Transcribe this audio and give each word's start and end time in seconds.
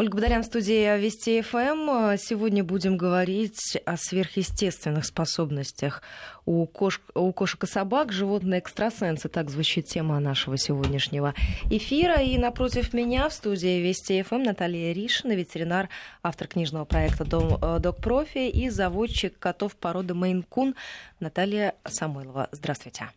Ольга 0.00 0.14
Бадарян 0.14 0.44
в 0.44 0.46
студии 0.46 0.96
Вести 1.00 1.42
ФМ. 1.42 2.16
Сегодня 2.18 2.62
будем 2.62 2.96
говорить 2.96 3.76
о 3.84 3.96
сверхъестественных 3.96 5.04
способностях 5.04 6.04
у, 6.46 6.64
кош... 6.66 7.00
у 7.16 7.32
кошек 7.32 7.64
и 7.64 7.66
собак. 7.66 8.12
Животные 8.12 8.60
экстрасенсы. 8.60 9.28
Так 9.28 9.50
звучит 9.50 9.86
тема 9.86 10.20
нашего 10.20 10.56
сегодняшнего 10.56 11.34
эфира. 11.68 12.22
И 12.22 12.38
напротив 12.38 12.94
меня 12.94 13.28
в 13.28 13.32
студии 13.32 13.80
Вести 13.80 14.22
ФМ 14.22 14.44
Наталья 14.44 14.92
Ришина, 14.92 15.32
ветеринар, 15.32 15.88
автор 16.22 16.46
книжного 16.46 16.84
проекта 16.84 17.24
Док 17.24 17.96
Профи 17.96 18.48
и 18.48 18.70
заводчик 18.70 19.36
котов 19.36 19.74
породы 19.74 20.14
Мейн-Кун 20.14 20.76
Наталья 21.18 21.74
Самойлова. 21.84 22.48
Здравствуйте. 22.52 23.08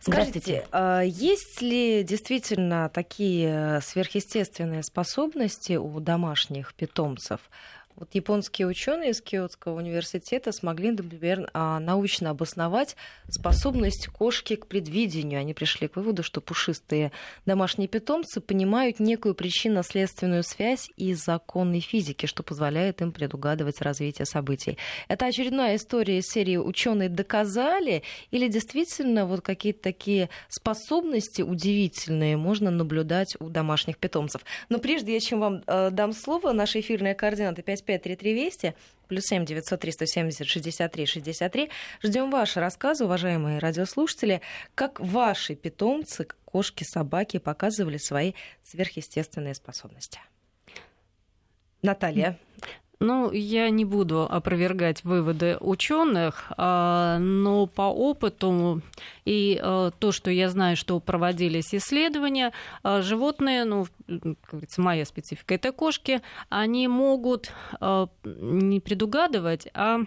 Скажите, 0.00 0.66
а 0.72 1.02
есть 1.02 1.60
ли 1.60 2.02
действительно 2.02 2.88
такие 2.88 3.80
сверхъестественные 3.82 4.82
способности 4.82 5.74
у 5.74 6.00
домашних 6.00 6.74
питомцев? 6.74 7.40
Вот 7.98 8.10
японские 8.12 8.68
ученые 8.68 9.10
из 9.10 9.20
Киотского 9.20 9.76
университета 9.76 10.52
смогли, 10.52 10.92
например, 10.92 11.50
а, 11.52 11.80
научно 11.80 12.30
обосновать 12.30 12.94
способность 13.28 14.06
кошки 14.06 14.54
к 14.54 14.68
предвидению. 14.68 15.40
Они 15.40 15.52
пришли 15.52 15.88
к 15.88 15.96
выводу, 15.96 16.22
что 16.22 16.40
пушистые 16.40 17.10
домашние 17.44 17.88
питомцы 17.88 18.40
понимают 18.40 19.00
некую 19.00 19.34
причинно-следственную 19.34 20.44
связь 20.44 20.88
и 20.96 21.12
законы 21.14 21.80
физики, 21.80 22.26
что 22.26 22.44
позволяет 22.44 23.02
им 23.02 23.10
предугадывать 23.10 23.80
развитие 23.80 24.26
событий. 24.26 24.78
Это 25.08 25.26
очередная 25.26 25.74
история 25.74 26.18
из 26.18 26.26
серии 26.26 26.56
«Ученые 26.56 27.08
доказали» 27.08 28.04
или 28.30 28.46
действительно 28.46 29.26
вот 29.26 29.40
какие-то 29.40 29.82
такие 29.82 30.28
способности 30.48 31.42
удивительные 31.42 32.36
можно 32.36 32.70
наблюдать 32.70 33.36
у 33.40 33.48
домашних 33.48 33.98
питомцев. 33.98 34.42
Но 34.68 34.78
прежде 34.78 35.18
чем 35.18 35.40
вам 35.40 35.62
э, 35.66 35.90
дам 35.90 36.12
слово, 36.12 36.52
наши 36.52 36.78
эфирные 36.78 37.16
координаты 37.16 37.62
5 37.62 37.87
553320, 37.88 38.74
плюс 39.08 39.24
7 39.24 39.44
903 39.44 39.92
170 39.92 40.46
63 40.46 41.06
63. 41.06 41.70
Ждем 42.02 42.30
ваши 42.30 42.60
рассказы, 42.60 43.04
уважаемые 43.04 43.58
радиослушатели, 43.58 44.40
как 44.74 45.00
ваши 45.00 45.54
питомцы, 45.54 46.26
кошки, 46.44 46.84
собаки 46.84 47.38
показывали 47.38 47.96
свои 47.96 48.34
сверхъестественные 48.62 49.54
способности. 49.54 50.20
Наталья. 51.82 52.38
Ну, 53.00 53.30
я 53.30 53.70
не 53.70 53.84
буду 53.84 54.22
опровергать 54.28 55.04
выводы 55.04 55.56
ученых, 55.60 56.50
а, 56.56 57.18
но 57.20 57.68
по 57.68 57.82
опыту 57.82 58.82
и 59.24 59.56
а, 59.62 59.92
то, 59.92 60.10
что 60.10 60.32
я 60.32 60.48
знаю, 60.48 60.76
что 60.76 60.98
проводились 60.98 61.72
исследования, 61.72 62.52
а, 62.82 63.00
животные, 63.02 63.64
ну, 63.64 63.86
как 64.08 64.50
говорится, 64.50 64.80
моя 64.80 65.04
специфика 65.04 65.54
это 65.54 65.70
кошки, 65.70 66.22
они 66.48 66.88
могут 66.88 67.52
не 68.24 68.80
предугадывать, 68.80 69.68
а 69.74 70.00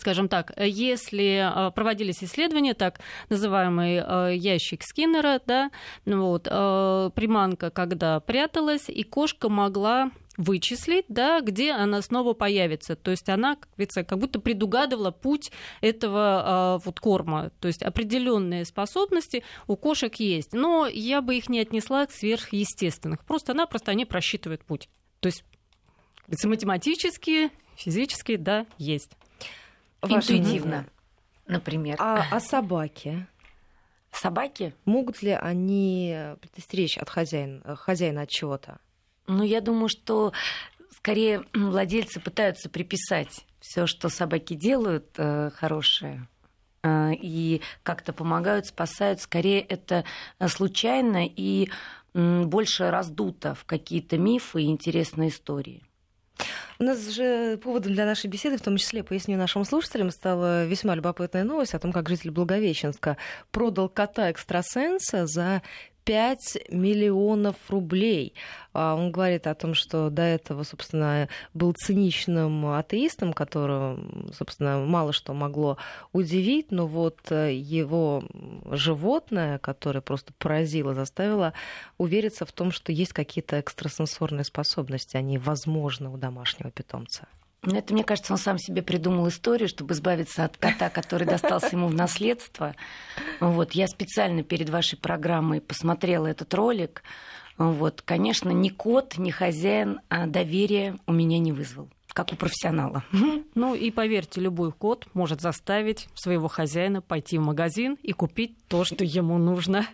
Скажем 0.00 0.28
так, 0.28 0.52
если 0.58 1.70
проводились 1.76 2.22
исследования, 2.22 2.74
так 2.74 2.98
называемый 3.30 4.36
ящик 4.36 4.82
Скиннера, 4.82 5.40
да, 5.46 5.70
вот, 6.04 6.42
приманка, 6.42 7.70
когда 7.70 8.18
пряталась, 8.18 8.88
и 8.88 9.04
кошка 9.04 9.48
могла 9.48 10.10
вычислить, 10.36 11.06
да, 11.08 11.40
где 11.40 11.72
она 11.72 12.02
снова 12.02 12.34
появится. 12.34 12.96
То 12.96 13.10
есть 13.10 13.28
она, 13.28 13.56
как 13.56 13.70
говорится, 13.70 14.04
как 14.04 14.18
будто 14.18 14.40
предугадывала 14.40 15.10
путь 15.10 15.50
этого 15.80 16.78
э, 16.78 16.84
вот 16.84 17.00
корма. 17.00 17.50
То 17.60 17.68
есть 17.68 17.82
определенные 17.82 18.64
способности 18.64 19.44
у 19.66 19.76
кошек 19.76 20.14
есть. 20.16 20.52
Но 20.52 20.86
я 20.86 21.22
бы 21.22 21.36
их 21.36 21.48
не 21.48 21.60
отнесла 21.60 22.06
к 22.06 22.12
сверхъестественных. 22.12 23.24
Просто-напросто 23.24 23.90
они 23.90 24.04
просчитывают 24.04 24.64
путь. 24.64 24.88
То 25.20 25.28
есть 25.28 25.44
математически, 26.44 27.50
физически, 27.76 28.36
да, 28.36 28.66
есть. 28.78 29.12
Интуитивно, 30.02 30.86
например. 31.46 31.96
А, 31.98 32.24
а 32.30 32.40
собаки? 32.40 33.26
Собаки? 34.12 34.74
Могут 34.84 35.22
ли 35.22 35.30
они 35.30 36.16
предостеречь 36.40 36.96
от 36.96 37.10
хозяина, 37.10 37.76
хозяина 37.76 38.22
от 38.22 38.30
чего-то? 38.30 38.78
Ну, 39.26 39.42
я 39.42 39.60
думаю, 39.60 39.88
что 39.88 40.32
скорее 40.90 41.44
владельцы 41.54 42.20
пытаются 42.20 42.68
приписать 42.68 43.46
все, 43.60 43.86
что 43.86 44.08
собаки 44.08 44.54
делают 44.54 45.06
э, 45.16 45.50
хорошее 45.56 46.28
э, 46.82 47.12
и 47.14 47.62
как-то 47.82 48.12
помогают, 48.12 48.66
спасают. 48.66 49.20
Скорее 49.20 49.60
это 49.60 50.04
случайно 50.46 51.26
и 51.26 51.68
больше 52.14 52.90
раздуто 52.90 53.54
в 53.54 53.64
какие-то 53.64 54.16
мифы 54.16 54.62
и 54.62 54.66
интересные 54.66 55.28
истории. 55.28 55.82
У 56.78 56.84
нас 56.84 57.08
же 57.08 57.56
поводом 57.58 57.92
для 57.92 58.04
нашей 58.04 58.28
беседы, 58.28 58.58
в 58.58 58.62
том 58.62 58.76
числе, 58.76 59.02
поясню 59.02 59.38
нашим 59.38 59.64
слушателям, 59.64 60.10
стала 60.10 60.66
весьма 60.66 60.94
любопытная 60.94 61.44
новость 61.44 61.74
о 61.74 61.78
том, 61.78 61.92
как 61.92 62.08
житель 62.08 62.30
Благовещенска 62.30 63.16
продал 63.50 63.88
кота 63.88 64.30
экстрасенса 64.30 65.26
за 65.26 65.62
5 66.06 66.70
миллионов 66.70 67.56
рублей. 67.68 68.32
А 68.72 68.94
он 68.94 69.10
говорит 69.10 69.48
о 69.48 69.54
том, 69.56 69.74
что 69.74 70.08
до 70.08 70.22
этого, 70.22 70.62
собственно, 70.62 71.28
был 71.52 71.72
циничным 71.72 72.66
атеистом, 72.66 73.32
которого, 73.32 73.98
собственно, 74.32 74.78
мало 74.86 75.12
что 75.12 75.34
могло 75.34 75.78
удивить, 76.12 76.70
но 76.70 76.86
вот 76.86 77.18
э, 77.30 77.54
его 77.54 78.22
животное, 78.70 79.58
которое 79.58 80.00
просто 80.00 80.32
поразило, 80.38 80.94
заставило 80.94 81.52
увериться 81.98 82.46
в 82.46 82.52
том, 82.52 82.70
что 82.70 82.92
есть 82.92 83.12
какие-то 83.12 83.58
экстрасенсорные 83.58 84.44
способности, 84.44 85.16
они 85.16 85.38
возможны 85.38 86.08
у 86.08 86.16
домашнего 86.16 86.70
питомца. 86.70 87.26
Ну, 87.66 87.76
это, 87.76 87.92
мне 87.92 88.04
кажется, 88.04 88.32
он 88.32 88.38
сам 88.38 88.58
себе 88.58 88.80
придумал 88.80 89.28
историю, 89.28 89.68
чтобы 89.68 89.94
избавиться 89.94 90.44
от 90.44 90.56
кота, 90.56 90.88
который 90.88 91.26
достался 91.26 91.70
ему 91.72 91.88
в 91.88 91.94
наследство. 91.94 92.74
Вот, 93.40 93.72
я 93.72 93.88
специально 93.88 94.42
перед 94.42 94.70
вашей 94.70 94.96
программой 94.96 95.60
посмотрела 95.60 96.28
этот 96.28 96.54
ролик. 96.54 97.02
Вот, 97.58 98.02
конечно, 98.02 98.50
ни 98.50 98.68
кот, 98.68 99.18
ни 99.18 99.30
хозяин 99.30 100.00
а 100.08 100.26
доверия 100.26 100.96
у 101.06 101.12
меня 101.12 101.38
не 101.38 101.52
вызвал 101.52 101.88
как 102.16 102.32
у 102.32 102.36
профессионала. 102.36 103.04
Ну 103.54 103.74
и 103.74 103.90
поверьте, 103.90 104.40
любой 104.40 104.72
кот 104.72 105.06
может 105.12 105.42
заставить 105.42 106.08
своего 106.14 106.48
хозяина 106.48 107.02
пойти 107.02 107.36
в 107.36 107.42
магазин 107.42 107.98
и 108.02 108.12
купить 108.12 108.56
то, 108.68 108.86
что 108.86 109.04
ему 109.04 109.36
нужно. 109.36 109.86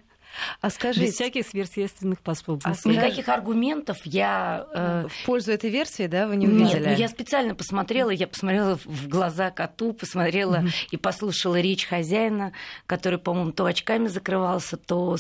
А 0.61 0.71
скажите, 0.71 1.07
Без 1.07 1.15
всяких 1.15 1.47
сверхъестественных 1.47 2.19
способностей. 2.19 2.91
А 2.91 2.93
никаких 2.93 3.29
аргументов 3.29 3.99
я... 4.05 4.67
Э... 4.73 5.07
В 5.09 5.27
пользу 5.27 5.53
этой 5.53 5.71
версии, 5.71 6.07
да, 6.07 6.27
вы 6.27 6.37
не 6.37 6.47
увидели? 6.47 6.81
Нет, 6.81 6.87
ну 6.87 6.95
я 6.97 7.09
специально 7.09 7.55
посмотрела, 7.55 8.11
я 8.11 8.27
посмотрела 8.27 8.79
в 8.85 9.09
глаза 9.09 9.51
коту, 9.51 9.93
посмотрела 9.93 10.57
mm-hmm. 10.57 10.89
и 10.91 10.97
послушала 10.97 11.61
речь 11.61 11.87
хозяина, 11.87 12.53
который, 12.87 13.19
по-моему, 13.19 13.53
то 13.53 13.65
очками 13.65 14.09
закрывался, 14.09 14.77
то 14.77 15.17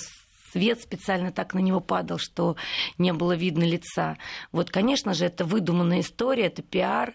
свет 0.52 0.82
специально 0.82 1.32
так 1.32 1.54
на 1.54 1.58
него 1.58 1.80
падал, 1.80 2.18
что 2.18 2.56
не 2.98 3.12
было 3.12 3.34
видно 3.34 3.64
лица. 3.64 4.18
Вот, 4.52 4.70
конечно 4.70 5.14
же, 5.14 5.24
это 5.24 5.44
выдуманная 5.44 6.00
история, 6.00 6.46
это 6.46 6.62
пиар. 6.62 7.14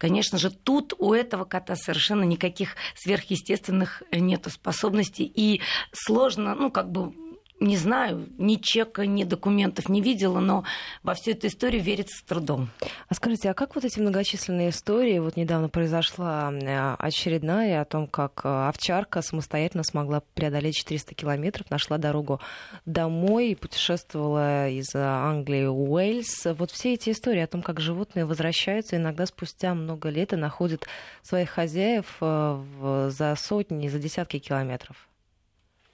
Конечно 0.00 0.38
же, 0.38 0.50
тут 0.50 0.94
у 0.96 1.12
этого 1.12 1.44
кота 1.44 1.76
совершенно 1.76 2.24
никаких 2.24 2.76
сверхъестественных 2.94 4.02
нету 4.10 4.48
способностей. 4.48 5.24
И 5.24 5.60
сложно, 5.92 6.54
ну, 6.54 6.70
как 6.70 6.90
бы 6.90 7.12
не 7.60 7.76
знаю, 7.76 8.26
ни 8.38 8.56
чека, 8.56 9.06
ни 9.06 9.24
документов 9.24 9.90
не 9.90 10.00
видела, 10.00 10.40
но 10.40 10.64
во 11.02 11.14
всю 11.14 11.32
эту 11.32 11.46
историю 11.46 11.82
верится 11.82 12.16
с 12.16 12.22
трудом. 12.22 12.70
А 13.08 13.14
скажите, 13.14 13.50
а 13.50 13.54
как 13.54 13.74
вот 13.74 13.84
эти 13.84 14.00
многочисленные 14.00 14.70
истории, 14.70 15.18
вот 15.18 15.36
недавно 15.36 15.68
произошла 15.68 16.50
э, 16.50 16.94
очередная 16.98 17.82
о 17.82 17.84
том, 17.84 18.06
как 18.06 18.40
э, 18.44 18.48
овчарка 18.48 19.20
самостоятельно 19.20 19.84
смогла 19.84 20.22
преодолеть 20.34 20.76
400 20.76 21.14
километров, 21.14 21.70
нашла 21.70 21.98
дорогу 21.98 22.40
домой 22.86 23.56
путешествовала 23.60 24.68
из 24.70 24.94
Англии 24.94 25.66
в 25.66 25.92
Уэльс. 25.92 26.46
Вот 26.56 26.70
все 26.70 26.94
эти 26.94 27.10
истории 27.10 27.42
о 27.42 27.46
том, 27.46 27.62
как 27.62 27.78
животные 27.78 28.24
возвращаются 28.24 28.96
иногда 28.96 29.26
спустя 29.26 29.74
много 29.74 30.08
лет 30.08 30.32
и 30.32 30.36
находят 30.36 30.86
своих 31.22 31.50
хозяев 31.50 32.16
э, 32.22 33.10
за 33.10 33.36
сотни, 33.36 33.88
за 33.88 33.98
десятки 33.98 34.38
километров. 34.38 35.06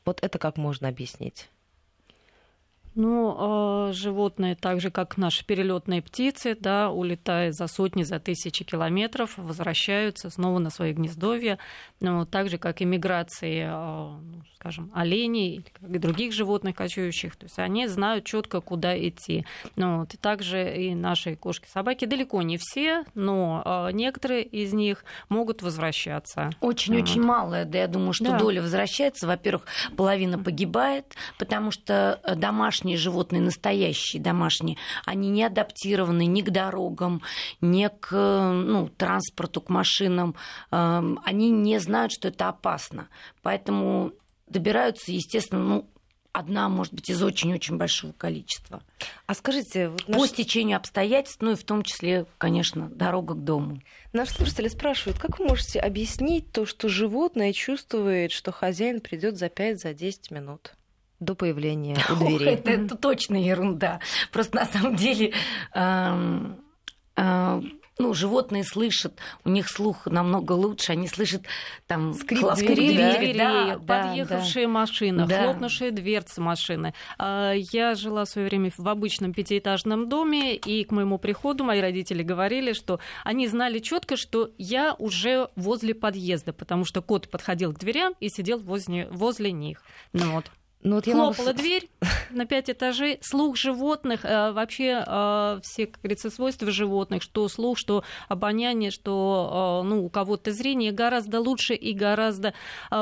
Вот 0.05 0.21
это 0.23 0.39
как 0.39 0.57
можно 0.57 0.87
объяснить? 0.87 1.49
Ну, 2.97 3.89
э, 3.91 3.93
животные, 3.93 4.57
так 4.57 4.81
же 4.81 4.91
как 4.91 5.19
наши 5.19 5.45
перелетные 5.45 6.01
птицы, 6.01 6.57
да, 6.59 6.91
улетая 6.91 7.53
за 7.53 7.67
сотни, 7.67 8.05
за 8.05 8.19
тысячи 8.19 8.65
километров, 8.65 9.37
возвращаются 9.37 10.31
снова 10.31 10.59
на 10.59 10.71
свои 10.71 10.95
гнездовья. 10.95 11.59
Ну, 12.01 12.25
так 12.25 12.49
же, 12.49 12.57
как 12.57 12.81
и 12.81 12.87
миграции, 12.87 13.65
э, 13.65 13.69
ну, 13.69 14.43
скажем, 14.57 14.91
оленей 14.95 15.63
и 15.87 15.99
других 15.99 16.33
животных 16.33 16.75
кочующих. 16.75 17.37
То 17.37 17.45
есть 17.45 17.59
они 17.59 17.87
знают 17.87 18.25
четко, 18.25 18.63
куда 18.63 18.99
идти. 18.99 19.45
Ну, 19.77 20.01
вот. 20.01 20.15
И 20.15 20.17
также 20.17 20.75
и 20.75 20.95
наши 20.95 21.37
кошки-собаки, 21.37 22.07
далеко 22.07 22.41
не 22.41 22.57
все, 22.59 23.05
но 23.15 23.63
э, 23.63 23.93
некоторые 23.93 24.43
из 24.43 24.73
них 24.73 25.05
могут 25.29 25.61
возвращаться. 25.61 26.49
Очень-очень 26.63 27.21
вот. 27.21 27.29
малая, 27.29 27.65
да, 27.67 27.81
я 27.81 27.89
думаю, 27.89 28.15
что 28.15 28.25
да. 28.25 28.39
доля 28.39 28.63
возвращается. 28.63 29.27
Во-первых, 29.27 29.67
половина 29.97 30.39
погибает, 30.39 31.15
потому 31.39 31.71
что 31.71 32.21
домашние 32.37 32.86
домашние 32.87 32.97
животные, 32.97 33.43
настоящие 33.43 34.23
домашние, 34.23 34.77
они 35.05 35.29
не 35.29 35.45
адаптированы 35.45 36.27
ни 36.27 36.43
к 36.43 36.51
дорогам, 36.51 37.23
ни 37.61 37.89
к 37.89 38.13
ну, 38.13 38.89
транспорту, 38.89 39.61
к 39.61 39.69
машинам. 39.69 40.37
Эм, 40.71 41.19
они 41.25 41.51
не 41.51 41.81
знают, 41.81 42.13
что 42.13 42.29
это 42.29 42.49
опасно. 42.49 43.09
Поэтому 43.43 44.13
добираются, 44.47 45.13
естественно, 45.13 45.63
ну, 45.63 45.91
одна, 46.33 46.69
может 46.69 46.93
быть, 46.93 47.11
из 47.11 47.23
очень-очень 47.23 47.77
большого 47.77 48.13
количества. 48.13 48.83
А 49.27 49.35
скажите... 49.35 49.89
Вот 49.89 50.09
наш... 50.09 50.21
По 50.21 50.27
стечению 50.27 50.77
обстоятельств, 50.77 51.41
ну 51.41 51.53
и 51.53 51.57
в 51.57 51.65
том 51.65 51.83
числе, 51.83 52.27
конечно, 52.39 52.89
дорога 52.89 53.35
к 53.35 53.43
дому. 53.43 53.81
Наши 54.13 54.35
слушатели 54.35 54.69
спрашивают, 54.69 55.19
как 55.19 55.39
вы 55.39 55.47
можете 55.47 55.81
объяснить 55.81 56.53
то, 56.53 56.67
что 56.67 56.89
животное 56.89 57.53
чувствует, 57.53 58.33
что 58.33 58.53
хозяин 58.53 59.01
придет 59.01 59.39
за 59.39 59.47
5-10 59.47 59.77
за 59.79 60.35
минут? 60.35 60.77
До 61.21 61.35
появления 61.35 61.97
у 62.11 62.17
двери. 62.17 62.35
Ох, 62.35 62.53
это, 62.53 62.71
это 62.71 62.97
точно 62.97 63.37
ерунда. 63.37 64.01
Просто 64.33 64.57
на 64.57 64.67
самом 64.67 64.97
деле 64.97 65.33
эм, 65.75 66.57
э, 67.17 67.61
ну, 67.99 68.13
животные 68.13 68.63
слышат, 68.65 69.19
у 69.45 69.49
них 69.49 69.69
слух 69.69 70.07
намного 70.07 70.53
лучше, 70.53 70.93
они 70.93 71.09
слышат 71.09 71.43
там 71.87 72.13
скрип 72.13 72.55
двери, 72.55 73.19
двери 73.19 73.39
да, 73.39 73.79
подъехавшие 73.79 74.67
да, 74.67 74.73
машины, 74.73 75.27
да. 75.27 75.45
хлопнувшие 75.45 75.91
дверцы 75.91 76.41
машины. 76.41 76.93
А, 77.19 77.53
я 77.53 77.95
жила 77.95 78.25
в 78.25 78.29
свое 78.29 78.49
время 78.49 78.71
в 78.77 78.87
обычном 78.87 79.33
пятиэтажном 79.33 80.09
доме, 80.09 80.57
и 80.57 80.85
к 80.85 80.91
моему 80.91 81.19
приходу 81.19 81.65
мои 81.65 81.81
родители 81.81 82.23
говорили, 82.23 82.75
что 82.75 83.01
они 83.25 83.49
знали 83.49 83.79
четко, 83.79 84.17
что 84.17 84.51
я 84.59 84.95
уже 84.99 85.49
возле 85.57 85.95
подъезда, 85.95 86.53
потому 86.53 86.85
что 86.85 87.01
кот 87.01 87.31
подходил 87.31 87.73
к 87.73 87.79
дверям 87.79 88.15
и 88.21 88.29
сидел 88.29 88.59
возле, 88.59 89.09
возле 89.11 89.53
них. 89.53 89.83
Ну, 90.13 90.33
вот. 90.33 90.51
Ну, 90.83 90.97
вот 90.97 91.05
Хлопала 91.05 91.47
могу... 91.47 91.59
дверь 91.59 91.89
на 92.31 92.47
пять 92.47 92.71
этажей. 92.71 93.19
Слух 93.21 93.57
животных, 93.57 94.25
э, 94.25 94.53
вообще 94.53 95.05
э, 95.07 95.61
все, 95.63 95.87
как 95.87 96.01
говорится, 96.03 96.31
свойства 96.31 96.71
животных, 96.71 97.23
что 97.23 97.49
слух, 97.49 97.79
что 97.79 98.05
обоняние, 98.29 98.91
что 98.91 99.83
э, 99.83 99.89
ну, 99.89 100.05
у 100.05 100.09
кого-то 100.09 100.53
зрение 100.53 100.93
гораздо 100.93 101.41
лучше 101.41 101.75
и 101.75 101.93
гораздо 101.93 102.55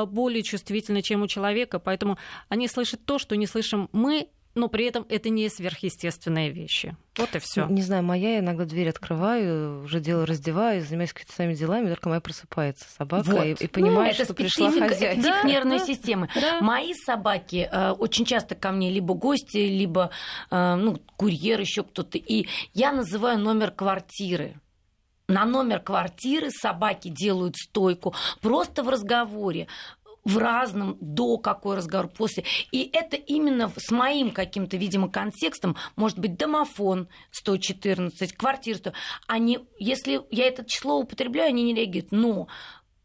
более 0.07 0.41
чувствительно, 0.43 1.01
чем 1.01 1.21
у 1.21 1.27
человека. 1.27 1.79
Поэтому 1.79 2.17
они 2.49 2.67
слышат 2.67 3.05
то, 3.05 3.19
что 3.19 3.35
не 3.35 3.45
слышим 3.45 3.89
мы, 3.91 4.29
но 4.55 4.69
при 4.69 4.85
этом 4.85 5.05
это 5.09 5.29
не 5.29 5.49
сверхъестественные 5.49 6.49
вещи. 6.49 6.95
Вот 7.17 7.35
и 7.35 7.39
все. 7.39 7.67
Не 7.67 7.81
знаю, 7.81 8.03
моя 8.03 8.39
иногда 8.39 8.65
дверь 8.65 8.89
открываю, 8.89 9.83
уже 9.83 9.99
дело 9.99 10.25
раздеваю, 10.25 10.81
занимаюсь 10.81 11.13
какими-то 11.13 11.33
своими 11.33 11.53
делами, 11.53 11.89
только 11.89 12.09
моя 12.09 12.21
просыпается 12.21 12.85
собака 12.89 13.29
вот. 13.29 13.45
и, 13.45 13.65
и 13.65 13.67
понимает, 13.67 14.17
ну, 14.17 14.25
что 14.25 14.33
пришла 14.33 14.71
хозяйка. 14.71 15.21
Да, 15.21 15.43
нервной 15.43 15.79
да, 15.79 15.85
системы. 15.85 16.29
Да. 16.33 16.61
Мои 16.61 16.93
собаки 16.93 17.69
э, 17.71 17.91
очень 17.91 18.25
часто 18.25 18.55
ко 18.55 18.71
мне 18.71 18.89
либо 18.89 19.13
гости, 19.13 19.57
либо 19.57 20.09
э, 20.49 20.75
ну, 20.75 20.97
курьер, 21.17 21.59
еще 21.59 21.83
кто-то. 21.83 22.17
И 22.17 22.47
я 22.73 22.91
называю 22.91 23.39
номер 23.39 23.71
квартиры 23.71 24.59
на 25.27 25.45
номер 25.45 25.79
квартиры 25.79 26.51
собаки 26.51 27.07
делают 27.07 27.55
стойку 27.55 28.13
просто 28.41 28.83
в 28.83 28.89
разговоре 28.89 29.67
в 30.25 30.37
разном, 30.39 30.97
до 30.99 31.37
какой 31.37 31.77
разговор, 31.77 32.09
после. 32.09 32.43
И 32.71 32.89
это 32.91 33.15
именно 33.15 33.71
с 33.77 33.91
моим 33.91 34.31
каким-то, 34.31 34.75
видимо, 34.75 35.07
контекстом, 35.07 35.77
может 35.95 36.17
быть, 36.19 36.35
домофон 36.35 37.07
114, 37.31 38.33
квартира 38.33 38.77
100. 38.77 38.93
Они, 39.27 39.59
если 39.77 40.21
я 40.31 40.47
это 40.47 40.65
число 40.65 40.99
употребляю, 40.99 41.49
они 41.49 41.63
не 41.63 41.75
реагируют. 41.75 42.11
Но 42.11 42.47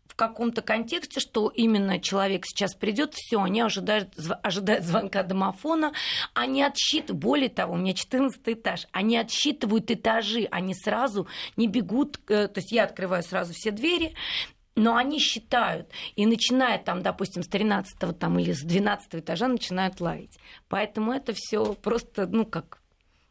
в 0.07 0.17
каком-то 0.17 0.63
контексте, 0.63 1.21
что 1.21 1.49
именно 1.49 2.01
человек 2.01 2.45
сейчас 2.47 2.75
придет, 2.75 3.13
все, 3.15 3.43
они 3.43 3.61
ожидают, 3.61 4.15
ожидают 4.43 4.85
звонка 4.85 5.23
домофона, 5.23 5.93
они 6.33 6.63
отсчитывают, 6.63 7.23
более 7.23 7.51
того, 7.51 7.75
у 7.75 7.77
меня 7.77 7.93
14 7.93 8.41
этаж, 8.47 8.87
они 8.93 9.19
отсчитывают 9.19 9.91
этажи, 9.91 10.49
они 10.51 10.75
сразу 10.75 11.27
не 11.57 11.69
бегут, 11.69 12.19
э, 12.29 12.49
то 12.49 12.61
есть 12.61 12.73
я 12.73 12.85
открываю 12.85 13.23
сразу 13.23 13.53
все 13.53 13.71
двери, 13.71 14.15
но 14.77 14.97
они 14.97 15.19
считают, 15.19 15.91
и 16.17 16.27
начиная 16.27 16.79
там, 16.79 17.03
допустим, 17.03 17.43
с 17.43 17.49
13 17.49 18.19
там, 18.19 18.39
или 18.39 18.53
с 18.53 18.63
12 18.63 19.17
этажа 19.17 19.49
начинают 19.49 20.01
лаять. 20.01 20.39
Поэтому 20.69 21.13
это 21.13 21.33
все 21.35 21.75
просто, 21.75 22.27
ну, 22.27 22.45
как 22.45 22.81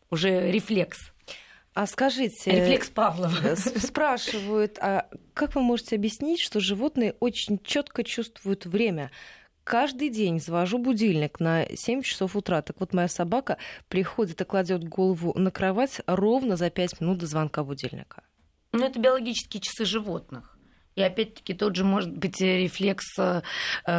уже 0.09 0.51
рефлекс. 0.51 1.11
А 1.73 1.85
скажите... 1.87 2.51
Рефлекс 2.51 2.89
Павлова. 2.89 3.35
Э, 3.43 3.55
спрашивают, 3.55 4.77
а 4.79 5.07
как 5.33 5.55
вы 5.55 5.61
можете 5.61 5.95
объяснить, 5.95 6.41
что 6.41 6.59
животные 6.59 7.15
очень 7.19 7.59
четко 7.63 8.03
чувствуют 8.03 8.65
время? 8.65 9.11
Каждый 9.63 10.09
день 10.09 10.39
завожу 10.39 10.79
будильник 10.79 11.39
на 11.39 11.67
7 11.73 12.01
часов 12.01 12.35
утра. 12.35 12.61
Так 12.63 12.79
вот, 12.79 12.93
моя 12.93 13.07
собака 13.07 13.57
приходит 13.87 14.41
и 14.41 14.43
кладет 14.43 14.83
голову 14.83 15.37
на 15.37 15.51
кровать 15.51 16.01
ровно 16.07 16.57
за 16.57 16.69
5 16.71 17.01
минут 17.01 17.19
до 17.19 17.27
звонка 17.27 17.63
будильника. 17.63 18.23
Ну, 18.71 18.83
это 18.83 18.99
биологические 18.99 19.61
часы 19.61 19.85
животных. 19.85 20.58
И 20.99 21.03
опять-таки 21.03 21.53
тот 21.53 21.77
же 21.77 21.85
может 21.85 22.11
быть 22.11 22.41
рефлекс, 22.41 23.05
э, 23.17 23.41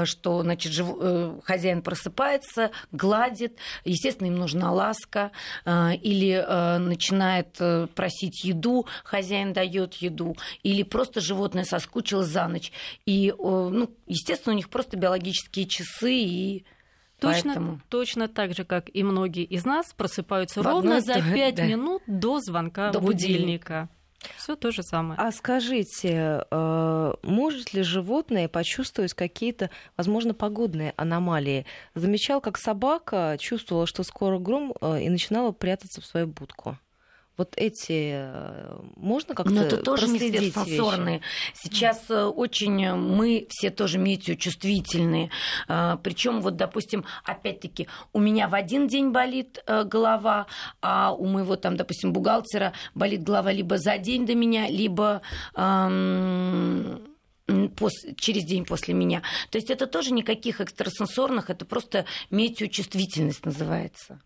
что 0.04 0.42
значит, 0.42 0.72
жив... 0.72 0.88
Э, 1.00 1.40
хозяин 1.44 1.80
просыпается, 1.80 2.72
гладит, 2.92 3.56
естественно, 3.84 4.26
им 4.26 4.36
нужна 4.36 4.70
ласка, 4.70 5.30
э, 5.64 5.94
или 5.96 6.30
начинает 6.78 7.58
просить 7.94 8.44
еду, 8.44 8.86
хозяин 9.02 9.52
дает 9.52 9.94
еду, 9.94 10.36
или 10.62 10.82
просто 10.82 11.20
животное 11.20 11.64
соскучилось 11.64 12.28
за 12.28 12.48
ночь. 12.48 12.72
И, 13.06 13.32
ну, 13.38 13.90
естественно, 14.06 14.52
у 14.52 14.56
них 14.56 14.68
просто 14.68 14.96
биологические 14.96 15.66
часы 15.66 16.14
и 16.14 16.64
Точно, 17.20 17.50
Поэтому... 17.50 17.80
точно 17.90 18.28
так 18.28 18.56
же, 18.56 18.64
как 18.64 18.88
и 18.94 19.02
многие 19.02 19.44
из 19.44 19.66
нас, 19.66 19.92
просыпаются 19.94 20.62
В 20.62 20.66
ровно 20.66 21.02
за 21.02 21.16
пять 21.16 21.56
да. 21.56 21.66
минут 21.66 22.02
до 22.06 22.40
звонка 22.40 22.90
до 22.92 23.00
будильника. 23.00 23.38
будильника. 23.38 23.88
Все 24.36 24.56
то 24.56 24.70
же 24.70 24.82
самое. 24.82 25.18
А 25.18 25.32
скажите, 25.32 26.44
э, 26.50 27.14
может 27.22 27.72
ли 27.72 27.82
животное 27.82 28.48
почувствовать 28.48 29.14
какие-то, 29.14 29.70
возможно, 29.96 30.34
погодные 30.34 30.92
аномалии? 30.96 31.66
Замечал, 31.94 32.40
как 32.40 32.58
собака 32.58 33.36
чувствовала, 33.38 33.86
что 33.86 34.02
скоро 34.02 34.38
гром, 34.38 34.74
э, 34.80 35.02
и 35.02 35.08
начинала 35.08 35.52
прятаться 35.52 36.00
в 36.00 36.06
свою 36.06 36.26
будку 36.26 36.78
вот 37.40 37.54
эти 37.56 38.12
э, 38.16 38.78
можно 38.96 39.34
как-то 39.34 39.50
Но 39.50 39.62
это 39.62 39.78
тоже 39.78 40.08
не 40.08 40.18
сверхсенсорные. 40.18 41.22
Сейчас 41.54 42.02
э, 42.10 42.24
очень 42.24 42.84
э, 42.84 42.94
мы 42.94 43.46
все 43.48 43.70
тоже 43.70 43.96
метеочувствительные. 43.96 45.30
Причем 45.66 46.42
вот, 46.42 46.56
допустим, 46.56 47.06
опять-таки, 47.24 47.88
у 48.12 48.20
меня 48.20 48.46
в 48.46 48.54
один 48.54 48.88
день 48.88 49.10
болит 49.10 49.64
голова, 49.66 50.48
а 50.82 51.14
у 51.14 51.24
моего 51.24 51.56
там, 51.56 51.78
допустим, 51.78 52.12
бухгалтера 52.12 52.74
болит 52.94 53.22
голова 53.22 53.50
либо 53.52 53.78
за 53.78 53.96
день 53.96 54.26
до 54.26 54.34
меня, 54.34 54.68
либо 54.68 55.22
эм, 55.56 57.00
через 58.16 58.44
день 58.44 58.66
после 58.66 58.92
меня. 58.92 59.22
То 59.48 59.56
есть 59.56 59.70
это 59.70 59.86
тоже 59.86 60.12
никаких 60.12 60.60
экстрасенсорных, 60.60 61.48
это 61.48 61.64
просто 61.64 62.04
метеочувствительность 62.28 63.46
называется. 63.46 64.20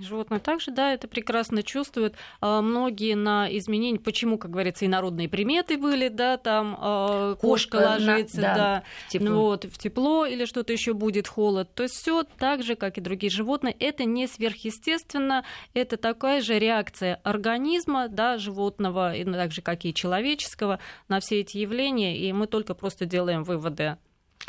Животные 0.00 0.40
также, 0.40 0.70
да, 0.70 0.94
это 0.94 1.08
прекрасно 1.08 1.62
чувствуют. 1.62 2.14
А, 2.40 2.62
многие 2.62 3.14
на 3.14 3.54
изменения, 3.58 3.98
почему, 3.98 4.38
как 4.38 4.50
говорится, 4.50 4.84
и 4.84 4.88
народные 4.88 5.28
приметы 5.28 5.76
были, 5.76 6.08
да, 6.08 6.38
там 6.38 6.76
а, 6.80 7.34
кошка, 7.34 7.78
кошка 7.78 7.90
ложится, 7.90 8.40
на, 8.40 8.42
да, 8.42 8.54
да 8.54 8.82
в 9.08 9.12
тепло. 9.12 9.34
вот, 9.34 9.64
в 9.64 9.78
тепло 9.78 10.26
или 10.26 10.44
что-то 10.46 10.72
еще 10.72 10.94
будет 10.94 11.28
холод. 11.28 11.74
То 11.74 11.82
есть 11.82 11.94
все 11.96 12.24
так 12.24 12.62
же, 12.62 12.76
как 12.76 12.98
и 12.98 13.00
другие 13.00 13.30
животные, 13.30 13.76
это 13.78 14.04
не 14.04 14.26
сверхъестественно, 14.26 15.44
это 15.74 15.96
такая 15.96 16.40
же 16.40 16.58
реакция 16.58 17.20
организма, 17.22 18.08
да, 18.08 18.38
животного, 18.38 19.14
и 19.14 19.24
так 19.24 19.52
же, 19.52 19.60
как 19.60 19.84
и 19.84 19.92
человеческого, 19.92 20.80
на 21.08 21.20
все 21.20 21.40
эти 21.40 21.58
явления, 21.58 22.16
и 22.16 22.32
мы 22.32 22.46
только 22.46 22.74
просто 22.74 23.04
делаем 23.04 23.44
выводы 23.44 23.98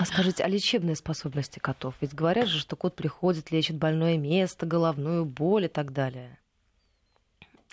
а 0.01 0.05
скажите, 0.05 0.43
а 0.43 0.47
лечебные 0.47 0.95
способности 0.95 1.59
котов? 1.59 1.93
Ведь 2.01 2.13
говорят 2.13 2.47
же, 2.47 2.59
что 2.59 2.75
кот 2.75 2.95
приходит, 2.95 3.51
лечит 3.51 3.75
больное 3.75 4.17
место, 4.17 4.65
головную 4.65 5.25
боль 5.25 5.65
и 5.65 5.67
так 5.67 5.93
далее. 5.93 6.39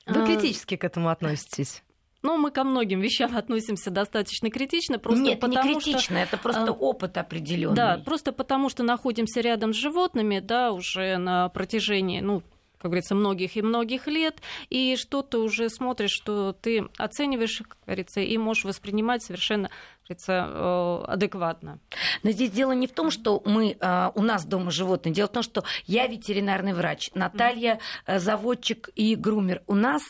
Вы 0.07 0.23
а... 0.23 0.27
критически 0.27 0.77
к 0.77 0.85
этому 0.85 1.09
относитесь? 1.09 1.83
Ну, 2.23 2.37
мы 2.37 2.51
ко 2.51 2.65
многим 2.65 3.01
вещам 3.01 3.37
относимся 3.37 3.91
достаточно 3.91 4.51
критично, 4.51 4.99
просто 4.99 5.23
Нет, 5.23 5.41
потому 5.41 5.65
не 5.65 5.75
критично, 5.75 6.03
что... 6.03 6.15
это 6.17 6.37
просто 6.37 6.65
а, 6.69 6.73
опыт 6.73 7.17
определенный. 7.17 7.77
Да, 7.77 8.03
просто 8.05 8.33
потому 8.33 8.69
что 8.69 8.83
находимся 8.83 9.41
рядом 9.41 9.73
с 9.73 9.77
животными, 9.77 10.41
да, 10.41 10.73
уже 10.73 11.17
на 11.17 11.49
протяжении, 11.49 12.21
ну, 12.21 12.43
как 12.79 12.91
говорится, 12.91 13.15
многих 13.15 13.57
и 13.57 13.63
многих 13.63 14.07
лет, 14.07 14.41
и 14.69 14.97
что 14.97 15.23
ты 15.23 15.39
уже 15.39 15.69
смотришь, 15.69 16.13
что 16.13 16.53
ты 16.53 16.89
оцениваешь, 16.97 17.59
как 17.59 17.79
говорится, 17.87 18.21
и 18.21 18.37
можешь 18.37 18.65
воспринимать 18.65 19.23
совершенно 19.23 19.71
говорится, 20.09 21.05
адекватно. 21.05 21.79
Но 22.23 22.31
здесь 22.31 22.51
дело 22.51 22.73
не 22.73 22.87
в 22.87 22.93
том, 22.93 23.11
что 23.11 23.43
мы, 23.45 23.77
у 24.15 24.23
нас 24.23 24.47
дома 24.47 24.71
животные. 24.71 25.13
Дело 25.13 25.29
в 25.29 25.33
том, 25.33 25.43
что 25.43 25.65
я 25.87 26.07
ветеринарный 26.07 26.73
врач, 26.73 27.11
Наталья 27.15 27.79
заводчик 28.07 28.91
и 28.95 29.15
грумер. 29.15 29.63
У 29.67 29.75
нас 29.75 30.03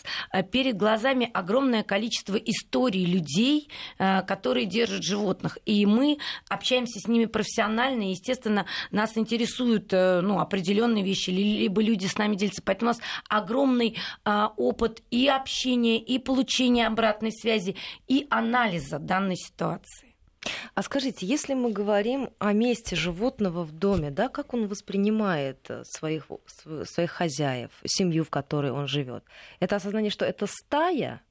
перед 0.53 0.77
глазами 0.77 1.31
огромное 1.33 1.83
количество 1.83 2.37
историй 2.37 3.05
людей, 3.05 3.69
которые 3.99 4.67
держат 4.67 5.03
животных. 5.03 5.59
И 5.65 5.85
мы 5.87 6.19
общаемся 6.49 7.01
с 7.01 7.09
ними 7.09 7.25
профессионально, 7.27 8.03
и, 8.03 8.11
естественно, 8.11 8.67
нас 8.91 9.17
интересуют 9.17 9.91
ну, 9.91 10.39
определенные 10.39 11.03
вещи, 11.03 11.31
либо 11.31 11.83
люди 11.83 12.07
с 12.07 12.17
нами 12.19 12.37
делятся. 12.37 12.63
Поэтому 12.65 12.91
у 12.91 12.95
нас 12.95 13.03
огромный 13.29 13.97
опыт 14.25 15.03
и 15.11 15.29
общения, 15.29 15.99
и 15.99 16.19
получения 16.19 16.87
обратной 16.87 17.33
связи, 17.33 17.77
и 18.07 18.27
анализа 18.31 18.99
данной 18.99 19.37
ситуации. 19.37 19.88
А 20.75 20.83
скажите, 20.83 21.27
если 21.27 21.55
мы 21.55 21.73
говорим 21.73 22.31
о 22.39 22.53
месте 22.53 22.97
животного 22.97 23.65
в 23.65 23.73
доме, 23.73 24.11
да, 24.11 24.29
как 24.29 24.55
он 24.55 24.69
воспринимает 24.69 25.59
э, 25.69 25.83
своих, 25.85 26.27
своих 26.85 27.11
хозяев, 27.11 27.71
семью, 27.85 28.25
в 28.25 28.31
которой 28.31 28.71
он 28.71 28.87
живет? 28.87 29.25
Это 29.61 29.77
осознание, 29.77 30.11
что 30.11 30.25
это 30.25 30.47
стая? 30.47 31.23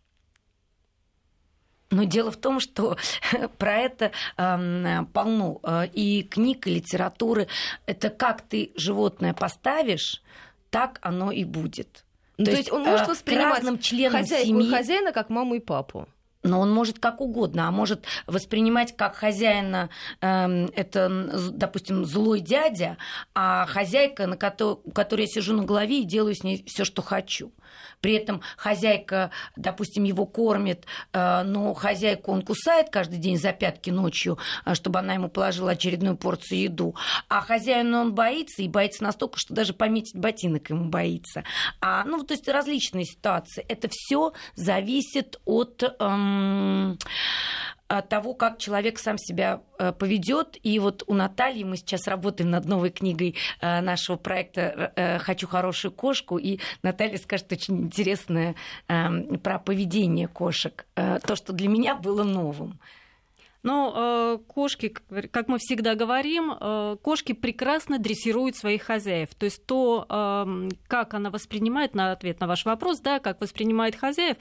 Но 1.90 2.04
дело 2.04 2.32
в 2.32 2.38
том, 2.38 2.60
что 2.60 2.98
про 3.58 3.78
это 3.78 4.12
э, 4.38 5.00
полно 5.14 5.62
и 5.94 6.24
книг, 6.24 6.68
и 6.68 6.76
литературы. 6.76 7.48
Это 7.86 8.10
как 8.10 8.42
ты 8.42 8.72
животное 8.76 9.34
поставишь, 9.34 10.22
так 10.70 11.00
оно 11.02 11.32
и 11.32 11.46
будет. 11.46 12.04
Ну, 12.38 12.46
то, 12.46 12.52
то 12.52 12.58
есть 12.58 12.72
он 12.72 12.84
может 12.84 13.08
э, 13.08 13.12
воспринимать 13.12 13.60
разным 13.60 13.80
членам 13.80 14.22
хозяйку 14.22 14.48
семьи... 14.48 14.70
хозяина 14.70 15.12
как 15.12 15.30
маму 15.30 15.56
и 15.56 15.60
папу 15.60 16.08
но 16.48 16.60
он 16.60 16.72
может 16.72 17.00
как 17.00 17.22
угодно, 17.22 17.68
а 17.68 17.72
может 17.72 18.06
воспринимать 18.26 18.96
как 18.96 19.16
хозяина, 19.16 19.90
э, 20.22 20.68
это, 20.74 21.10
допустим, 21.52 22.06
злой 22.06 22.40
дядя, 22.40 22.98
а 23.34 23.66
хозяйка, 23.66 24.28
на 24.28 24.38
которой, 24.38 24.78
которой 24.94 25.22
я 25.22 25.28
сижу 25.28 25.54
на 25.54 25.64
голове 25.64 26.02
и 26.02 26.06
делаю 26.06 26.36
с 26.36 26.44
ней 26.44 26.64
все, 26.66 26.86
что 26.86 27.02
хочу. 27.02 27.52
При 28.02 28.14
этом 28.14 28.42
хозяйка, 28.58 29.32
допустим, 29.56 30.04
его 30.04 30.26
кормит, 30.26 30.86
э, 31.14 31.44
но 31.44 31.74
хозяйку 31.74 32.32
он 32.32 32.42
кусает 32.42 32.90
каждый 32.90 33.18
день 33.18 33.38
за 33.38 33.54
пятки 33.54 33.90
ночью, 33.90 34.38
э, 34.66 34.76
чтобы 34.76 35.00
она 35.00 35.14
ему 35.14 35.30
положила 35.30 35.72
очередную 35.72 36.16
порцию 36.16 36.62
еду. 36.62 36.96
А 37.28 37.42
хозяину 37.42 38.00
он 38.00 38.14
боится, 38.14 38.62
и 38.62 38.68
боится 38.68 39.04
настолько, 39.04 39.40
что 39.40 39.54
даже 39.54 39.74
пометить 39.74 40.16
ботинок 40.16 40.70
ему 40.70 40.86
боится. 40.86 41.44
А, 41.82 42.04
ну, 42.04 42.24
то 42.24 42.34
есть 42.34 42.48
различные 42.48 43.06
ситуации. 43.06 43.66
Это 43.68 43.88
все 43.92 44.34
зависит 44.56 45.40
от... 45.46 45.84
Эм, 46.00 46.37
того, 47.88 48.34
как 48.34 48.58
человек 48.58 49.00
сам 49.00 49.18
себя 49.18 49.62
э, 49.80 49.92
поведет. 49.94 50.58
И 50.64 50.78
вот 50.80 51.04
у 51.08 51.14
Натальи 51.14 51.64
мы 51.64 51.78
сейчас 51.78 52.08
работаем 52.08 52.50
над 52.50 52.66
новой 52.66 52.90
книгой 52.90 53.36
э, 53.62 53.82
нашего 53.82 54.18
проекта 54.18 54.92
э, 54.96 55.20
«Хочу 55.20 55.48
хорошую 55.48 55.92
кошку», 55.92 56.38
и 56.38 56.60
Наталья 56.84 57.18
скажет 57.18 57.52
очень 57.52 57.86
интересное 57.86 58.56
эм, 58.88 59.40
про 59.40 59.60
поведение 59.60 60.28
кошек. 60.28 60.86
То, 60.96 61.36
что 61.36 61.54
для 61.54 61.70
меня 61.70 61.96
было 61.96 62.24
новым. 62.24 62.80
Но 63.64 63.94
э, 63.96 64.38
кошки, 64.48 64.94
как 65.32 65.48
мы 65.48 65.58
всегда 65.60 65.96
говорим, 65.96 66.98
кошки 67.02 67.34
прекрасно 67.34 68.00
дрессируют 68.00 68.56
своих 68.56 68.84
хозяев. 68.84 69.34
То 69.36 69.46
есть 69.46 69.66
то, 69.66 70.06
э, 70.08 70.70
как 70.88 71.14
она 71.14 71.30
воспринимает, 71.30 71.96
на 71.96 72.12
ответ 72.12 72.40
на 72.40 72.48
ваш 72.48 72.66
вопрос, 72.66 73.00
да, 73.00 73.20
как 73.20 73.42
воспринимает 73.42 73.96
хозяев, 73.96 74.38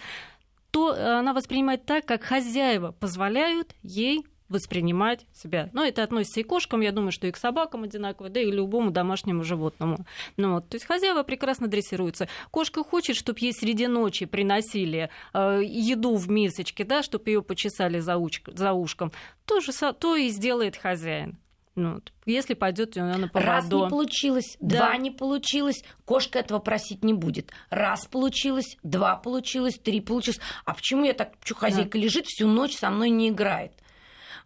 то 0.70 1.18
она 1.18 1.32
воспринимает 1.32 1.85
так, 1.87 2.04
как 2.04 2.23
хозяева 2.23 2.92
позволяют 2.92 3.75
ей 3.82 4.25
воспринимать 4.49 5.26
себя. 5.32 5.70
Но 5.73 5.85
это 5.85 6.02
относится 6.02 6.40
и 6.40 6.42
к 6.42 6.49
кошкам, 6.49 6.80
я 6.80 6.92
думаю, 6.92 7.12
что 7.12 7.26
и 7.26 7.32
к 7.32 7.37
собакам 7.37 7.82
одинаково, 7.82 8.28
да 8.28 8.40
и 8.40 8.50
любому 8.50 8.90
домашнему 8.90 9.44
животному. 9.44 10.06
Ну, 10.37 10.54
вот. 10.54 10.68
То 10.68 10.76
есть 10.76 10.87
хозяева 10.87 11.23
прекрасно 11.23 11.66
дрессируются. 11.66 12.28
Кошка 12.50 12.85
хочет, 12.85 13.16
чтобы 13.16 13.40
ей 13.40 13.52
среди 13.52 13.87
ночи 13.87 14.26
приносили 14.26 15.11
э, 15.35 15.61
еду 15.64 16.14
в 16.16 16.30
мисочке, 16.30 16.85
да, 16.85 17.02
чтобы 17.02 17.30
ее 17.30 17.42
почесали 17.42 17.99
за, 17.99 18.12
уч- 18.12 18.56
за 18.56 18.73
ушком. 18.73 19.12
То, 19.44 19.61
же, 19.61 19.73
то 19.73 20.16
и 20.16 20.28
сделает 20.28 20.76
хозяин. 20.76 21.38
Ну, 21.76 22.00
если 22.25 22.54
пойдет 22.54 22.97
она 22.97 23.18
на 23.18 23.28
поводу. 23.28 23.47
Раз 23.50 23.64
не 23.66 23.88
получилось, 23.88 24.56
да. 24.61 24.78
два 24.78 24.97
не 24.97 25.11
получилось, 25.11 25.85
кошка 26.06 26.38
этого 26.38 26.59
просить 26.59 27.04
не 27.04 27.12
будет. 27.12 27.52
Раз 27.68 28.06
получилось, 28.06 28.78
два 28.83 29.16
получилось, 29.16 29.78
три 29.78 30.00
получилось. 30.00 30.40
А 30.64 30.73
почему 30.73 31.04
я 31.04 31.12
так, 31.12 31.37
почему 31.37 31.59
хозяйка 31.59 31.99
да. 31.99 32.04
лежит 32.04 32.26
всю 32.26 32.49
ночь 32.49 32.76
со 32.76 32.88
мной 32.88 33.11
не 33.11 33.28
играет? 33.28 33.73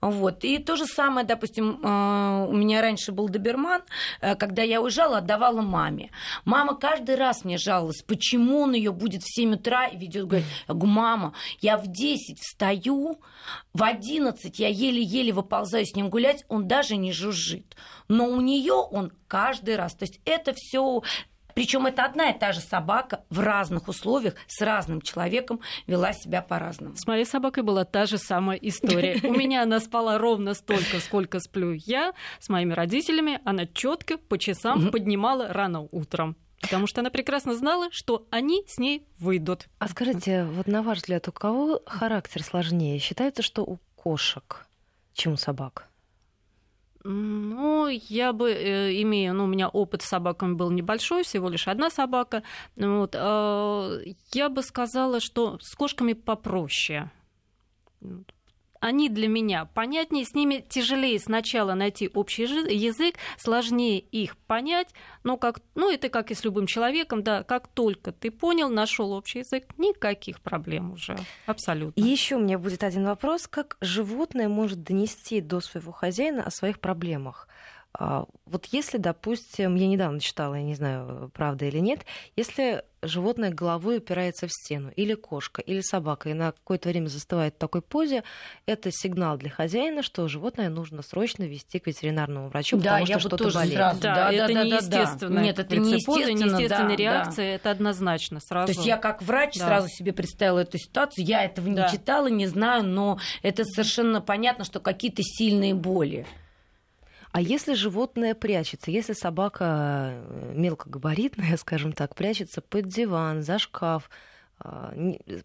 Вот. 0.00 0.44
И 0.44 0.58
то 0.58 0.76
же 0.76 0.86
самое, 0.86 1.26
допустим, 1.26 1.78
э, 1.82 2.46
у 2.48 2.52
меня 2.52 2.80
раньше 2.80 3.12
был 3.12 3.28
доберман, 3.28 3.82
э, 4.20 4.34
когда 4.34 4.62
я 4.62 4.80
уезжала, 4.80 5.18
отдавала 5.18 5.60
маме. 5.60 6.10
Мама 6.44 6.74
каждый 6.74 7.16
раз 7.16 7.44
мне 7.44 7.58
жаловалась, 7.58 8.02
почему 8.02 8.60
он 8.60 8.72
ее 8.72 8.92
будет 8.92 9.22
в 9.22 9.34
7 9.34 9.54
утра 9.54 9.86
и 9.86 9.98
ведет, 9.98 10.26
говорит, 10.26 10.46
я 10.68 10.74
говорю, 10.74 10.92
мама, 10.92 11.32
я 11.60 11.76
в 11.76 11.86
10 11.86 12.38
встаю, 12.40 13.20
в 13.74 13.82
11 13.82 14.58
я 14.58 14.68
еле-еле 14.68 15.32
выползаю 15.32 15.84
с 15.84 15.94
ним 15.94 16.08
гулять, 16.08 16.44
он 16.48 16.66
даже 16.66 16.96
не 16.96 17.12
жужжит. 17.12 17.76
Но 18.08 18.26
у 18.26 18.40
нее 18.40 18.74
он 18.74 19.12
каждый 19.28 19.76
раз. 19.76 19.94
То 19.94 20.04
есть 20.04 20.20
это 20.24 20.54
все 20.56 21.02
причем 21.54 21.86
это 21.86 22.04
одна 22.04 22.30
и 22.30 22.38
та 22.38 22.52
же 22.52 22.60
собака 22.60 23.24
в 23.30 23.40
разных 23.40 23.88
условиях 23.88 24.34
с 24.46 24.60
разным 24.60 25.00
человеком 25.00 25.60
вела 25.86 26.12
себя 26.12 26.42
по-разному. 26.42 26.96
С 26.96 27.06
моей 27.06 27.24
собакой 27.24 27.62
была 27.62 27.84
та 27.84 28.06
же 28.06 28.18
самая 28.18 28.58
история. 28.58 29.20
У 29.22 29.32
меня 29.32 29.62
она 29.62 29.80
спала 29.80 30.18
ровно 30.18 30.54
столько, 30.54 31.00
сколько 31.00 31.40
сплю 31.40 31.72
я. 31.72 32.12
С 32.38 32.48
моими 32.48 32.72
родителями 32.72 33.40
она 33.44 33.66
четко 33.66 34.18
по 34.18 34.38
часам 34.38 34.90
поднимала 34.90 35.52
рано 35.52 35.86
утром. 35.90 36.36
Потому 36.60 36.86
что 36.86 37.00
она 37.00 37.10
прекрасно 37.10 37.54
знала, 37.54 37.88
что 37.90 38.26
они 38.30 38.64
с 38.68 38.78
ней 38.78 39.06
выйдут. 39.18 39.66
А 39.78 39.88
скажите, 39.88 40.44
вот 40.44 40.66
на 40.66 40.82
ваш 40.82 40.98
взгляд, 40.98 41.26
у 41.28 41.32
кого 41.32 41.80
характер 41.86 42.42
сложнее? 42.42 42.98
Считается, 42.98 43.42
что 43.42 43.62
у 43.62 43.78
кошек, 43.96 44.66
чем 45.14 45.32
у 45.32 45.36
собак? 45.36 45.89
Ну, 47.04 47.88
я 47.88 48.32
бы, 48.32 48.50
э, 48.50 49.02
имею, 49.02 49.34
ну, 49.34 49.44
у 49.44 49.46
меня 49.46 49.68
опыт 49.68 50.02
с 50.02 50.06
собаками 50.06 50.52
был 50.52 50.70
небольшой, 50.70 51.22
всего 51.22 51.48
лишь 51.48 51.66
одна 51.66 51.90
собака. 51.90 52.42
Вот, 52.76 53.14
э, 53.14 54.04
я 54.34 54.48
бы 54.48 54.62
сказала, 54.62 55.20
что 55.20 55.58
с 55.60 55.74
кошками 55.74 56.12
попроще 56.12 57.10
они 58.80 59.08
для 59.08 59.28
меня 59.28 59.66
понятнее, 59.66 60.24
с 60.24 60.34
ними 60.34 60.64
тяжелее 60.68 61.18
сначала 61.18 61.74
найти 61.74 62.10
общий 62.12 62.42
язык, 62.42 63.16
сложнее 63.38 63.98
их 64.00 64.36
понять, 64.36 64.88
но 65.22 65.36
как, 65.36 65.60
ну 65.74 65.90
это 65.92 66.08
как 66.08 66.30
и 66.30 66.34
с 66.34 66.44
любым 66.44 66.66
человеком, 66.66 67.22
да, 67.22 67.42
как 67.42 67.68
только 67.68 68.12
ты 68.12 68.30
понял, 68.30 68.68
нашел 68.70 69.12
общий 69.12 69.40
язык, 69.40 69.64
никаких 69.78 70.40
проблем 70.40 70.92
уже, 70.92 71.18
абсолютно. 71.46 72.00
Еще 72.00 72.36
у 72.36 72.40
меня 72.40 72.58
будет 72.58 72.82
один 72.82 73.04
вопрос, 73.04 73.46
как 73.46 73.76
животное 73.80 74.48
может 74.48 74.82
донести 74.82 75.40
до 75.40 75.60
своего 75.60 75.92
хозяина 75.92 76.42
о 76.42 76.50
своих 76.50 76.80
проблемах? 76.80 77.48
А, 77.92 78.26
вот 78.46 78.66
если, 78.66 78.98
допустим, 78.98 79.74
я 79.74 79.86
недавно 79.86 80.20
читала, 80.20 80.54
я 80.54 80.62
не 80.62 80.74
знаю, 80.74 81.30
правда 81.34 81.64
или 81.64 81.78
нет, 81.78 82.04
если 82.36 82.84
животное 83.02 83.50
головой 83.50 83.98
упирается 83.98 84.46
в 84.46 84.52
стену, 84.52 84.90
или 84.94 85.14
кошка, 85.14 85.60
или 85.62 85.80
собака, 85.80 86.28
и 86.28 86.34
на 86.34 86.52
какое-то 86.52 86.88
время 86.88 87.08
застывает 87.08 87.54
в 87.54 87.58
такой 87.58 87.82
позе, 87.82 88.22
это 88.66 88.90
сигнал 88.92 89.38
для 89.38 89.50
хозяина, 89.50 90.02
что 90.02 90.28
животное 90.28 90.68
нужно 90.68 91.02
срочно 91.02 91.44
вести 91.44 91.78
к 91.78 91.86
ветеринарному 91.86 92.48
врачу, 92.48 92.76
да, 92.76 92.98
потому 92.98 93.06
что 93.06 93.18
что-то 93.18 93.50
болеет. 93.50 93.74
Сразу, 93.74 94.00
да, 94.02 94.14
да, 94.14 94.32
это 94.32 94.54
да, 94.54 94.64
неестественно. 94.64 95.36
Да, 95.36 95.42
Нет, 95.42 95.58
это 95.58 95.76
неестественно, 95.76 96.28
неестественная 96.28 96.88
да, 96.88 96.96
реакция, 96.96 97.46
да. 97.46 97.54
это 97.54 97.70
однозначно 97.70 98.40
сразу. 98.40 98.72
То 98.72 98.78
есть 98.78 98.86
я 98.86 98.98
как 98.98 99.22
врач 99.22 99.58
да. 99.58 99.66
сразу 99.66 99.88
себе 99.88 100.12
представила 100.12 100.60
эту 100.60 100.78
ситуацию, 100.78 101.24
я 101.24 101.44
этого 101.44 101.66
не 101.66 101.76
да. 101.76 101.88
читала, 101.88 102.28
не 102.28 102.46
знаю, 102.46 102.84
но 102.84 103.18
это 103.42 103.64
совершенно 103.64 104.20
понятно, 104.20 104.64
что 104.64 104.80
какие-то 104.80 105.22
сильные 105.22 105.74
боли. 105.74 106.26
А 107.32 107.40
если 107.40 107.74
животное 107.74 108.34
прячется, 108.34 108.90
если 108.90 109.12
собака 109.12 110.14
э, 110.14 110.52
мелкогабаритная, 110.54 111.56
скажем 111.58 111.92
так, 111.92 112.14
прячется 112.14 112.60
под 112.60 112.88
диван, 112.88 113.42
за 113.42 113.58
шкаф, 113.58 114.10
а, 114.62 114.92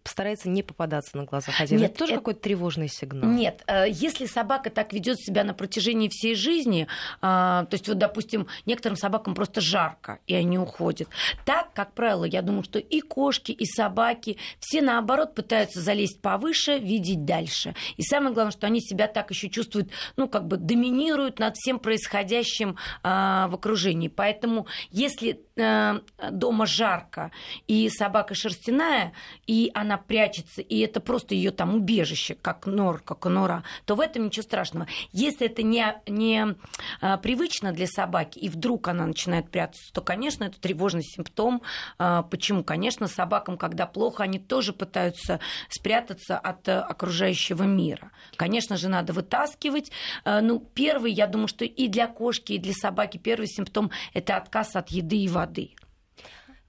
постарается 0.02 0.50
не 0.50 0.62
попадаться 0.62 1.16
на 1.16 1.24
глаза 1.24 1.50
хозяина. 1.50 1.82
Нет, 1.82 1.90
это 1.92 1.98
тоже 2.00 2.12
это... 2.12 2.20
какой-то 2.20 2.40
тревожный 2.40 2.88
сигнал. 2.88 3.30
Нет, 3.30 3.62
э, 3.66 3.86
если 3.88 4.26
собака 4.26 4.68
так 4.68 4.92
ведет 4.92 5.18
себя 5.18 5.42
на 5.42 5.54
протяжении 5.54 6.08
всей 6.08 6.34
жизни, 6.34 6.86
а, 7.22 7.64
то 7.64 7.74
есть 7.74 7.88
вот, 7.88 7.96
допустим, 7.96 8.46
некоторым 8.66 8.96
собакам 8.96 9.34
просто 9.34 9.62
жарко, 9.62 10.18
и 10.26 10.34
они 10.34 10.58
уходят. 10.58 11.08
Так, 11.46 11.72
как 11.72 11.94
правило, 11.94 12.24
я 12.24 12.42
думаю, 12.42 12.62
что 12.62 12.78
и 12.78 13.00
кошки, 13.00 13.52
и 13.52 13.64
собаки, 13.64 14.36
все 14.60 14.82
наоборот 14.82 15.34
пытаются 15.34 15.80
залезть 15.80 16.20
повыше, 16.20 16.78
видеть 16.78 17.24
дальше. 17.24 17.74
И 17.96 18.02
самое 18.02 18.34
главное, 18.34 18.52
что 18.52 18.66
они 18.66 18.80
себя 18.80 19.06
так 19.06 19.30
еще 19.30 19.48
чувствуют, 19.48 19.90
ну, 20.16 20.28
как 20.28 20.46
бы 20.46 20.58
доминируют 20.58 21.38
над 21.38 21.56
всем 21.56 21.78
происходящим 21.78 22.76
а, 23.02 23.48
в 23.48 23.54
окружении. 23.54 24.08
Поэтому, 24.08 24.66
если 24.90 25.30
э, 25.32 25.45
дома 25.56 26.66
жарко, 26.66 27.30
и 27.66 27.88
собака 27.88 28.34
шерстяная, 28.34 29.12
и 29.46 29.70
она 29.74 29.96
прячется, 29.96 30.60
и 30.60 30.78
это 30.80 31.00
просто 31.00 31.34
ее 31.34 31.50
там 31.50 31.74
убежище, 31.74 32.34
как 32.34 32.66
нор, 32.66 33.00
как 33.00 33.24
нора, 33.24 33.64
то 33.86 33.94
в 33.94 34.00
этом 34.00 34.26
ничего 34.26 34.42
страшного. 34.42 34.86
Если 35.12 35.46
это 35.46 35.62
не, 35.62 35.96
не 36.06 36.54
а, 37.00 37.16
привычно 37.16 37.72
для 37.72 37.86
собаки, 37.86 38.38
и 38.38 38.48
вдруг 38.48 38.88
она 38.88 39.06
начинает 39.06 39.50
прятаться, 39.50 39.92
то, 39.92 40.00
конечно, 40.02 40.44
это 40.44 40.60
тревожный 40.60 41.02
симптом. 41.02 41.62
А, 41.98 42.22
почему? 42.22 42.62
Конечно, 42.62 43.06
собакам, 43.08 43.56
когда 43.56 43.86
плохо, 43.86 44.24
они 44.24 44.38
тоже 44.38 44.72
пытаются 44.72 45.40
спрятаться 45.70 46.38
от 46.38 46.68
э, 46.68 46.78
окружающего 46.78 47.62
мира. 47.62 48.12
Конечно 48.36 48.76
же, 48.76 48.88
надо 48.88 49.12
вытаскивать. 49.12 49.90
Ну, 50.24 50.60
первый, 50.74 51.12
я 51.12 51.26
думаю, 51.26 51.48
что 51.48 51.64
и 51.64 51.88
для 51.88 52.06
кошки, 52.06 52.52
и 52.52 52.58
для 52.58 52.72
собаки 52.72 53.16
первый 53.18 53.46
симптом– 53.46 53.90
это 54.14 54.36
отказ 54.36 54.76
от 54.76 54.90
еды 54.90 55.16
и 55.16 55.28
воды. 55.28 55.45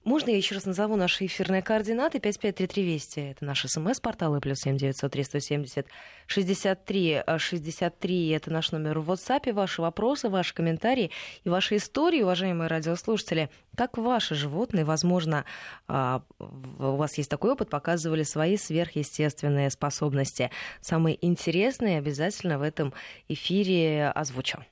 Можно 0.08 0.30
я 0.30 0.38
еще 0.38 0.54
раз 0.54 0.64
назову 0.64 0.96
наши 0.96 1.26
эфирные 1.26 1.60
координаты? 1.60 2.18
5533 2.18 2.82
Вести. 2.82 3.20
Это 3.20 3.44
наш 3.44 3.66
смс-портал 3.66 4.36
и 4.36 4.40
плюс 4.40 4.60
7903 4.60 5.22
170 5.22 5.86
63 6.26 7.24
63. 7.36 8.28
Это 8.30 8.50
наш 8.50 8.72
номер 8.72 9.00
в 9.00 9.10
WhatsApp. 9.10 9.52
Ваши 9.52 9.82
вопросы, 9.82 10.30
ваши 10.30 10.54
комментарии 10.54 11.10
и 11.44 11.50
ваши 11.50 11.76
истории, 11.76 12.22
уважаемые 12.22 12.68
радиослушатели. 12.68 13.50
Как 13.76 13.98
ваши 13.98 14.34
животные, 14.34 14.86
возможно, 14.86 15.44
а, 15.88 16.22
у 16.38 16.96
вас 16.96 17.18
есть 17.18 17.28
такой 17.28 17.52
опыт, 17.52 17.68
показывали 17.68 18.22
свои 18.22 18.56
сверхъестественные 18.56 19.68
способности. 19.68 20.50
Самые 20.80 21.18
интересные 21.20 21.98
обязательно 21.98 22.58
в 22.58 22.62
этом 22.62 22.94
эфире 23.28 24.08
озвучу. 24.08 24.64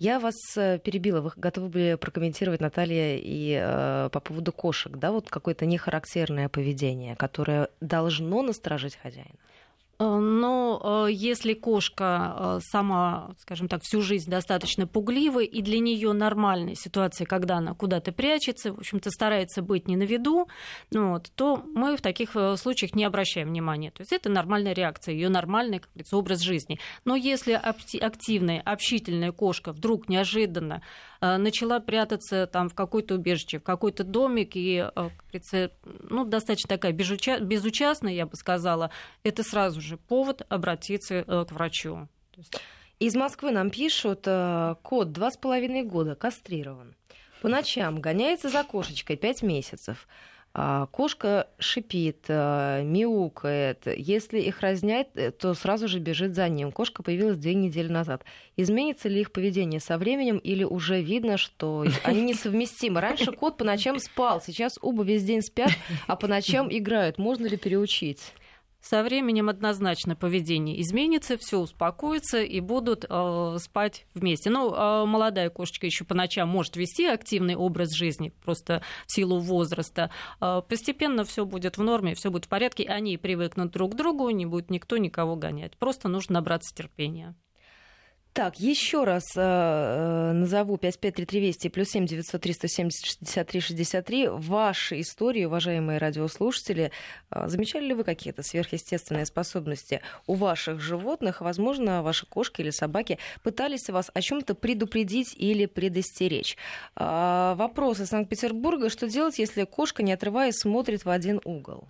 Я 0.00 0.18
вас 0.18 0.56
э, 0.56 0.78
перебила. 0.78 1.20
Вы 1.20 1.30
готовы 1.36 1.68
были 1.68 1.94
прокомментировать, 1.94 2.62
Наталья, 2.62 3.18
и 3.18 3.60
э, 3.62 4.08
по 4.10 4.20
поводу 4.20 4.50
кошек, 4.50 4.96
да, 4.96 5.12
вот 5.12 5.28
какое-то 5.28 5.66
нехарактерное 5.66 6.48
поведение, 6.48 7.16
которое 7.16 7.68
должно 7.82 8.40
насторожить 8.40 8.96
хозяина? 8.96 9.36
Э, 10.00 10.18
но 10.18 11.06
э, 11.08 11.12
если 11.12 11.52
кошка 11.52 12.34
э, 12.34 12.58
сама, 12.62 13.34
скажем 13.38 13.68
так, 13.68 13.82
всю 13.82 14.00
жизнь 14.00 14.30
достаточно 14.30 14.86
пугливая, 14.86 15.44
и 15.44 15.60
для 15.60 15.78
нее 15.78 16.12
нормальная 16.12 16.74
ситуация, 16.74 17.26
когда 17.26 17.58
она 17.58 17.74
куда-то 17.74 18.10
прячется, 18.10 18.72
в 18.72 18.78
общем-то, 18.78 19.10
старается 19.10 19.60
быть 19.60 19.86
не 19.88 19.96
на 19.96 20.04
виду, 20.04 20.48
ну 20.90 21.10
вот, 21.10 21.30
то 21.34 21.62
мы 21.74 21.96
в 21.96 22.00
таких 22.00 22.30
случаях 22.56 22.94
не 22.94 23.04
обращаем 23.04 23.48
внимания. 23.48 23.90
То 23.90 24.00
есть 24.00 24.12
это 24.12 24.30
нормальная 24.30 24.72
реакция, 24.72 25.14
ее 25.14 25.28
нормальный, 25.28 25.80
как 25.80 25.90
говорится, 25.90 26.16
образ 26.16 26.40
жизни. 26.40 26.78
Но 27.04 27.14
если 27.14 27.52
активная, 27.52 28.62
общительная 28.62 29.32
кошка 29.32 29.72
вдруг 29.72 30.08
неожиданно 30.08 30.82
начала 31.20 31.80
прятаться 31.80 32.46
там 32.46 32.68
в 32.68 32.74
какой-то 32.74 33.14
убежище, 33.14 33.58
в 33.58 33.62
какой-то 33.62 34.04
домик, 34.04 34.52
и, 34.54 34.88
говорится, 34.94 35.70
ну, 35.84 36.24
достаточно 36.24 36.68
такая 36.68 36.92
безучастная, 36.92 38.12
я 38.12 38.26
бы 38.26 38.36
сказала, 38.36 38.90
это 39.22 39.42
сразу 39.42 39.80
же 39.80 39.96
повод 39.96 40.46
обратиться 40.48 41.16
э, 41.16 41.44
к 41.44 41.52
врачу. 41.52 42.08
Из 42.98 43.14
Москвы 43.14 43.50
нам 43.50 43.70
пишут, 43.70 44.24
э, 44.26 44.74
кот 44.82 45.12
два 45.12 45.30
с 45.30 45.36
половиной 45.36 45.82
года, 45.82 46.14
кастрирован. 46.14 46.94
По 47.40 47.48
ночам 47.48 48.00
гоняется 48.00 48.48
за 48.50 48.64
кошечкой 48.64 49.16
пять 49.16 49.42
месяцев. 49.42 50.06
А, 50.52 50.86
кошка 50.86 51.46
шипит, 51.60 52.24
э, 52.26 52.82
мяукает. 52.82 53.86
Если 53.86 54.40
их 54.40 54.60
разнять, 54.62 55.08
то 55.38 55.54
сразу 55.54 55.86
же 55.86 56.00
бежит 56.00 56.34
за 56.34 56.48
ним. 56.48 56.72
Кошка 56.72 57.04
появилась 57.04 57.38
две 57.38 57.54
недели 57.54 57.86
назад. 57.86 58.24
Изменится 58.56 59.08
ли 59.08 59.20
их 59.20 59.30
поведение 59.30 59.78
со 59.78 59.96
временем 59.96 60.38
или 60.38 60.64
уже 60.64 61.02
видно, 61.02 61.36
что 61.36 61.84
они 62.02 62.22
несовместимы? 62.22 63.00
Раньше 63.00 63.30
кот 63.30 63.58
по 63.58 63.64
ночам 63.64 64.00
спал, 64.00 64.42
сейчас 64.44 64.76
оба 64.82 65.04
весь 65.04 65.22
день 65.22 65.42
спят, 65.42 65.70
а 66.08 66.16
по 66.16 66.26
ночам 66.26 66.66
играют. 66.68 67.18
Можно 67.18 67.46
ли 67.46 67.56
переучить? 67.56 68.32
Со 68.80 69.02
временем 69.02 69.48
однозначно 69.48 70.16
поведение 70.16 70.80
изменится, 70.80 71.36
все 71.36 71.58
успокоится 71.58 72.40
и 72.40 72.60
будут 72.60 73.04
э, 73.08 73.56
спать 73.58 74.06
вместе. 74.14 74.48
Ну, 74.48 74.72
э, 74.74 75.04
молодая 75.04 75.50
кошечка 75.50 75.86
еще 75.86 76.04
по 76.04 76.14
ночам 76.14 76.48
может 76.48 76.76
вести 76.76 77.04
активный 77.04 77.56
образ 77.56 77.92
жизни, 77.92 78.32
просто 78.42 78.82
в 79.06 79.12
силу 79.12 79.38
возраста. 79.38 80.10
Э, 80.40 80.62
постепенно 80.66 81.24
все 81.24 81.44
будет 81.44 81.76
в 81.76 81.82
норме, 81.82 82.14
все 82.14 82.30
будет 82.30 82.46
в 82.46 82.48
порядке, 82.48 82.84
они 82.84 83.18
привыкнут 83.18 83.70
друг 83.70 83.92
к 83.92 83.96
другу, 83.96 84.30
не 84.30 84.46
будет 84.46 84.70
никто 84.70 84.96
никого 84.96 85.36
гонять. 85.36 85.76
Просто 85.76 86.08
нужно 86.08 86.34
набраться 86.34 86.74
терпения. 86.74 87.36
Так, 88.32 88.60
еще 88.60 89.02
раз 89.02 89.24
э, 89.36 89.40
э 89.40 90.32
назову 90.32 90.76
553320 90.76 91.72
плюс 91.72 91.88
7 91.88 92.06
903 92.06 92.52
170 92.52 93.04
63 93.04 93.60
63. 93.60 94.28
Ваши 94.28 95.00
истории, 95.00 95.44
уважаемые 95.44 95.98
радиослушатели, 95.98 96.92
э, 97.32 97.48
замечали 97.48 97.86
ли 97.86 97.94
вы 97.94 98.04
какие-то 98.04 98.44
сверхъестественные 98.44 99.26
способности 99.26 100.00
у 100.28 100.34
ваших 100.34 100.80
животных? 100.80 101.40
Возможно, 101.40 102.02
ваши 102.02 102.24
кошки 102.24 102.60
или 102.60 102.70
собаки 102.70 103.18
пытались 103.42 103.88
вас 103.88 104.12
о 104.14 104.20
чем-то 104.20 104.54
предупредить 104.54 105.34
или 105.36 105.66
предостеречь. 105.66 106.56
Э, 106.94 107.54
вопрос 107.56 107.98
из 107.98 108.10
Санкт-Петербурга. 108.10 108.90
Что 108.90 109.08
делать, 109.08 109.40
если 109.40 109.64
кошка, 109.64 110.04
не 110.04 110.12
отрываясь, 110.12 110.58
смотрит 110.58 111.04
в 111.04 111.10
один 111.10 111.40
угол? 111.44 111.88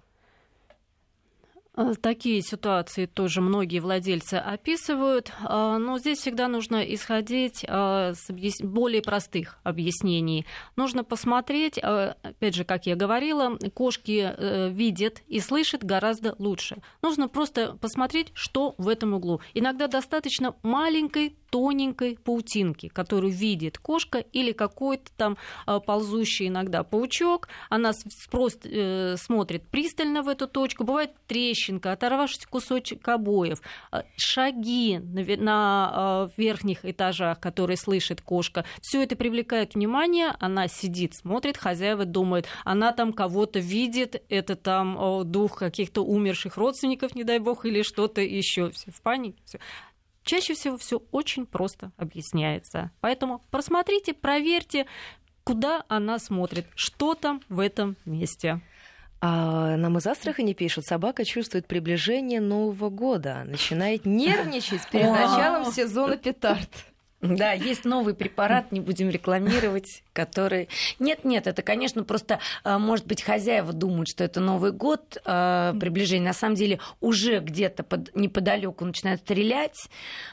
Э, 1.80 1.94
такие 2.00 2.42
ситуации 2.42 3.06
тоже 3.06 3.40
многие 3.40 3.78
владельцы 3.78 4.34
описывают, 4.34 5.30
э, 5.30 5.76
но 5.78 5.98
здесь 5.98 6.18
всегда 6.18 6.46
нужно 6.48 6.82
исходить 6.82 7.64
э, 7.66 8.12
с 8.14 8.62
более 8.62 9.00
простых 9.00 9.58
объяснений. 9.62 10.46
Нужно 10.76 11.04
посмотреть, 11.04 11.78
опять 11.78 12.54
же, 12.54 12.64
как 12.64 12.86
я 12.86 12.96
говорила, 12.96 13.58
кошки 13.72 14.70
видят 14.70 15.22
и 15.26 15.40
слышат 15.40 15.84
гораздо 15.84 16.34
лучше. 16.38 16.82
Нужно 17.02 17.28
просто 17.28 17.76
посмотреть, 17.80 18.30
что 18.34 18.74
в 18.78 18.88
этом 18.88 19.14
углу. 19.14 19.40
Иногда 19.54 19.86
достаточно 19.86 20.54
маленькой 20.62 21.36
тоненькой 21.50 22.18
паутинки, 22.22 22.88
которую 22.88 23.32
видит 23.32 23.78
кошка 23.78 24.18
или 24.18 24.52
какой-то 24.52 25.10
там 25.16 25.36
ползущий 25.86 26.48
иногда 26.48 26.82
паучок. 26.82 27.48
Она 27.68 27.92
просто 28.30 29.16
смотрит 29.16 29.68
пристально 29.68 30.22
в 30.22 30.28
эту 30.28 30.46
точку. 30.46 30.84
Бывает 30.84 31.10
трещинка, 31.26 31.92
оторвавшийся 31.92 32.48
кусочек 32.48 33.06
обоев, 33.08 33.60
э, 33.92 34.02
шаги 34.16 34.98
на 34.98 36.28
э, 36.36 36.40
верхних 36.40 36.84
этажах, 36.84 37.40
которые 37.40 37.76
слышит 37.76 38.20
кошка. 38.20 38.64
Все 38.80 39.02
это 39.02 39.16
привлекает 39.16 39.74
внимание, 39.74 40.34
она 40.40 40.68
сидит, 40.68 41.14
смотрит, 41.14 41.56
хозяева 41.56 42.04
думают, 42.04 42.46
она 42.64 42.92
там 42.92 43.12
кого-то 43.12 43.58
видит, 43.58 44.22
это 44.28 44.56
там 44.56 45.30
дух 45.30 45.58
каких-то 45.58 46.02
умерших 46.02 46.56
родственников, 46.56 47.14
не 47.14 47.24
дай 47.24 47.38
бог, 47.38 47.64
или 47.64 47.82
что-то 47.82 48.20
еще. 48.20 48.70
Все 48.70 48.90
в 48.90 49.00
панике. 49.02 49.40
Всё. 49.44 49.58
Чаще 50.24 50.54
всего 50.54 50.76
все 50.76 51.02
очень 51.12 51.46
просто 51.46 51.92
объясняется. 51.96 52.90
Поэтому 53.00 53.42
просмотрите, 53.50 54.12
проверьте, 54.12 54.86
куда 55.44 55.84
она 55.88 56.18
смотрит, 56.18 56.66
что 56.74 57.14
там 57.14 57.42
в 57.48 57.58
этом 57.58 57.96
месте. 58.04 58.60
А 59.22 59.76
нам 59.76 59.98
из 59.98 60.06
Астрахани 60.06 60.54
пишут, 60.54 60.86
собака 60.86 61.24
чувствует 61.24 61.66
приближение 61.66 62.40
Нового 62.40 62.88
года, 62.88 63.44
начинает 63.44 64.06
нервничать 64.06 64.88
перед 64.90 65.10
началом 65.10 65.70
сезона 65.72 66.16
петард. 66.16 66.70
Да, 67.20 67.52
есть 67.52 67.84
новый 67.84 68.14
препарат, 68.14 68.72
не 68.72 68.80
будем 68.80 69.10
рекламировать, 69.10 70.02
который... 70.14 70.68
Нет, 70.98 71.24
нет, 71.24 71.46
это, 71.46 71.62
конечно, 71.62 72.02
просто, 72.02 72.40
а, 72.64 72.78
может 72.78 73.06
быть, 73.06 73.22
хозяева 73.22 73.74
думают, 73.74 74.08
что 74.08 74.24
это 74.24 74.40
Новый 74.40 74.72
год, 74.72 75.18
а, 75.26 75.74
приближение. 75.74 76.26
На 76.26 76.32
самом 76.32 76.54
деле 76.54 76.80
уже 77.00 77.40
где-то 77.40 77.82
под, 77.82 78.14
неподалеку 78.16 78.86
начинают 78.86 79.20
стрелять. 79.20 79.88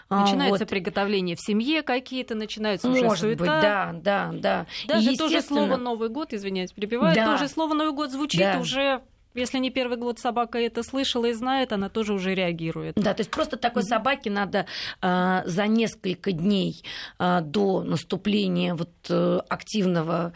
А, 0.07 0.21
начинается 0.21 0.63
вот. 0.63 0.69
приготовление 0.69 1.35
в 1.35 1.41
семье 1.41 1.81
какие-то, 1.81 2.35
начинаются 2.35 2.89
уже 2.89 3.03
Может 3.03 3.19
суета. 3.19 3.37
быть, 3.37 3.47
да, 3.47 3.93
да, 4.01 4.29
да. 4.33 4.65
Даже 4.87 5.11
естественно... 5.11 5.29
тоже 5.29 5.41
слово 5.41 5.75
Новый 5.75 6.07
год, 6.07 6.33
извиняюсь, 6.33 6.71
перебиваю, 6.71 7.13
да. 7.13 7.25
тоже 7.25 7.49
слово 7.49 7.73
Новый 7.73 7.93
год 7.93 8.11
звучит 8.11 8.39
да. 8.39 8.59
уже 8.59 9.01
если 9.37 9.59
не 9.59 9.69
первый 9.69 9.97
год 9.97 10.19
собака 10.19 10.59
это 10.59 10.83
слышала 10.83 11.25
и 11.25 11.33
знает, 11.33 11.71
она 11.71 11.89
тоже 11.89 12.13
уже 12.13 12.35
реагирует. 12.35 12.95
Да, 12.95 13.13
то 13.13 13.21
есть 13.21 13.31
просто 13.31 13.57
такой 13.57 13.83
собаке 13.83 14.29
надо 14.29 14.65
э, 15.01 15.41
за 15.45 15.67
несколько 15.67 16.31
дней 16.31 16.83
э, 17.19 17.41
до 17.41 17.83
наступления 17.83 18.75
вот, 18.75 18.91
э, 19.09 19.39
активного 19.49 20.33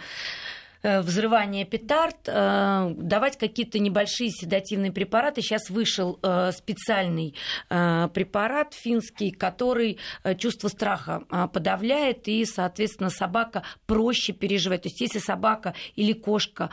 э, 0.82 1.02
взрывания 1.02 1.66
петард, 1.66 2.18
э, 2.28 2.94
давать 2.98 3.38
какие-то 3.38 3.80
небольшие 3.80 4.30
седативные 4.30 4.92
препараты. 4.92 5.42
Сейчас 5.42 5.70
вышел 5.70 6.20
э, 6.22 6.52
специальный 6.52 7.36
препарат 7.70 8.74
финский, 8.74 9.32
который 9.32 9.98
чувство 10.38 10.68
страха 10.68 11.24
подавляет, 11.54 12.28
и, 12.28 12.46
соответственно, 12.46 13.10
собака 13.10 13.64
проще 13.86 14.34
переживает. 14.34 14.84
То 14.84 14.90
есть 14.90 15.02
если 15.02 15.20
собака 15.20 15.74
или 15.96 16.14
кошка 16.14 16.70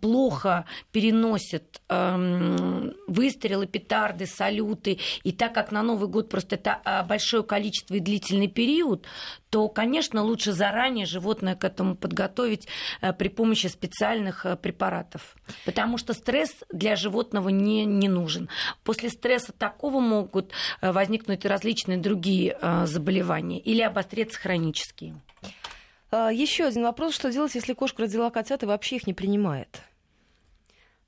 плохо 0.00 0.64
переносит 0.92 1.80
эм, 1.88 2.94
выстрелы, 3.06 3.66
петарды, 3.66 4.26
салюты, 4.26 4.98
и 5.22 5.32
так 5.32 5.54
как 5.54 5.72
на 5.72 5.82
Новый 5.82 6.08
год 6.08 6.28
просто 6.28 6.56
это 6.56 7.04
большое 7.08 7.42
количество 7.42 7.94
и 7.94 8.00
длительный 8.00 8.48
период, 8.48 9.06
то, 9.50 9.68
конечно, 9.68 10.22
лучше 10.22 10.52
заранее 10.52 11.06
животное 11.06 11.56
к 11.56 11.64
этому 11.64 11.96
подготовить 11.96 12.68
э, 13.00 13.12
при 13.12 13.28
помощи 13.28 13.66
специальных 13.66 14.46
э, 14.46 14.56
препаратов. 14.56 15.36
Потому 15.66 15.98
что 15.98 16.14
стресс 16.14 16.54
для 16.72 16.94
животного 16.94 17.48
не, 17.48 17.84
не 17.84 18.08
нужен. 18.08 18.48
После 18.84 19.10
стресса 19.10 19.52
такого 19.52 19.98
могут 19.98 20.52
э, 20.80 20.92
возникнуть 20.92 21.44
различные 21.44 21.98
другие 21.98 22.56
заболевания 22.84 23.58
или 23.58 23.82
обостриться 23.82 24.38
хронические. 24.38 25.20
А, 26.10 26.30
Еще 26.32 26.64
один 26.64 26.84
вопрос. 26.84 27.14
Что 27.14 27.32
делать, 27.32 27.54
если 27.54 27.74
кошка 27.74 28.02
родила 28.02 28.30
котят 28.30 28.62
и 28.62 28.66
вообще 28.66 28.96
их 28.96 29.06
не 29.06 29.14
принимает? 29.14 29.80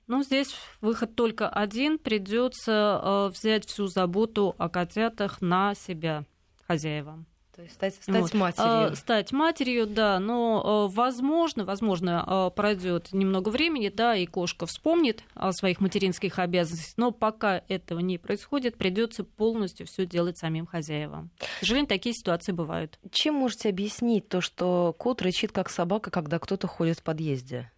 Ну, 0.08 0.24
здесь 0.24 0.54
выход 0.80 1.14
только 1.14 1.48
один. 1.48 1.98
Придется 1.98 3.30
взять 3.32 3.66
всю 3.66 3.86
заботу 3.86 4.54
о 4.58 4.68
котятах 4.68 5.40
на 5.40 5.74
себя, 5.74 6.24
хозяевам. 6.66 7.26
То 7.62 7.66
есть 7.66 7.74
стать, 7.76 7.94
стать 7.94 8.22
вот. 8.22 8.34
матерью. 8.34 8.92
А, 8.92 8.94
стать 8.96 9.32
матерью, 9.32 9.86
да, 9.86 10.18
но 10.18 10.88
возможно, 10.92 11.64
возможно, 11.64 12.24
а, 12.26 12.50
пройдет 12.50 13.12
немного 13.12 13.50
времени, 13.50 13.88
да, 13.88 14.16
и 14.16 14.26
кошка 14.26 14.66
вспомнит 14.66 15.22
о 15.34 15.52
своих 15.52 15.80
материнских 15.80 16.40
обязанностях, 16.40 16.94
но 16.96 17.12
пока 17.12 17.62
этого 17.68 18.00
не 18.00 18.18
происходит, 18.18 18.76
придется 18.76 19.22
полностью 19.22 19.86
все 19.86 20.06
делать 20.06 20.38
самим 20.38 20.66
хозяевам. 20.66 21.30
К 21.38 21.60
сожалению, 21.60 21.88
такие 21.88 22.14
ситуации 22.14 22.50
бывают. 22.50 22.98
Чем 23.12 23.34
можете 23.34 23.68
объяснить 23.68 24.28
то, 24.28 24.40
что 24.40 24.94
кот 24.98 25.22
рычит 25.22 25.52
как 25.52 25.70
собака, 25.70 26.10
когда 26.10 26.40
кто-то 26.40 26.66
ходит 26.66 26.98
в 26.98 27.02
подъезде? 27.04 27.70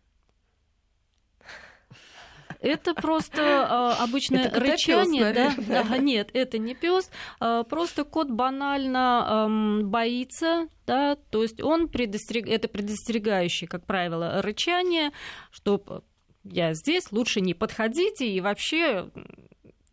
Это 2.61 2.95
просто 2.95 3.43
э, 3.43 4.03
обычное 4.03 4.47
это 4.47 4.61
рычание, 4.61 5.33
пёс, 5.33 5.55
да? 5.67 5.83
да? 5.85 5.99
Нет, 5.99 6.31
это 6.33 6.59
не 6.59 6.75
пес. 6.75 7.11
Э, 7.41 7.63
просто 7.69 8.05
кот 8.05 8.31
банально 8.31 9.49
э, 9.49 9.85
боится, 9.85 10.69
да, 10.87 11.17
то 11.31 11.43
есть 11.43 11.63
он 11.63 11.89
предостерег... 11.89 12.49
это 12.49 12.69
предостерегающий, 12.69 13.67
как 13.67 13.85
правило, 13.85 14.41
рычание, 14.41 15.11
что 15.51 16.03
я 16.45 16.75
здесь, 16.75 17.11
лучше 17.13 17.41
не 17.41 17.55
подходите 17.55 18.27
и 18.27 18.41
вообще 18.41 19.11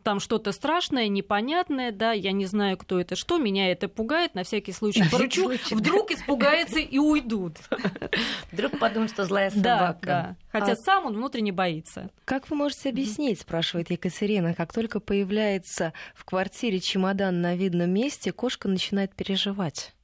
там 0.02 0.20
что-то 0.20 0.52
страшное, 0.52 1.08
непонятное, 1.08 1.92
да, 1.92 2.12
я 2.12 2.32
не 2.32 2.46
знаю, 2.46 2.76
кто 2.76 3.00
это, 3.00 3.16
что, 3.16 3.38
меня 3.38 3.70
это 3.70 3.88
пугает, 3.88 4.34
на 4.34 4.44
всякий 4.44 4.72
случай 4.72 5.04
поручу, 5.10 5.50
вдруг 5.70 6.10
испугается 6.10 6.78
и 6.78 6.98
уйдут. 6.98 7.56
Вдруг 8.52 8.78
подумают, 8.78 9.10
что 9.12 9.24
злая 9.24 9.50
собака. 9.50 9.62
Да, 9.62 9.96
да. 10.02 10.36
Хотя 10.50 10.72
а... 10.72 10.76
сам 10.76 11.06
он 11.06 11.14
внутренне 11.14 11.52
боится. 11.52 12.10
Как 12.24 12.50
вы 12.50 12.56
можете 12.56 12.90
объяснить, 12.90 13.40
спрашивает 13.40 13.90
Екатерина, 13.90 14.54
как 14.54 14.72
только 14.72 15.00
появляется 15.00 15.92
в 16.14 16.24
квартире 16.24 16.80
чемодан 16.80 17.40
на 17.40 17.56
видном 17.56 17.90
месте, 17.90 18.32
кошка 18.32 18.68
начинает 18.68 19.14
переживать? 19.14 19.94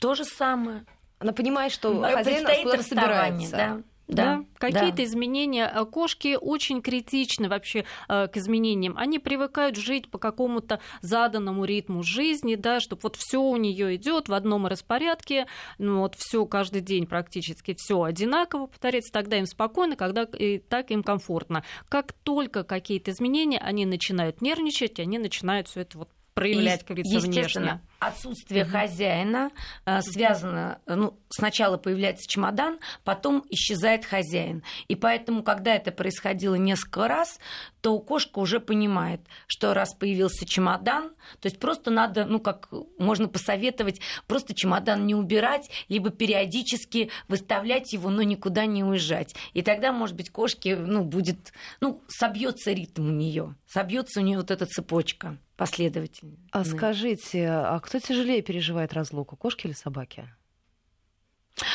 То 0.00 0.14
же 0.14 0.24
самое. 0.24 0.84
Она 1.18 1.32
понимает, 1.32 1.72
что 1.72 2.00
хозяин 2.00 2.46
откуда 2.46 2.82
собирается. 2.82 3.56
Да. 3.56 3.82
Да, 4.08 4.38
да. 4.38 4.44
какие-то 4.58 4.96
да. 4.96 5.04
изменения. 5.04 5.70
Э, 5.72 5.84
кошки 5.84 6.38
очень 6.40 6.80
критичны 6.80 7.48
вообще 7.48 7.84
э, 8.08 8.26
к 8.28 8.36
изменениям. 8.38 8.94
Они 8.96 9.18
привыкают 9.18 9.76
жить 9.76 10.10
по 10.10 10.18
какому-то 10.18 10.80
заданному 11.02 11.64
ритму 11.64 12.02
жизни, 12.02 12.54
да, 12.54 12.80
чтобы 12.80 13.00
вот 13.02 13.16
все 13.16 13.40
у 13.40 13.56
нее 13.56 13.96
идет 13.96 14.28
в 14.28 14.32
одном 14.32 14.66
распорядке, 14.66 15.46
ну, 15.76 16.00
вот 16.00 16.14
все 16.14 16.46
каждый 16.46 16.80
день 16.80 17.06
практически 17.06 17.74
все 17.78 18.02
одинаково 18.02 18.66
повторяется, 18.66 19.12
тогда 19.12 19.38
им 19.38 19.46
спокойно, 19.46 19.94
когда 19.94 20.22
и 20.22 20.58
так 20.58 20.90
им 20.90 21.02
комфортно. 21.02 21.62
Как 21.88 22.12
только 22.12 22.64
какие-то 22.64 23.10
изменения, 23.10 23.58
они 23.58 23.84
начинают 23.84 24.40
нервничать, 24.40 24.98
они 25.00 25.18
начинают 25.18 25.68
все 25.68 25.82
это 25.82 25.98
вот 25.98 26.08
проявлять, 26.38 26.84
как 26.84 26.96
говорится, 26.96 27.20
внешне. 27.20 27.80
Отсутствие 27.98 28.62
угу. 28.62 28.70
хозяина 28.70 29.50
э, 29.84 30.02
связано, 30.02 30.80
ну, 30.86 31.18
сначала 31.30 31.78
появляется 31.78 32.28
чемодан, 32.28 32.78
потом 33.02 33.44
исчезает 33.50 34.04
хозяин. 34.04 34.62
И 34.86 34.94
поэтому, 34.94 35.42
когда 35.42 35.74
это 35.74 35.90
происходило 35.90 36.54
несколько 36.54 37.08
раз, 37.08 37.40
то 37.80 37.98
кошка 37.98 38.38
уже 38.38 38.60
понимает, 38.60 39.20
что 39.48 39.74
раз 39.74 39.94
появился 39.94 40.46
чемодан, 40.46 41.10
то 41.40 41.46
есть 41.46 41.58
просто 41.58 41.90
надо, 41.90 42.24
ну, 42.24 42.38
как 42.38 42.68
можно 42.98 43.28
посоветовать, 43.28 44.00
просто 44.26 44.54
чемодан 44.54 45.06
не 45.06 45.16
убирать, 45.16 45.68
либо 45.88 46.10
периодически 46.10 47.10
выставлять 47.26 47.92
его, 47.92 48.10
но 48.10 48.22
никуда 48.22 48.66
не 48.66 48.84
уезжать. 48.84 49.34
И 49.54 49.62
тогда, 49.62 49.92
может 49.92 50.14
быть, 50.14 50.30
кошке, 50.30 50.76
ну, 50.76 51.02
будет, 51.02 51.52
ну, 51.80 52.02
собьется 52.08 52.72
ритм 52.72 53.08
у 53.08 53.12
нее, 53.12 53.56
собьется 53.66 54.20
у 54.20 54.22
нее 54.22 54.38
вот 54.38 54.52
эта 54.52 54.66
цепочка 54.66 55.38
последовательно. 55.58 56.38
А 56.52 56.64
скажите, 56.64 57.48
а 57.48 57.78
кто 57.80 57.98
тяжелее 57.98 58.40
переживает 58.40 58.94
разлуку, 58.94 59.36
кошки 59.36 59.66
или 59.66 59.74
собаки? 59.74 60.30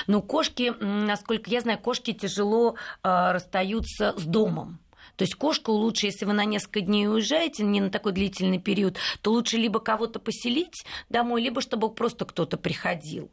Ну, 0.08 0.22
кошки, 0.22 0.74
насколько 0.80 1.52
я 1.52 1.60
знаю, 1.62 1.78
кошки 1.78 2.13
тяжело 2.13 2.76
э, 3.04 3.32
расстаются 3.32 4.17
с 4.17 4.24
домом. 4.24 4.80
То 5.17 5.24
есть 5.24 5.36
кошку 5.36 5.74
лучше, 5.74 6.08
если 6.08 6.26
вы 6.26 6.34
на 6.34 6.46
несколько 6.46 6.82
дней 6.82 7.08
уезжаете, 7.08 7.63
не 7.63 7.82
на 7.82 7.89
такой 7.89 8.13
длительный 8.13 8.60
период, 8.60 8.98
то 9.22 9.32
лучше 9.32 9.58
либо 9.58 9.80
кого-то 9.80 10.19
поселить 10.19 10.86
домой, 11.10 11.41
либо 11.41 11.62
чтобы 11.62 11.93
просто 11.93 12.26
кто-то 12.26 12.58
приходил. 12.58 13.32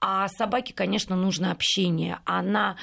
А 0.00 0.28
собаке, 0.28 0.72
конечно, 0.72 1.16
нужно 1.16 1.50
общение. 1.50 2.20
Она 2.24 2.76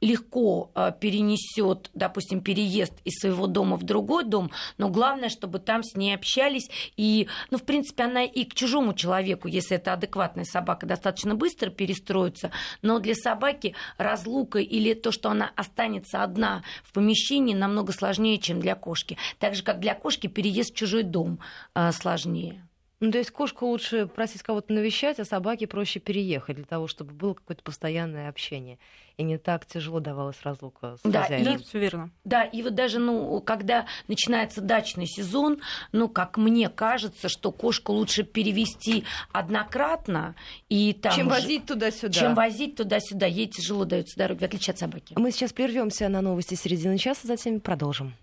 легко 0.00 0.70
э, 0.74 0.92
перенесет, 0.98 1.90
допустим, 1.94 2.40
переезд 2.40 2.92
из 3.04 3.20
своего 3.20 3.46
дома 3.46 3.76
в 3.76 3.82
другой 3.82 4.24
дом, 4.24 4.50
но 4.76 4.88
главное, 4.88 5.28
чтобы 5.28 5.58
там 5.58 5.82
с 5.82 5.96
ней 5.96 6.14
общались. 6.14 6.70
И, 6.96 7.28
ну, 7.50 7.58
в 7.58 7.64
принципе, 7.64 8.04
она 8.04 8.24
и 8.24 8.44
к 8.44 8.54
чужому 8.54 8.94
человеку, 8.94 9.48
если 9.48 9.76
это 9.76 9.92
адекватная 9.92 10.44
собака, 10.44 10.86
достаточно 10.86 11.34
быстро 11.34 11.70
перестроится. 11.70 12.50
Но 12.82 12.98
для 12.98 13.14
собаки 13.14 13.74
разлука 13.96 14.58
или 14.58 14.94
то, 14.94 15.10
что 15.12 15.30
она 15.30 15.50
останется 15.56 16.22
одна 16.22 16.62
в 16.84 16.92
помещении, 16.92 17.54
намного 17.54 17.92
сложнее, 17.92 18.38
чем 18.38 18.60
для 18.60 18.74
кошки. 18.74 19.16
Так 19.38 19.54
же, 19.54 19.62
как 19.62 19.80
для 19.80 19.94
кошки 19.94 20.26
переезд 20.26 20.72
в 20.72 20.76
чужой 20.76 21.02
дом 21.02 21.40
э, 21.74 21.92
сложнее. 21.92 22.67
Ну, 23.00 23.12
то 23.12 23.18
есть 23.18 23.30
кошку 23.30 23.66
лучше 23.66 24.06
просить 24.06 24.42
кого-то 24.42 24.72
навещать, 24.72 25.20
а 25.20 25.24
собаке 25.24 25.68
проще 25.68 26.00
переехать 26.00 26.56
для 26.56 26.64
того, 26.64 26.88
чтобы 26.88 27.12
было 27.12 27.34
какое-то 27.34 27.62
постоянное 27.62 28.28
общение. 28.28 28.78
И 29.16 29.22
не 29.22 29.38
так 29.38 29.66
тяжело 29.66 30.00
давалась 30.00 30.40
разлука 30.42 30.96
с 30.96 31.00
да, 31.08 31.22
хозяином. 31.22 31.56
И, 31.56 31.62
все 31.62 31.78
верно. 31.78 32.10
Да, 32.24 32.42
и 32.42 32.62
вот 32.62 32.74
даже, 32.74 32.98
ну, 32.98 33.40
когда 33.40 33.86
начинается 34.08 34.60
дачный 34.60 35.06
сезон, 35.06 35.60
ну, 35.92 36.08
как 36.08 36.38
мне 36.38 36.68
кажется, 36.68 37.28
что 37.28 37.52
кошку 37.52 37.92
лучше 37.92 38.24
перевести 38.24 39.04
однократно 39.32 40.34
и 40.68 40.92
там 40.92 41.12
Чем 41.12 41.28
возить 41.28 41.66
туда-сюда. 41.66 42.12
Чем 42.12 42.34
возить 42.34 42.76
туда-сюда. 42.76 43.26
Ей 43.26 43.46
тяжело 43.46 43.84
дается 43.84 44.18
дороги, 44.18 44.40
в 44.40 44.44
отличие 44.44 44.72
от 44.72 44.78
собаки. 44.78 45.14
Мы 45.16 45.30
сейчас 45.30 45.52
прервемся 45.52 46.08
на 46.08 46.20
новости 46.20 46.54
середины 46.54 46.98
часа, 46.98 47.28
затем 47.28 47.60
продолжим. 47.60 48.14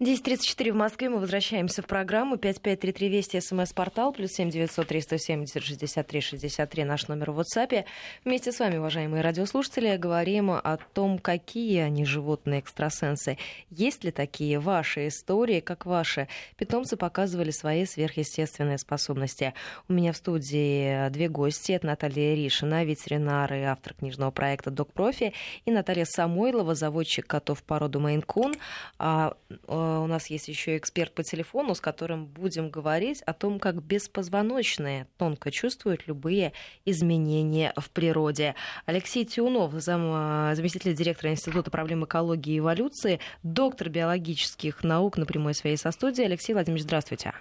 10.34 0.00 0.70
в 0.70 0.76
Москве. 0.76 1.08
Мы 1.08 1.18
возвращаемся 1.18 1.82
в 1.82 1.86
программу. 1.86 2.36
5533 2.36 3.08
Вести, 3.08 3.40
СМС-портал, 3.40 4.12
плюс 4.12 4.30
7 4.30 4.48
900 4.48 4.86
370 4.86 5.60
63 5.60 6.20
63, 6.20 6.84
наш 6.84 7.08
номер 7.08 7.32
в 7.32 7.40
WhatsApp. 7.40 7.84
Вместе 8.24 8.52
с 8.52 8.60
вами, 8.60 8.76
уважаемые 8.76 9.22
радиослушатели, 9.22 9.96
говорим 9.96 10.52
о 10.52 10.78
том, 10.94 11.18
какие 11.18 11.80
они 11.80 12.04
животные-экстрасенсы. 12.04 13.38
Есть 13.70 14.04
ли 14.04 14.12
такие 14.12 14.60
ваши 14.60 15.08
истории, 15.08 15.58
как 15.58 15.84
ваши 15.84 16.28
питомцы 16.56 16.96
показывали 16.96 17.50
свои 17.50 17.84
сверхъестественные 17.84 18.78
способности? 18.78 19.52
У 19.88 19.94
меня 19.94 20.12
в 20.12 20.16
студии 20.16 21.08
две 21.08 21.28
гости. 21.28 21.72
Это 21.72 21.88
Наталья 21.88 22.36
Ришина, 22.36 22.84
ветеринар 22.84 23.52
и 23.52 23.62
автор 23.62 23.94
книжного 23.94 24.30
проекта 24.30 24.70
«Док 24.70 24.92
Профи», 24.92 25.32
и 25.64 25.72
Наталья 25.72 26.04
Самойлова, 26.04 26.76
заводчик 26.76 27.26
котов 27.26 27.64
породы 27.64 27.98
Мейн-Кун 27.98 28.54
а, 29.00 29.34
у 30.02 30.06
нас 30.06 30.28
есть 30.28 30.48
еще 30.48 30.76
эксперт 30.76 31.14
по 31.14 31.22
телефону, 31.22 31.74
с 31.74 31.80
которым 31.80 32.26
будем 32.26 32.70
говорить 32.70 33.22
о 33.22 33.32
том, 33.32 33.58
как 33.58 33.82
беспозвоночные 33.82 35.06
тонко 35.16 35.50
чувствуют 35.50 36.06
любые 36.06 36.52
изменения 36.84 37.72
в 37.76 37.90
природе. 37.90 38.54
Алексей 38.86 39.24
Тиунов, 39.24 39.72
зам, 39.74 40.54
заместитель 40.54 40.94
директора 40.94 41.32
Института 41.32 41.70
проблем 41.70 42.04
экологии 42.04 42.54
и 42.54 42.58
эволюции, 42.58 43.20
доктор 43.42 43.88
биологических 43.88 44.84
наук 44.84 45.16
на 45.16 45.26
прямой 45.26 45.54
своей 45.54 45.76
со 45.76 45.90
студии. 45.90 46.24
Алексей 46.24 46.52
Владимирович, 46.52 46.84
здравствуйте. 46.84 47.32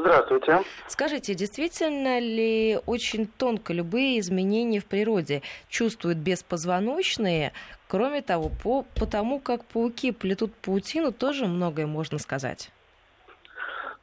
Здравствуйте. 0.00 0.62
Скажите, 0.86 1.34
действительно 1.34 2.18
ли 2.18 2.78
очень 2.86 3.26
тонко 3.26 3.74
любые 3.74 4.18
изменения 4.20 4.80
в 4.80 4.86
природе 4.86 5.42
чувствуют 5.68 6.18
беспозвоночные? 6.18 7.52
Кроме 7.86 8.22
того, 8.22 8.50
по, 8.62 8.84
потому 8.98 9.40
как 9.40 9.64
пауки 9.64 10.12
плетут 10.12 10.54
паутину, 10.54 11.12
тоже 11.12 11.46
многое 11.46 11.86
можно 11.86 12.18
сказать. 12.18 12.70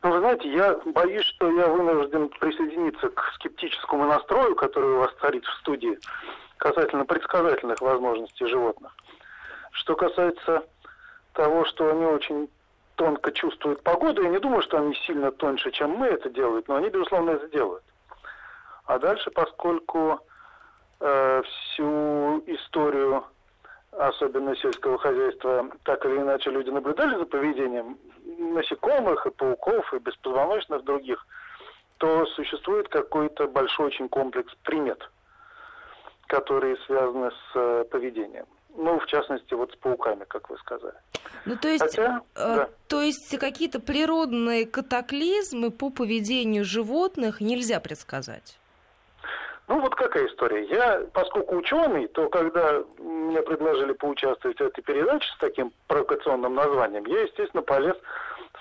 Ну, 0.03 0.11
вы 0.11 0.19
знаете, 0.19 0.53
я 0.53 0.79
боюсь, 0.85 1.25
что 1.25 1.49
я 1.51 1.67
вынужден 1.67 2.29
присоединиться 2.29 3.09
к 3.09 3.31
скептическому 3.35 4.05
настрою, 4.05 4.55
который 4.55 4.91
у 4.91 4.99
вас 4.99 5.11
царит 5.19 5.43
в 5.45 5.53
студии, 5.61 5.97
касательно 6.57 7.05
предсказательных 7.05 7.81
возможностей 7.81 8.45
животных. 8.45 8.95
Что 9.71 9.95
касается 9.95 10.63
того, 11.33 11.65
что 11.65 11.89
они 11.89 12.05
очень 12.05 12.49
тонко 12.97 13.31
чувствуют 13.31 13.83
погоду. 13.83 14.23
Я 14.23 14.29
не 14.29 14.39
думаю, 14.39 14.61
что 14.63 14.77
они 14.77 14.93
сильно 15.05 15.31
тоньше, 15.31 15.71
чем 15.71 15.91
мы 15.91 16.07
это 16.07 16.29
делают, 16.29 16.67
но 16.67 16.75
они, 16.75 16.89
безусловно, 16.89 17.31
это 17.31 17.47
делают. 17.47 17.83
А 18.85 18.99
дальше, 18.99 19.31
поскольку 19.31 20.19
э, 20.99 21.43
всю 21.43 22.43
историю, 22.47 23.23
особенно 23.91 24.55
сельского 24.55 24.97
хозяйства, 24.97 25.69
так 25.83 26.05
или 26.05 26.17
иначе 26.17 26.49
люди 26.49 26.69
наблюдали 26.69 27.17
за 27.17 27.25
поведением 27.25 27.97
насекомых 28.25 29.25
и 29.25 29.31
пауков 29.31 29.93
и 29.93 29.99
беспозвоночных 29.99 30.83
других, 30.83 31.25
то 31.97 32.25
существует 32.27 32.89
какой-то 32.89 33.47
большой 33.47 33.87
очень 33.87 34.09
комплекс 34.09 34.53
примет, 34.63 35.09
которые 36.27 36.77
связаны 36.87 37.31
с 37.31 37.55
э, 37.55 37.85
поведением. 37.91 38.45
Ну, 38.75 38.99
в 38.99 39.05
частности, 39.07 39.53
вот 39.53 39.71
с 39.71 39.75
пауками, 39.75 40.25
как 40.27 40.49
вы 40.49 40.57
сказали. 40.57 40.95
Ну, 41.45 41.55
то 41.55 41.67
есть, 41.67 41.83
Хотя, 41.83 42.21
э, 42.35 42.55
да. 42.55 42.69
то 42.87 43.01
есть 43.01 43.37
какие-то 43.39 43.79
природные 43.79 44.65
катаклизмы 44.65 45.71
по 45.71 45.89
поведению 45.89 46.63
животных 46.63 47.41
нельзя 47.41 47.79
предсказать? 47.79 48.57
Ну, 49.67 49.81
вот 49.81 49.95
какая 49.95 50.27
история. 50.27 50.65
Я, 50.65 51.01
поскольку 51.11 51.57
ученый, 51.57 52.07
то 52.07 52.29
когда 52.29 52.83
мне 52.99 53.41
предложили 53.41 53.91
поучаствовать 53.93 54.57
в 54.57 54.63
этой 54.63 54.81
передаче 54.81 55.27
с 55.29 55.37
таким 55.39 55.73
провокационным 55.87 56.55
названием, 56.55 57.05
я, 57.05 57.23
естественно, 57.23 57.61
полез 57.61 57.97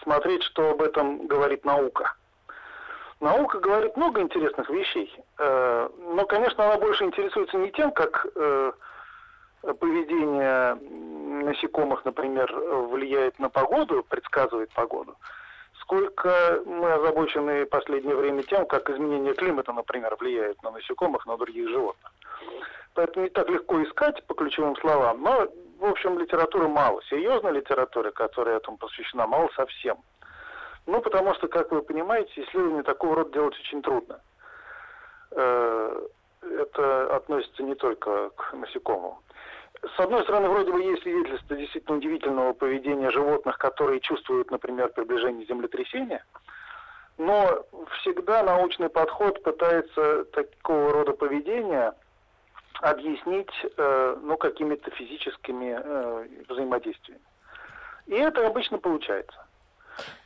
смотреть, 0.03 0.43
что 0.43 0.71
об 0.71 0.83
этом 0.83 1.27
говорит 1.27 1.65
наука. 1.65 2.15
Наука 3.21 3.61
говорит 3.61 3.97
много 3.97 4.21
интересных 4.21 4.69
вещей, 4.69 5.15
э, 5.39 5.89
но, 6.15 6.27
конечно, 6.27 6.65
она 6.65 6.77
больше 6.77 7.05
интересуется 7.05 7.57
не 7.57 7.71
тем, 7.71 7.91
как 7.93 8.27
э, 8.35 8.73
поведение 9.75 10.75
насекомых, 11.45 12.05
например, 12.05 12.53
влияет 12.55 13.39
на 13.39 13.49
погоду, 13.49 14.05
предсказывает 14.09 14.71
погоду, 14.73 15.17
сколько 15.81 16.63
мы 16.67 16.93
озабочены 16.93 17.65
в 17.65 17.69
последнее 17.69 18.17
время 18.17 18.43
тем, 18.43 18.67
как 18.67 18.91
изменение 18.91 19.35
климата, 19.35 19.73
например, 19.73 20.17
влияет 20.19 20.63
на 20.63 20.71
насекомых, 20.71 21.27
на 21.27 21.37
других 21.37 21.69
животных. 21.69 22.13
Поэтому 22.95 23.25
не 23.25 23.31
так 23.31 23.49
легко 23.51 23.83
искать 23.83 24.25
по 24.27 24.35
ключевым 24.35 24.75
словам, 24.77 25.23
но, 25.23 25.47
в 25.79 25.85
общем, 25.85 26.19
литературы 26.19 26.67
мало. 26.67 27.03
Серьезной 27.11 27.53
литературы, 27.53 28.11
которая 28.11 28.57
этому 28.57 28.79
посвящена, 28.79 29.27
мало 29.27 29.51
совсем. 29.55 29.99
Ну, 30.87 31.01
потому 31.03 31.35
что, 31.35 31.49
как 31.49 31.73
вы 31.73 31.83
понимаете, 31.83 32.43
исследования 32.43 32.85
такого 32.85 33.17
рода 33.17 33.33
делать 33.33 33.59
очень 33.59 33.83
трудно. 33.83 34.21
Э, 35.33 36.07
это 36.41 37.17
относится 37.17 37.63
не 37.63 37.75
только 37.75 38.31
к 38.31 38.55
насекомым. 38.55 39.17
С 39.95 40.01
одной 40.01 40.23
стороны, 40.25 40.49
вроде 40.49 40.73
бы 40.73 40.83
есть 40.83 41.03
свидетельство 41.03 41.55
действительно 41.55 41.99
удивительного 41.99 42.53
поведения 42.55 43.11
животных, 43.11 43.59
которые 43.59 44.01
чувствуют, 44.01 44.51
например, 44.51 44.89
приближение 44.89 45.47
землетрясения, 45.47 46.25
но 47.19 47.65
всегда 48.01 48.43
научный 48.43 48.89
подход 48.89 49.43
пытается 49.43 50.25
такого 50.25 50.93
рода 50.93 51.13
поведение 51.13 51.93
объяснить 52.81 53.51
э, 53.77 54.17
ну, 54.23 54.37
какими-то 54.37 54.91
физическими 54.91 55.81
э, 55.83 56.27
взаимодействиями. 56.49 57.23
И 58.07 58.15
это 58.15 58.47
обычно 58.47 58.79
получается. 58.79 59.47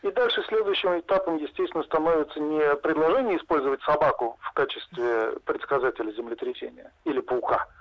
И 0.03 0.11
дальше 0.11 0.43
следующим 0.49 0.99
этапом, 0.99 1.37
естественно, 1.37 1.85
становится 1.85 2.41
не 2.41 2.77
предложение 2.77 3.37
использовать 3.37 3.83
собаку 3.83 4.39
в 4.41 4.53
качестве 4.53 5.39
предсказателя 5.45 6.11
землетрясения 6.13 6.93
или 7.05 7.21
паука– 7.21 7.67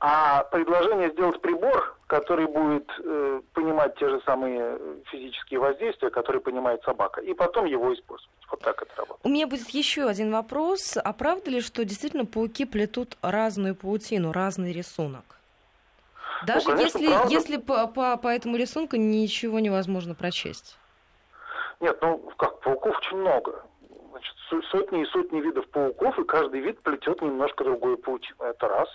а 0.00 0.44
предложение 0.44 1.10
сделать 1.10 1.40
прибор, 1.40 1.96
который 2.06 2.46
будет 2.46 2.88
э, 2.98 3.40
понимать 3.54 3.96
те 3.96 4.08
же 4.08 4.20
самые 4.26 4.78
физические 5.06 5.60
воздействия, 5.60 6.10
которые 6.10 6.42
понимает 6.42 6.82
собака, 6.82 7.20
и 7.20 7.32
потом 7.34 7.64
его 7.64 7.92
использовать. 7.94 8.30
Вот 8.50 8.60
так 8.60 8.82
это 8.82 8.94
работает. 8.96 9.24
У 9.24 9.28
меня 9.28 9.46
будет 9.46 9.68
еще 9.70 10.06
один 10.06 10.30
вопрос. 10.30 10.96
А 11.02 11.12
правда 11.12 11.50
ли, 11.50 11.60
что 11.60 11.84
действительно 11.84 12.26
пауки 12.26 12.66
плетут 12.66 13.16
разную 13.22 13.74
паутину, 13.74 14.32
разный 14.32 14.72
рисунок? 14.72 15.24
Даже 16.46 16.68
ну, 16.68 16.76
конечно, 16.76 16.98
если, 16.98 17.32
если 17.32 17.56
по, 17.56 17.86
по, 17.86 18.16
по 18.16 18.28
этому 18.28 18.56
рисунку 18.56 18.96
ничего 18.96 19.60
невозможно 19.60 20.14
прочесть. 20.14 20.76
Нет, 21.80 21.98
ну 22.02 22.18
как, 22.36 22.60
пауков 22.60 22.96
очень 22.98 23.16
много. 23.16 23.64
Значит, 24.10 24.34
сотни 24.70 25.02
и 25.02 25.06
сотни 25.06 25.40
видов 25.40 25.68
пауков, 25.70 26.18
и 26.18 26.24
каждый 26.24 26.60
вид 26.60 26.80
плетет 26.82 27.22
немножко 27.22 27.64
другую 27.64 27.98
паутину. 27.98 28.44
Это 28.44 28.68
раз. 28.68 28.88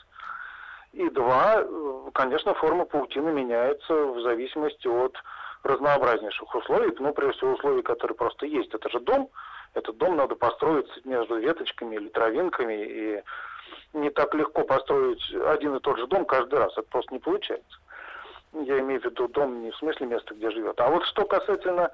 И 0.91 1.09
два, 1.09 1.61
э, 1.61 2.11
конечно, 2.13 2.53
форма 2.55 2.85
паутины 2.85 3.31
меняется 3.31 3.93
в 3.93 4.21
зависимости 4.21 4.87
от 4.87 5.15
разнообразнейших 5.63 6.55
условий, 6.55 6.95
ну, 6.99 7.13
прежде 7.13 7.37
всего, 7.37 7.51
условий, 7.51 7.81
которые 7.81 8.15
просто 8.15 8.45
есть. 8.45 8.73
Это 8.73 8.89
же 8.89 8.99
дом, 8.99 9.29
этот 9.73 9.97
дом 9.97 10.15
надо 10.15 10.35
построить 10.35 10.89
между 11.05 11.37
веточками 11.37 11.95
или 11.95 12.09
травинками, 12.09 12.85
и 12.85 13.23
не 13.93 14.09
так 14.09 14.33
легко 14.33 14.63
построить 14.63 15.21
один 15.47 15.75
и 15.75 15.79
тот 15.79 15.97
же 15.97 16.07
дом 16.07 16.25
каждый 16.25 16.59
раз, 16.59 16.71
это 16.73 16.87
просто 16.89 17.13
не 17.13 17.19
получается. 17.19 17.79
Я 18.53 18.79
имею 18.79 19.01
в 19.01 19.05
виду 19.05 19.27
дом 19.27 19.61
не 19.61 19.71
в 19.71 19.77
смысле 19.77 20.07
места, 20.07 20.33
где 20.33 20.49
живет. 20.49 20.79
А 20.79 20.89
вот 20.89 21.05
что 21.05 21.25
касательно 21.25 21.91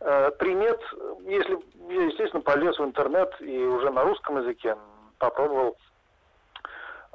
э, 0.00 0.30
примет, 0.38 0.80
если 1.24 1.58
я, 1.90 2.02
естественно, 2.04 2.42
полез 2.42 2.78
в 2.78 2.84
интернет 2.84 3.34
и 3.40 3.58
уже 3.58 3.90
на 3.90 4.04
русском 4.04 4.38
языке 4.38 4.76
попробовал 5.18 5.76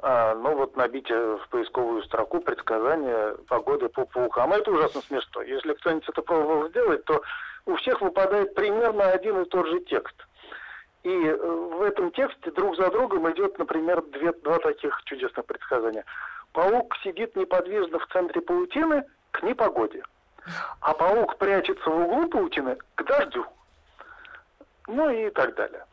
а, 0.00 0.34
ну 0.34 0.54
вот 0.56 0.76
набить 0.76 1.10
в 1.10 1.40
поисковую 1.50 2.02
строку 2.04 2.40
предсказания 2.40 3.34
погоды 3.48 3.88
по 3.88 4.04
паукам. 4.04 4.52
Это 4.52 4.70
ужасно 4.70 5.00
смешно. 5.02 5.42
Если 5.42 5.72
кто-нибудь 5.74 6.08
это 6.08 6.22
пробовал 6.22 6.68
сделать, 6.68 7.04
то 7.04 7.22
у 7.66 7.76
всех 7.76 8.00
выпадает 8.00 8.54
примерно 8.54 9.10
один 9.10 9.42
и 9.42 9.48
тот 9.48 9.66
же 9.66 9.80
текст. 9.80 10.14
И 11.02 11.10
э, 11.10 11.36
в 11.36 11.82
этом 11.82 12.10
тексте 12.12 12.50
друг 12.50 12.76
за 12.76 12.90
другом 12.90 13.30
идет, 13.30 13.58
например, 13.58 14.02
две, 14.02 14.32
два 14.32 14.58
таких 14.58 15.02
чудесных 15.04 15.46
предсказания. 15.46 16.04
Паук 16.52 16.96
сидит 17.02 17.36
неподвижно 17.36 17.98
в 17.98 18.06
центре 18.08 18.40
паутины 18.40 19.04
к 19.30 19.42
непогоде. 19.42 20.02
А 20.80 20.94
паук 20.94 21.36
прячется 21.38 21.90
в 21.90 22.00
углу 22.00 22.28
паутины 22.28 22.78
к 22.94 23.04
дождю. 23.04 23.46
Ну 24.86 25.10
и 25.10 25.30
так 25.30 25.54
далее. 25.54 25.84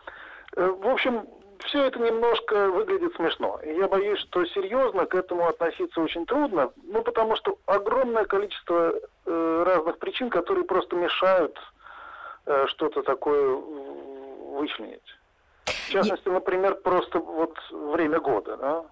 Э, 0.56 0.66
в 0.66 0.88
общем, 0.88 1.28
все 1.66 1.84
это 1.84 2.00
немножко 2.00 2.70
выглядит 2.70 3.16
смешно. 3.16 3.60
И 3.64 3.74
я 3.74 3.88
боюсь, 3.88 4.20
что 4.20 4.46
серьезно 4.46 5.06
к 5.06 5.16
этому 5.16 5.48
относиться 5.48 6.02
очень 6.02 6.26
трудно, 6.26 6.72
ну, 6.84 7.02
потому 7.02 7.36
что 7.36 7.58
огромное 7.66 8.26
количество 8.26 8.94
э, 9.26 9.64
разных 9.66 9.98
причин, 10.00 10.30
которые 10.30 10.66
просто 10.66 10.96
мешают 10.96 11.58
э, 12.46 12.66
что-то 12.68 13.04
такое 13.04 13.56
вычленить. 13.56 15.04
В 15.66 15.90
частности, 15.90 16.30
например, 16.30 16.76
просто 16.76 17.20
вот 17.20 17.58
время 17.72 18.20
года, 18.20 18.58
да? 18.58 18.86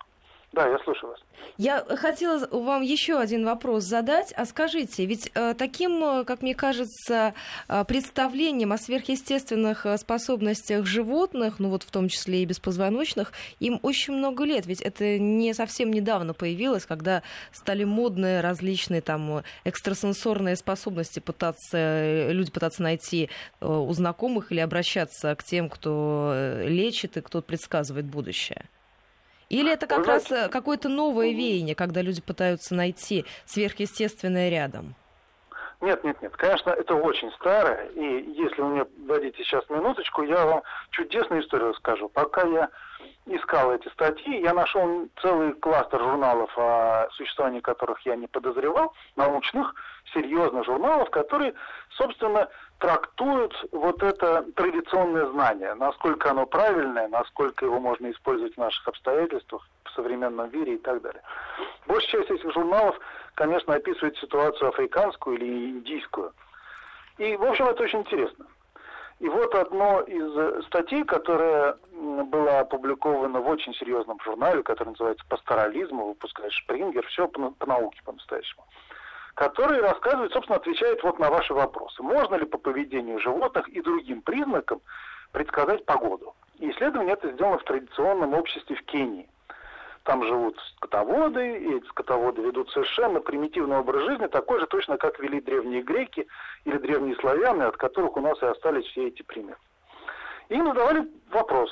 Да, 0.54 0.68
я 0.68 0.78
слушаю 0.80 1.10
вас. 1.10 1.20
Я 1.58 1.84
хотела 1.84 2.48
вам 2.52 2.84
еще 2.84 3.18
один 3.18 3.44
вопрос 3.44 3.86
задать. 3.86 4.32
А 4.38 4.46
скажите, 4.46 5.06
ведь 5.08 5.32
э, 5.34 5.56
таким, 5.58 6.04
э, 6.04 6.24
как 6.26 6.44
мне 6.44 6.54
кажется, 6.54 7.34
э, 7.68 7.84
представлением 7.86 8.72
о 8.72 8.78
сверхъестественных 8.78 9.88
способностях 9.98 10.86
животных, 10.86 11.58
ну 11.58 11.70
вот 11.70 11.82
в 11.82 11.90
том 11.90 12.08
числе 12.08 12.44
и 12.44 12.46
беспозвоночных, 12.46 13.34
им 13.60 13.80
очень 13.82 14.14
много 14.14 14.44
лет. 14.44 14.68
Ведь 14.68 14.82
это 14.82 15.18
не 15.18 15.56
совсем 15.56 15.92
недавно 15.92 16.36
появилось, 16.36 16.86
когда 16.86 17.24
стали 17.52 17.84
модные 17.84 18.42
различные 18.42 19.02
там 19.02 19.42
экстрасенсорные 19.64 20.56
способности 20.56 21.20
пытаться, 21.20 22.32
люди 22.32 22.52
пытаться 22.52 22.84
найти 22.84 23.32
у 23.60 23.92
знакомых 23.92 24.52
или 24.52 24.60
обращаться 24.60 25.34
к 25.34 25.44
тем, 25.44 25.68
кто 25.68 26.60
лечит 26.64 27.18
и 27.18 27.22
кто 27.22 27.42
предсказывает 27.42 28.06
будущее. 28.06 28.66
Или 29.54 29.72
это 29.72 29.86
как 29.86 30.08
раз 30.08 30.32
э, 30.32 30.50
какое-то 30.50 30.90
новое 30.90 31.32
веяние, 31.32 31.76
когда 31.76 32.02
люди 32.02 32.24
пытаются 32.24 32.74
найти 32.74 33.24
сверхъестественное 33.46 34.50
рядом? 34.50 34.96
Нет, 35.80 36.04
нет, 36.04 36.20
нет. 36.24 36.36
Конечно, 36.36 36.72
это 36.72 36.96
очень 36.96 37.32
старое. 37.34 37.86
И 37.90 38.32
если 38.32 38.62
вы 38.62 38.70
мне 38.70 38.86
дадите 39.06 39.44
сейчас 39.44 39.70
минуточку, 39.70 40.24
я 40.24 40.44
вам 40.46 40.64
чудесную 40.90 41.44
историю 41.44 41.70
расскажу. 41.70 42.10
Пока 42.10 42.48
я 42.48 42.70
искал 43.26 43.74
эти 43.74 43.88
статьи, 43.90 44.42
я 44.42 44.54
нашел 44.54 45.08
целый 45.22 45.54
кластер 45.54 46.00
журналов, 46.00 46.52
о 46.58 47.08
существовании 47.12 47.60
которых 47.60 48.00
я 48.06 48.16
не 48.16 48.28
подозревал, 48.28 48.94
научных, 49.16 49.74
серьезных 50.14 50.66
журналов, 50.66 51.10
которые, 51.10 51.54
собственно, 51.92 52.50
трактуют 52.80 53.56
вот 53.72 54.04
это 54.04 54.46
традиционное 54.56 55.28
знание, 55.28 55.74
насколько 55.76 56.32
оно 56.32 56.46
правильное, 56.46 57.08
насколько 57.08 57.66
его 57.66 57.80
можно 57.80 58.12
использовать 58.12 58.56
в 58.56 58.60
наших 58.60 58.88
обстоятельствах, 58.88 59.68
в 59.86 59.92
современном 59.92 60.52
мире 60.52 60.76
и 60.76 60.78
так 60.78 61.02
далее. 61.02 61.22
Большая 61.88 62.24
часть 62.24 62.32
этих 62.32 62.54
журналов 62.54 63.00
конечно, 63.36 63.74
описывает 63.74 64.18
ситуацию 64.18 64.70
африканскую 64.70 65.38
или 65.38 65.72
индийскую. 65.72 66.34
И, 67.18 67.36
в 67.36 67.44
общем, 67.44 67.68
это 67.68 67.84
очень 67.84 68.00
интересно. 68.00 68.46
И 69.24 69.30
вот 69.30 69.56
одно 69.56 70.02
из 70.02 70.66
статей, 70.66 71.06
которая 71.06 71.78
была 71.94 72.60
опубликована 72.60 73.40
в 73.40 73.48
очень 73.48 73.74
серьезном 73.74 74.20
журнале, 74.20 74.64
который 74.64 74.90
называется 74.90 75.26
«Пасторализм», 75.30 75.98
выпускает 75.98 76.52
Шпрингер, 76.52 77.08
все 77.08 77.30
по, 77.30 77.52
по 77.52 77.66
науке 77.66 78.02
по-настоящему, 78.04 78.66
который 79.36 79.80
рассказывает, 79.80 80.34
собственно, 80.34 80.58
отвечает 80.58 81.02
вот 81.04 81.20
на 81.20 81.30
ваши 81.30 81.54
вопросы. 81.54 82.04
Можно 82.04 82.36
ли 82.36 82.46
по 82.46 82.58
поведению 82.58 83.18
животных 83.22 83.70
и 83.70 83.82
другим 83.82 84.24
признакам 84.24 84.82
предсказать 85.32 85.86
погоду? 85.86 86.36
И 86.60 86.70
исследование 86.72 87.14
это 87.14 87.32
сделано 87.32 87.60
в 87.60 87.64
традиционном 87.64 88.34
обществе 88.34 88.76
в 88.76 88.84
Кении. 88.84 89.30
Там 90.04 90.26
живут 90.26 90.60
скотоводы, 90.76 91.60
и 91.60 91.78
эти 91.78 91.86
скотоводы 91.86 92.42
ведут 92.42 92.70
совершенно 92.72 93.22
примитивный 93.22 93.78
образ 93.78 94.04
жизни, 94.04 94.28
такой 94.28 94.60
же 94.60 94.68
точно, 94.68 94.98
как 94.98 95.18
вели 95.20 95.40
древние 95.40 95.82
греки 95.82 96.28
или 96.66 96.78
древние 96.78 97.16
славяне, 97.16 97.64
от 97.64 97.78
которых 97.78 98.18
у 98.18 98.22
нас 98.22 98.42
и 98.42 98.46
остались 98.46 98.86
все 98.88 99.08
эти 99.08 99.22
примеры. 99.22 99.58
И 100.50 100.56
им 100.56 100.68
задавали 100.68 101.10
вопрос. 101.32 101.72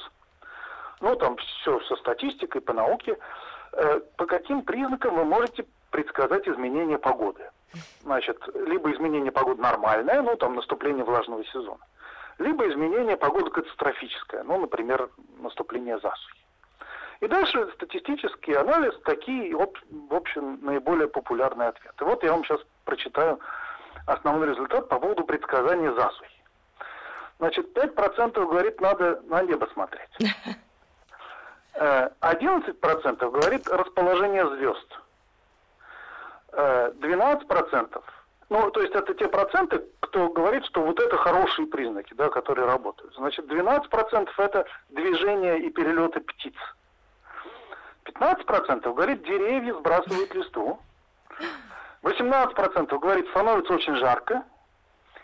Ну, 1.02 1.16
там 1.18 1.36
все 1.36 1.80
со 1.82 1.96
статистикой, 1.98 2.62
по 2.62 2.74
науке. 2.74 3.18
Э, 3.74 4.00
по 4.18 4.26
каким 4.26 4.62
признакам 4.62 5.16
вы 5.16 5.26
можете 5.26 5.66
предсказать 5.90 6.48
изменение 6.48 6.98
погоды? 6.98 7.50
Значит, 8.02 8.38
либо 8.56 8.92
изменение 8.94 9.32
погоды 9.32 9.62
нормальное, 9.62 10.22
ну, 10.22 10.38
там, 10.38 10.56
наступление 10.56 11.04
влажного 11.04 11.44
сезона, 11.46 11.84
либо 12.38 12.70
изменение 12.70 13.18
погоды 13.18 13.50
катастрофическое, 13.50 14.44
ну, 14.44 14.60
например, 14.60 15.10
наступление 15.40 16.00
засухи. 16.00 16.42
И 17.22 17.28
дальше 17.28 17.70
статистический 17.76 18.54
анализ, 18.54 19.00
такие, 19.06 19.56
в 19.56 20.14
общем, 20.14 20.60
наиболее 20.64 21.08
популярные 21.08 21.70
ответы. 21.70 22.04
Вот 22.04 22.24
я 22.24 22.32
вам 22.32 22.44
сейчас 22.44 22.60
прочитаю 22.84 23.40
основной 24.08 24.50
результат 24.50 24.90
по 24.90 25.00
поводу 25.00 25.24
предсказания 25.24 25.94
засухи. 25.94 26.42
Значит, 27.38 27.78
5% 27.78 28.34
говорит, 28.34 28.82
надо 28.82 29.22
на 29.28 29.44
небо 29.44 29.68
смотреть. 29.74 30.10
11% 31.76 32.16
э, 33.24 33.30
говорит 33.30 33.68
расположение 33.68 34.48
звезд. 34.56 35.00
12%, 36.54 37.90
э, 37.96 38.00
ну, 38.50 38.72
то 38.72 38.82
есть 38.82 38.96
это 38.96 39.14
те 39.14 39.28
проценты, 39.28 39.84
кто 40.00 40.28
говорит, 40.30 40.66
что 40.66 40.82
вот 40.82 41.00
это 41.00 41.16
хорошие 41.18 41.68
признаки, 41.68 42.16
да, 42.16 42.30
которые 42.30 42.66
работают. 42.66 43.14
Значит, 43.16 43.46
12% 43.46 44.30
это 44.38 44.66
движение 44.90 45.60
и 45.60 45.70
перелеты 45.70 46.20
птиц. 46.20 46.56
15% 48.06 48.94
говорит, 48.94 49.24
деревья 49.24 49.74
сбрасывают 49.76 50.34
листву. 50.34 50.80
18% 52.04 53.00
говорит, 53.00 53.28
становится 53.30 53.74
очень 53.74 53.96
жарко. 53.96 54.44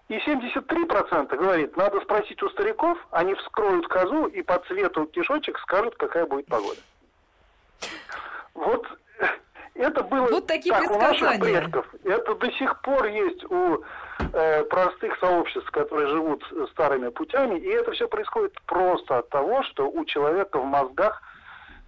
И 0.07 0.17
73% 0.19 1.35
говорит, 1.35 1.75
надо 1.75 1.99
спросить 2.01 2.41
у 2.41 2.49
стариков, 2.49 2.97
они 3.11 3.33
вскроют 3.35 3.87
козу 3.87 4.27
и 4.27 4.41
по 4.41 4.57
цвету 4.59 5.05
кишочек 5.05 5.59
скажут, 5.59 5.95
какая 5.95 6.25
будет 6.25 6.45
погода. 6.45 6.79
Вот 8.53 8.87
это 9.75 10.03
было 10.03 10.27
вот 10.27 10.47
такие 10.47 10.73
так 10.73 10.89
у 10.89 10.97
наших 10.97 11.39
предков. 11.41 11.85
Это 12.05 12.35
до 12.35 12.51
сих 12.53 12.81
пор 12.81 13.07
есть 13.07 13.43
у 13.51 13.83
э, 14.31 14.63
простых 14.63 15.17
сообществ, 15.19 15.69
которые 15.71 16.07
живут 16.07 16.41
старыми 16.71 17.09
путями. 17.09 17.59
И 17.59 17.67
это 17.67 17.91
все 17.91 18.07
происходит 18.07 18.53
просто 18.61 19.17
от 19.17 19.29
того, 19.29 19.61
что 19.63 19.89
у 19.89 20.05
человека 20.05 20.59
в 20.59 20.65
мозгах 20.65 21.21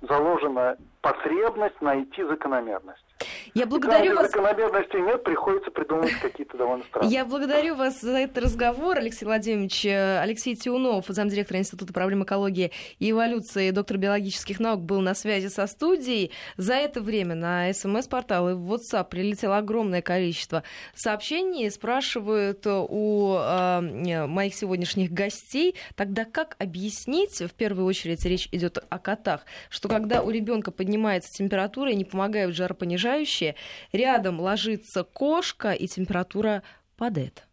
заложена 0.01 0.77
потребность 1.01 1.81
найти 1.81 2.23
закономерность. 2.23 3.08
Я 3.53 3.65
благодарю 3.65 4.15
вас. 4.15 4.27
закономерности 4.27 4.97
нет, 4.97 5.23
приходится 5.23 5.71
придумывать 5.71 6.13
какие-то 6.21 6.57
довольно 6.57 6.83
странные. 6.85 7.11
Я 7.11 7.25
благодарю 7.25 7.75
вас 7.75 8.01
за 8.01 8.17
этот 8.19 8.43
разговор, 8.43 8.97
Алексей 8.97 9.25
Владимирович. 9.25 9.85
Алексей 9.85 10.55
Тиунов, 10.55 11.05
замдиректора 11.07 11.59
Института 11.59 11.93
проблем 11.93 12.23
экологии 12.23 12.71
и 12.99 13.11
эволюции, 13.11 13.71
доктор 13.71 13.97
биологических 13.97 14.59
наук, 14.59 14.81
был 14.81 15.01
на 15.01 15.15
связи 15.15 15.47
со 15.47 15.67
студией. 15.67 16.31
За 16.57 16.73
это 16.73 17.01
время 17.01 17.35
на 17.35 17.73
СМС-портал 17.73 18.49
и 18.49 18.53
в 18.53 18.73
WhatsApp 18.73 19.09
прилетело 19.09 19.57
огромное 19.57 20.01
количество 20.01 20.63
сообщений. 20.93 21.69
Спрашивают 21.71 22.65
у 22.67 23.35
э, 23.37 24.27
моих 24.27 24.53
сегодняшних 24.53 25.11
гостей, 25.11 25.75
тогда 25.95 26.25
как 26.25 26.55
объяснить, 26.59 27.41
в 27.41 27.53
первую 27.53 27.85
очередь 27.85 28.23
речь 28.25 28.49
идет 28.51 28.77
о 28.89 28.99
котах, 28.99 29.45
что 29.69 29.89
когда 29.89 30.21
у 30.21 30.29
ребенка 30.29 30.71
поднимается 30.71 31.31
температура 31.31 31.91
и 31.91 31.95
не 31.95 32.05
помогают 32.05 32.55
жаропонижающие, 32.55 33.38
следующее. 33.39 33.55
Рядом 33.91 34.39
ложится 34.39 35.03
кошка, 35.03 35.71
и 35.71 35.87
температура 35.87 36.63
падает. 36.95 37.47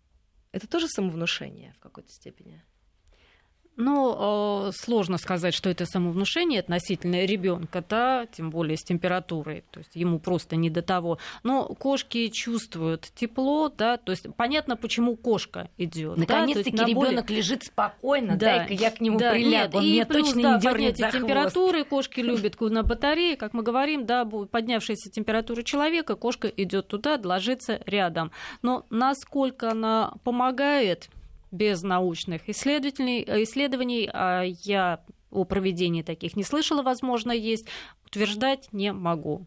Это 0.53 0.67
тоже 0.69 0.89
самовнушение 0.89 1.75
в 1.75 1.81
какой-то 1.81 2.11
степени? 2.11 2.63
Ну, 3.77 4.71
сложно 4.73 5.19
сказать, 5.19 5.55
что 5.55 5.69
это 5.69 5.85
самовнушение 5.85 6.61
относительно 6.61 7.25
ребенка, 7.25 7.85
да, 7.89 8.27
тем 8.27 8.51
более 8.51 8.77
с 8.77 8.83
температурой, 8.83 9.65
то 9.71 9.81
есть 9.81 9.95
ему 9.95 10.19
просто 10.19 10.57
не 10.57 10.71
до 10.71 10.83
того. 10.83 11.19
Но 11.43 11.67
кошки 11.67 12.29
чувствуют 12.29 13.11
тепло, 13.15 13.69
да, 13.69 13.99
то 13.99 14.13
есть 14.13 14.27
понятно, 14.37 14.77
почему 14.77 15.17
кошка 15.17 15.69
идет. 15.77 16.17
Наконец-таки 16.17 16.77
да, 16.77 16.85
ребенок 16.85 17.27
более... 17.27 17.39
лежит 17.39 17.65
спокойно, 17.65 18.37
да, 18.37 18.59
дай-ка 18.59 18.73
я 18.73 18.91
к 18.91 19.01
нему 19.01 19.19
да, 19.19 19.33
прилягу, 19.33 19.51
нет, 19.51 19.75
он 19.75 19.85
и 19.85 19.93
меня 19.93 20.07
плюс, 20.07 20.29
точно 20.29 20.43
да, 20.43 20.55
не 20.55 20.61
дернет 20.61 20.97
за 20.97 21.11
температуры, 21.11 21.85
кошки 21.85 22.21
любят 22.21 22.59
на 22.61 22.83
батарее, 22.83 23.37
как 23.37 23.53
мы 23.53 23.63
говорим, 23.63 24.07
да, 24.07 24.25
поднявшаяся 24.25 25.11
температура 25.11 25.63
человека, 25.63 26.17
кошка 26.17 26.49
идет 26.49 26.89
туда, 26.89 27.21
ложится 27.23 27.81
рядом. 27.85 28.33
Но 28.63 28.87
насколько 28.91 29.71
она 29.71 30.15
помогает, 30.25 31.11
без 31.51 31.83
научных 31.83 32.49
исследователей, 32.49 33.25
э, 33.27 33.43
исследований. 33.43 34.09
А 34.13 34.43
я 34.43 35.01
о 35.31 35.45
проведении 35.45 36.03
таких 36.03 36.37
не 36.37 36.45
слышала, 36.45 36.83
возможно, 36.83 37.33
есть. 37.33 37.67
Утверждать 38.05 38.73
не 38.73 38.93
могу. 38.93 39.47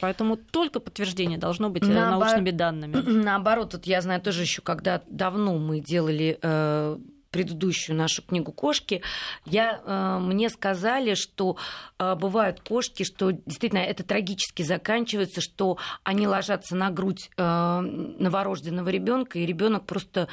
Поэтому 0.00 0.36
только 0.36 0.78
подтверждение 0.80 1.38
должно 1.38 1.70
быть 1.70 1.82
э, 1.82 1.86
Наобор... 1.86 2.26
научными 2.26 2.50
данными. 2.50 2.96
Наоборот, 3.24 3.74
вот 3.74 3.86
я 3.86 4.00
знаю 4.00 4.20
тоже 4.20 4.42
еще, 4.42 4.62
когда 4.62 5.02
давно 5.08 5.58
мы 5.58 5.80
делали 5.80 6.38
э, 6.40 6.98
предыдущую 7.30 7.96
нашу 7.96 8.22
книгу 8.22 8.52
«Кошки», 8.52 9.02
я, 9.44 9.80
э, 9.84 10.18
мне 10.20 10.48
сказали, 10.50 11.14
что 11.14 11.56
э, 11.98 12.14
бывают 12.14 12.60
кошки, 12.60 13.02
что 13.02 13.32
действительно 13.32 13.80
это 13.80 14.04
трагически 14.04 14.62
заканчивается, 14.62 15.40
что 15.40 15.78
они 16.04 16.26
ложатся 16.26 16.76
на 16.76 16.90
грудь 16.90 17.30
э, 17.36 17.80
новорожденного 17.80 18.88
ребенка, 18.88 19.38
и 19.38 19.46
ребенок 19.46 19.84
просто 19.84 20.28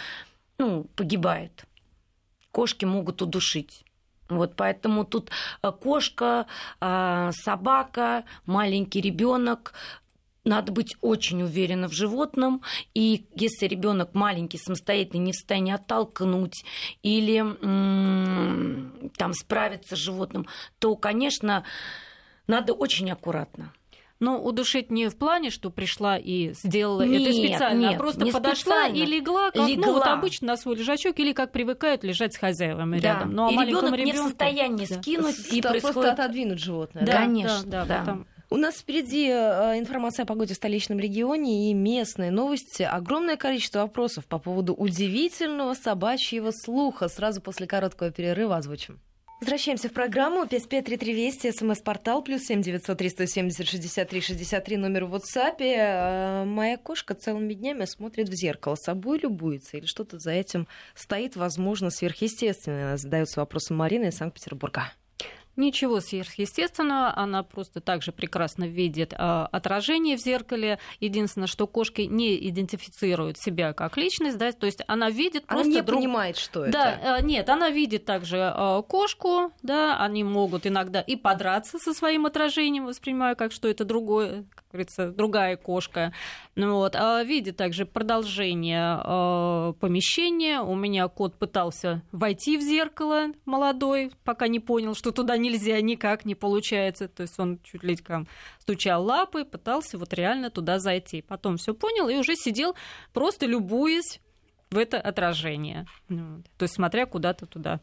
ну, 0.58 0.86
погибает. 0.96 1.66
Кошки 2.52 2.86
могут 2.86 3.22
удушить. 3.22 3.84
Вот 4.30 4.56
поэтому 4.56 5.06
тут 5.06 5.30
э, 5.62 5.72
кошка, 5.72 6.48
э, 6.82 7.32
собака, 7.34 8.24
маленький 8.46 9.02
ребенок. 9.02 9.74
Надо 10.44 10.72
быть 10.72 10.96
очень 11.02 11.42
уверенным 11.42 11.90
в 11.90 11.94
животном. 11.94 12.62
И 12.94 13.26
если 13.36 13.68
ребенок 13.68 14.14
маленький, 14.14 14.58
самостоятельно 14.58 15.24
не 15.24 15.32
в 15.32 15.36
состоянии 15.36 15.74
оттолкнуть 15.74 16.64
или 17.02 17.40
там 19.18 19.34
справиться 19.34 19.96
с 19.96 20.00
животным, 20.00 20.48
то, 20.78 20.96
конечно, 20.96 21.64
надо 22.48 22.74
очень 22.74 23.10
аккуратно. 23.12 23.74
Но 24.20 24.42
удушить 24.42 24.92
не 24.92 25.10
в 25.10 25.18
плане, 25.18 25.50
что 25.50 25.70
пришла 25.70 26.18
и 26.18 26.54
сделала 26.54 27.02
нет, 27.02 27.22
это 27.22 27.34
специально, 27.34 27.88
а 27.88 27.92
нет, 27.92 27.96
а 27.96 27.98
просто 27.98 28.26
подошла 28.28 28.56
специально. 28.56 28.96
и 28.96 29.06
легла, 29.06 29.52
как 29.52 29.68
легла. 29.68 29.88
ну 29.88 29.94
вот 29.94 30.08
обычно 30.08 30.48
на 30.48 30.58
свой 30.58 30.78
лежачок, 30.78 31.20
или 31.20 31.34
как 31.34 31.52
привыкают 31.52 32.04
лежать 32.04 32.34
с 32.34 32.38
хозяевами 32.38 33.00
да. 33.00 33.14
рядом. 33.14 33.34
Ну, 33.34 33.48
а 33.48 33.52
и 33.52 33.68
ребенок 33.68 33.98
не 33.98 34.14
в 34.14 34.18
состоянии 34.18 34.86
да. 34.86 35.02
скинуть 35.02 35.40
и 35.52 35.62
происходит... 35.62 35.82
просто 35.82 36.12
отодвинуть 36.14 36.60
животное. 36.60 37.06
Да, 37.06 37.18
конечно, 37.18 37.64
да. 37.66 37.86
да, 37.86 38.04
да. 38.06 38.18
У 38.52 38.58
нас 38.58 38.76
впереди 38.76 39.28
э, 39.28 39.80
информация 39.80 40.24
о 40.24 40.26
погоде 40.28 40.54
в 40.54 40.58
столичном 40.58 41.00
регионе 41.00 41.70
и 41.70 41.74
местные 41.74 42.32
новости. 42.32 42.84
Огромное 42.84 43.38
количество 43.38 43.80
вопросов 43.80 44.26
по 44.28 44.38
поводу 44.38 44.74
удивительного 44.74 45.74
собачьего 45.74 46.52
слуха. 46.52 47.10
Сразу 47.10 47.42
после 47.42 47.66
короткого 47.66 48.12
перерыва 48.12 48.58
озвучим. 48.58 49.02
Возвращаемся 49.42 49.90
в 49.90 49.94
программу. 49.94 50.46
553320, 50.46 51.60
смс-портал, 51.60 52.24
плюс 52.24 52.44
7 52.44 52.62
900 52.62 52.98
370 52.98 53.68
63 53.68 54.22
63, 54.22 54.78
номер 54.78 55.06
в 55.06 55.16
WhatsApp. 55.16 55.58
Э, 55.60 56.46
моя 56.46 56.78
кошка 56.78 57.16
целыми 57.16 57.54
днями 57.54 57.86
смотрит 57.86 58.30
в 58.30 58.34
зеркало, 58.34 58.76
собой 58.76 59.20
любуется 59.20 59.78
или 59.78 59.86
что-то 59.86 60.20
за 60.20 60.32
этим 60.32 60.68
стоит, 60.94 61.36
возможно, 61.36 61.90
сверхъестественное. 61.90 62.96
Задается 62.96 63.42
вопросом 63.42 63.76
Марина 63.78 64.06
из 64.06 64.16
Санкт-Петербурга. 64.16 64.94
Ничего 65.56 66.02
сверхъестественного, 66.02 67.18
она 67.18 67.44
просто 67.44 67.80
также 67.80 68.12
прекрасно 68.12 68.66
видит 68.66 69.14
э, 69.14 69.18
отражение 69.18 70.18
в 70.18 70.20
зеркале. 70.20 70.80
Единственное, 71.00 71.48
что 71.48 71.66
кошки 71.66 72.02
не 72.02 72.36
идентифицируют 72.50 73.38
себя 73.38 73.74
как 73.74 73.96
личность, 73.98 74.38
да, 74.38 74.52
то 74.52 74.66
есть 74.66 74.82
она 74.88 75.10
видит 75.10 75.44
она 75.48 75.62
просто... 75.62 75.72
не 75.72 75.82
друг... 75.82 76.00
понимает, 76.00 76.38
что 76.38 76.66
это. 76.66 76.72
Да, 76.72 77.20
э, 77.20 77.22
нет, 77.24 77.50
она 77.50 77.70
видит 77.70 78.06
также 78.06 78.38
э, 78.38 78.84
кошку, 78.88 79.52
да, 79.62 79.98
они 80.00 80.24
могут 80.24 80.68
иногда 80.68 81.02
и 81.02 81.16
подраться 81.16 81.80
со 81.80 81.94
своим 81.94 82.26
отражением, 82.26 82.86
воспринимая 82.86 83.36
как 83.36 83.52
что 83.52 83.68
это 83.70 83.86
другое, 83.86 84.46
говорится, 84.76 85.12
другая 85.12 85.58
кошка. 85.58 86.14
Ну 86.56 86.76
вот, 86.76 86.96
а 86.96 87.24
видит 87.24 87.58
также 87.58 87.86
продолжение 87.86 89.00
э, 89.04 89.74
помещения. 89.80 90.62
У 90.62 90.76
меня 90.76 91.08
кот 91.08 91.38
пытался 91.38 92.02
войти 92.12 92.58
в 92.58 92.62
зеркало 92.62 93.28
молодой, 93.46 94.12
пока 94.24 94.48
не 94.48 94.60
понял, 94.60 94.96
что 94.96 95.12
туда 95.12 95.38
нельзя, 95.38 95.82
никак 95.82 96.26
не 96.26 96.36
получается. 96.36 97.08
То 97.08 97.24
есть 97.24 97.40
он 97.40 97.60
чуть 97.64 97.84
ли 97.84 97.96
там 97.96 98.28
стучал 98.60 99.04
лапой, 99.04 99.46
пытался 99.46 99.98
вот 99.98 100.14
реально 100.14 100.50
туда 100.50 100.80
зайти. 100.80 101.22
Потом 101.22 101.58
все 101.58 101.74
понял 101.74 102.08
и 102.10 102.16
уже 102.16 102.36
сидел, 102.36 102.76
просто 103.14 103.46
любуясь 103.46 104.20
в 104.72 104.78
это 104.78 105.00
отражение. 105.00 105.86
Ну, 106.10 106.44
то 106.58 106.64
есть 106.64 106.76
смотря 106.76 107.06
куда-то 107.06 107.46
туда. 107.46 107.80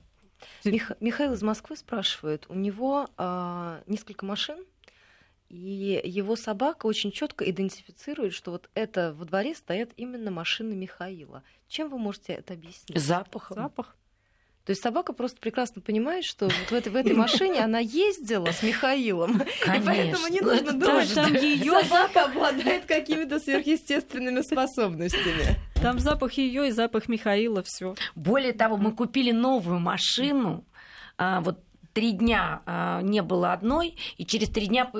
Мих... 0.64 0.92
Михаил 1.00 1.32
из 1.32 1.42
Москвы 1.42 1.76
спрашивает, 1.76 2.46
у 2.48 2.54
него 2.54 3.06
э, 3.16 3.82
несколько 3.86 4.24
машин, 4.26 4.64
и 5.52 6.00
его 6.04 6.34
собака 6.34 6.86
очень 6.86 7.12
четко 7.12 7.48
идентифицирует, 7.48 8.32
что 8.32 8.52
вот 8.52 8.70
это 8.74 9.12
во 9.12 9.26
дворе 9.26 9.54
стоят 9.54 9.90
именно 9.98 10.30
машины 10.30 10.74
Михаила. 10.74 11.42
Чем 11.68 11.90
вы 11.90 11.98
можете 11.98 12.32
это 12.32 12.54
объяснить? 12.54 12.98
Запахом. 12.98 13.56
Запах. 13.56 13.94
То 14.64 14.70
есть 14.70 14.80
собака 14.82 15.12
просто 15.12 15.40
прекрасно 15.40 15.82
понимает, 15.82 16.24
что 16.24 16.46
вот 16.46 16.54
в, 16.54 16.72
этой, 16.72 16.90
в 16.90 16.96
этой 16.96 17.14
машине 17.14 17.60
она 17.60 17.80
ездила 17.80 18.50
с 18.50 18.62
Михаилом. 18.62 19.42
Конечно. 19.60 19.74
И 19.74 19.84
поэтому 19.84 20.28
не 20.28 20.40
Ну, 20.40 20.50
нужно 20.52 20.72
думать, 20.72 21.08
что 21.10 21.20
её 21.26 21.82
собака 21.82 22.24
обладает 22.24 22.86
какими-то 22.86 23.38
сверхъестественными 23.38 24.40
способностями. 24.40 25.56
Там 25.82 25.98
запах 25.98 26.32
ее 26.34 26.68
и 26.68 26.70
запах 26.70 27.08
Михаила, 27.08 27.62
все. 27.62 27.94
Более 28.14 28.54
того, 28.54 28.78
мы 28.78 28.92
купили 28.92 29.32
новую 29.32 29.80
машину. 29.80 30.64
а, 31.18 31.40
вот 31.42 31.58
три 31.92 32.12
дня 32.12 32.62
а, 32.66 33.00
не 33.02 33.22
было 33.22 33.52
одной, 33.52 33.96
и 34.16 34.24
через 34.24 34.48
три 34.48 34.66
дня 34.66 34.90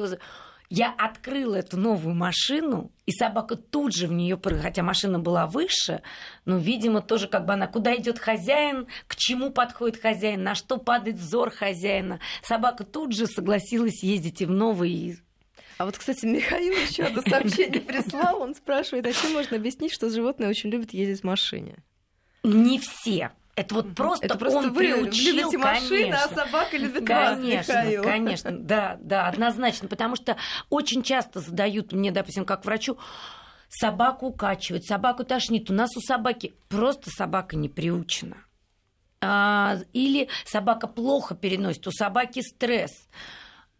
я 0.75 0.91
открыла 0.97 1.57
эту 1.57 1.77
новую 1.77 2.15
машину, 2.15 2.91
и 3.05 3.13
собака 3.13 3.57
тут 3.57 3.95
же 3.95 4.07
в 4.07 4.13
нее 4.13 4.39
прыгала, 4.39 4.63
хотя 4.63 4.83
машина 4.83 5.19
была 5.19 5.47
выше, 5.47 6.01
но, 6.47 6.57
видимо, 6.57 7.03
тоже 7.03 7.29
как 7.29 7.45
бы 7.45 7.53
она, 7.53 7.67
куда 7.67 7.95
идет 7.95 8.19
хозяин, 8.19 8.87
к 9.07 9.15
чему 9.17 9.51
подходит 9.51 10.01
хозяин, 10.01 10.43
на 10.43 10.55
что 10.55 10.79
падает 10.79 11.17
взор 11.17 11.51
хозяина. 11.51 12.21
Собака 12.43 12.85
тут 12.85 13.13
же 13.13 13.27
согласилась 13.27 14.03
ездить 14.03 14.41
и 14.41 14.47
в 14.47 14.51
новый, 14.51 15.19
А 15.77 15.85
вот, 15.85 15.99
кстати, 15.99 16.25
Михаил 16.25 16.73
еще 16.73 17.03
одно 17.03 17.21
сообщение 17.21 17.81
прислал. 17.83 18.41
Он 18.41 18.55
спрашивает, 18.55 19.07
а 19.07 19.13
чем 19.13 19.35
можно 19.35 19.59
объяснить, 19.59 19.93
что 19.93 20.09
животные 20.09 20.49
очень 20.49 20.71
любят 20.71 20.95
ездить 20.95 21.21
в 21.21 21.25
машине? 21.25 21.83
не 22.45 22.79
все. 22.79 23.33
Это 23.55 23.75
вот 23.75 23.95
просто, 23.95 24.25
Это 24.25 24.39
просто 24.39 24.59
он 24.59 24.73
вы 24.73 24.79
приучил, 24.79 25.37
любите 25.37 25.59
машины, 25.59 26.11
а 26.13 26.27
конечно. 26.27 26.37
собака 26.37 26.77
любит 26.79 27.09
вас, 27.09 27.37
Конечно, 27.37 27.73
Михаил. 27.73 28.03
конечно, 28.03 28.51
да, 28.51 28.99
да, 29.01 29.29
однозначно, 29.29 29.89
потому 29.89 30.17
что 30.17 30.37
очень 30.71 31.03
часто 31.03 31.41
задают 31.41 31.93
мне, 31.93 32.11
допустим, 32.11 32.47
как 32.47 32.65
врачу, 32.65 32.97
собаку 33.69 34.27
укачивают, 34.29 34.85
собаку 34.87 35.25
тошнит, 35.25 35.71
у 35.71 35.75
нас 35.75 35.95
у 35.97 36.01
собаки 36.01 36.55
просто 36.69 37.11
собака 37.11 37.57
не 37.57 37.69
приучена. 37.69 38.39
А, 39.21 39.77
или 39.93 40.29
собака 40.47 40.87
плохо 40.87 41.35
переносит, 41.35 41.87
у 41.87 41.93
собаки 41.93 42.41
стресс. 42.41 43.09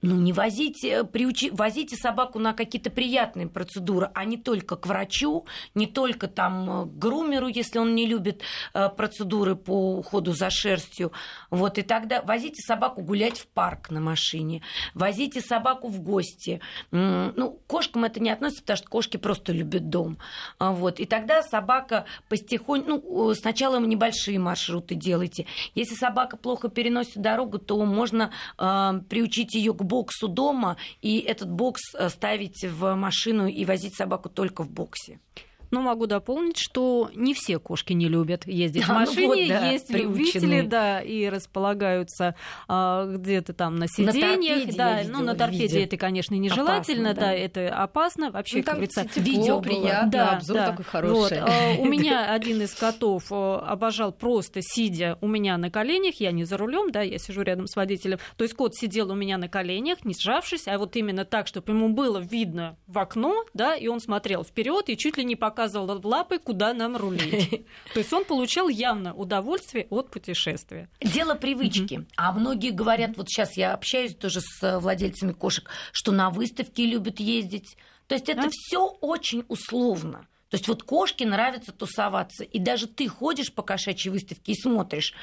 Ну, 0.03 0.17
не 0.17 0.33
возите, 0.33 1.05
приучи, 1.05 1.51
возите 1.51 1.95
собаку 1.95 2.41
на 2.41 2.55
какие-то 2.55 2.91
приятные 2.91 3.47
процедуры, 3.47 4.11
а 4.15 4.25
не 4.25 4.37
только 4.37 4.75
к 4.75 4.87
врачу, 4.89 5.47
не 5.77 5.87
только 5.87 6.27
там 6.27 6.71
э, 6.71 6.87
к 6.87 6.99
грумеру, 6.99 7.47
если 7.47 7.79
он 7.79 7.95
не 7.95 8.07
любит 8.07 8.43
э, 8.75 8.89
процедуры 8.89 9.55
по 9.55 9.99
уходу 9.99 10.33
за 10.33 10.51
шерстью. 10.51 11.13
Вот, 11.51 11.79
и 11.79 11.83
тогда 11.83 12.21
возите 12.23 12.61
собаку 12.63 13.03
гулять 13.03 13.39
в 13.39 13.47
парк 13.47 13.91
на 13.91 14.01
машине, 14.01 14.63
возите 14.95 15.41
собаку 15.41 15.87
в 15.87 16.01
гости. 16.01 16.61
Ну, 16.91 17.61
кошкам 17.69 18.05
это 18.05 18.19
не 18.19 18.31
относится, 18.31 18.63
потому 18.63 18.77
что 18.79 18.89
кошки 18.89 19.17
просто 19.19 19.53
любят 19.53 19.89
дом. 19.89 20.19
А, 20.59 20.73
Вот, 20.73 20.99
и 20.99 21.05
тогда 21.05 21.43
собака 21.43 22.07
постихоньку, 22.29 22.89
ну, 22.89 23.31
э, 23.31 23.35
сначала 23.37 23.79
небольшие 23.79 24.41
маршруты 24.41 24.97
делайте. 24.97 25.47
Если 25.77 25.95
собака 25.95 26.37
плохо 26.37 26.69
переносит 26.69 27.23
дорогу, 27.23 27.59
то 27.59 27.85
можно 27.85 28.33
э, 28.59 28.93
приучить 29.09 29.55
ее 29.55 29.73
к 29.75 29.92
боксу 29.93 30.29
дома 30.29 30.77
и 31.03 31.19
этот 31.19 31.51
бокс 31.51 31.83
э, 31.95 32.09
ставить 32.09 32.65
в 32.65 32.95
машину 32.95 33.47
и 33.47 33.65
возить 33.67 33.95
собаку 33.95 34.29
только 34.31 34.65
в 34.65 34.71
боксе. 34.71 35.19
Но 35.73 35.81
могу 35.83 36.07
дополнить, 36.07 36.59
что 36.59 37.11
не 37.15 37.35
все 37.35 37.59
кошки 37.59 37.93
не 37.95 38.07
любят 38.09 38.47
ездить 38.47 38.85
в 38.85 38.91
А, 38.93 38.93
ну 38.93 39.01
машине. 39.01 39.27
вот, 39.27 39.49
да, 39.49 39.71
Есть 39.71 39.89
приученные. 39.89 40.19
любители, 40.19 40.61
да, 40.63 41.01
и 41.01 41.29
располагаются 41.29 42.35
а, 42.69 43.07
где-то 43.07 43.53
там 43.55 43.77
на 43.77 43.87
сиденьях. 43.89 44.61
торпеде 44.61 44.77
да, 44.77 45.01
ну 45.09 45.23
на 45.25 45.35
торпеде 45.35 45.63
видео. 45.65 45.81
это, 45.81 45.97
конечно, 45.97 46.35
нежелательно, 46.35 47.11
Опасно, 47.11 47.15
да. 47.15 47.21
да. 47.29 47.35
это 47.35 47.69
опасно. 47.75 48.31
Вообще, 48.31 48.59
Ну, 48.59 48.63
как 48.63 48.67
там 48.67 48.75
говорится, 48.77 49.05
тепло, 49.05 49.23
видео 49.23 49.61
приятно, 49.61 50.11
Да, 50.11 50.31
обзор 50.37 50.57
да. 50.57 50.67
такой 50.71 50.85
хороший. 50.85 51.41
Вот, 51.41 51.49
а, 51.51 51.75
у 51.79 51.85
меня 51.87 52.33
один 52.33 52.63
из 52.63 52.75
котов 52.75 53.25
а, 53.31 53.61
обожал 53.67 54.13
просто 54.13 54.61
сидя 54.63 55.17
у 55.21 55.27
меня 55.27 55.57
на 55.57 55.71
коленях, 55.71 56.17
я 56.21 56.33
не 56.33 56.45
за 56.45 56.57
рулем, 56.57 56.91
да, 56.93 57.01
я 57.03 57.19
сижу 57.19 57.43
рядом 57.43 57.67
с 57.67 57.77
водителем. 57.77 58.19
То 58.37 58.45
есть 58.45 58.55
кот 58.55 58.75
сидел 58.75 59.11
у 59.11 59.15
меня 59.15 59.39
на 59.39 59.49
коленях, 59.49 60.05
не 60.05 60.15
сжавшись, 60.15 60.69
а 60.69 60.79
вот 60.79 60.97
именно 60.97 61.25
так, 61.25 61.47
чтобы 61.47 61.73
ему 61.73 61.89
было 61.89 62.19
видно 62.19 62.77
в 62.87 62.99
окно, 62.99 63.45
да, 63.55 63.75
и 63.75 63.89
он 63.89 64.01
смотрел 64.01 64.45
вперед 64.45 64.89
и 64.89 64.97
чуть 64.97 65.17
ли 65.17 65.25
не 65.25 65.37
показывал 65.63 66.01
лапой, 66.05 66.39
куда 66.39 66.73
нам 66.75 66.97
рулить. 66.97 67.65
То 67.95 68.01
есть 68.01 68.13
он 68.13 68.25
получал 68.25 68.69
явно 68.69 69.15
удовольствие 69.15 69.87
от 69.91 70.11
путешествия. 70.11 70.89
Дело 71.01 71.35
привычки. 71.35 72.07
А 72.17 72.33
многие 72.33 72.71
говорят, 72.71 73.17
вот 73.17 73.29
сейчас 73.29 73.57
я 73.57 73.75
общаюсь 73.75 74.17
тоже 74.17 74.41
с 74.41 74.81
владельцами 74.81 75.33
кошек, 75.33 75.71
что 75.93 76.13
на 76.13 76.31
выставки 76.31 76.83
любят 76.83 77.21
ездить. 77.21 77.77
То 78.09 78.17
есть 78.17 78.29
это 78.29 78.49
все 78.51 78.87
очень 79.01 79.45
условно. 79.49 80.27
То 80.53 80.57
есть 80.57 80.69
вот 80.69 80.83
кошке 80.83 81.25
нравится 81.25 81.73
тусоваться, 81.73 82.45
и 82.45 82.59
даже 82.59 82.87
ты 82.87 83.09
ходишь 83.09 83.55
по 83.55 83.63
кошачьей 83.63 84.13
выставке 84.13 84.53
и 84.53 84.55
смотришь. 84.55 85.15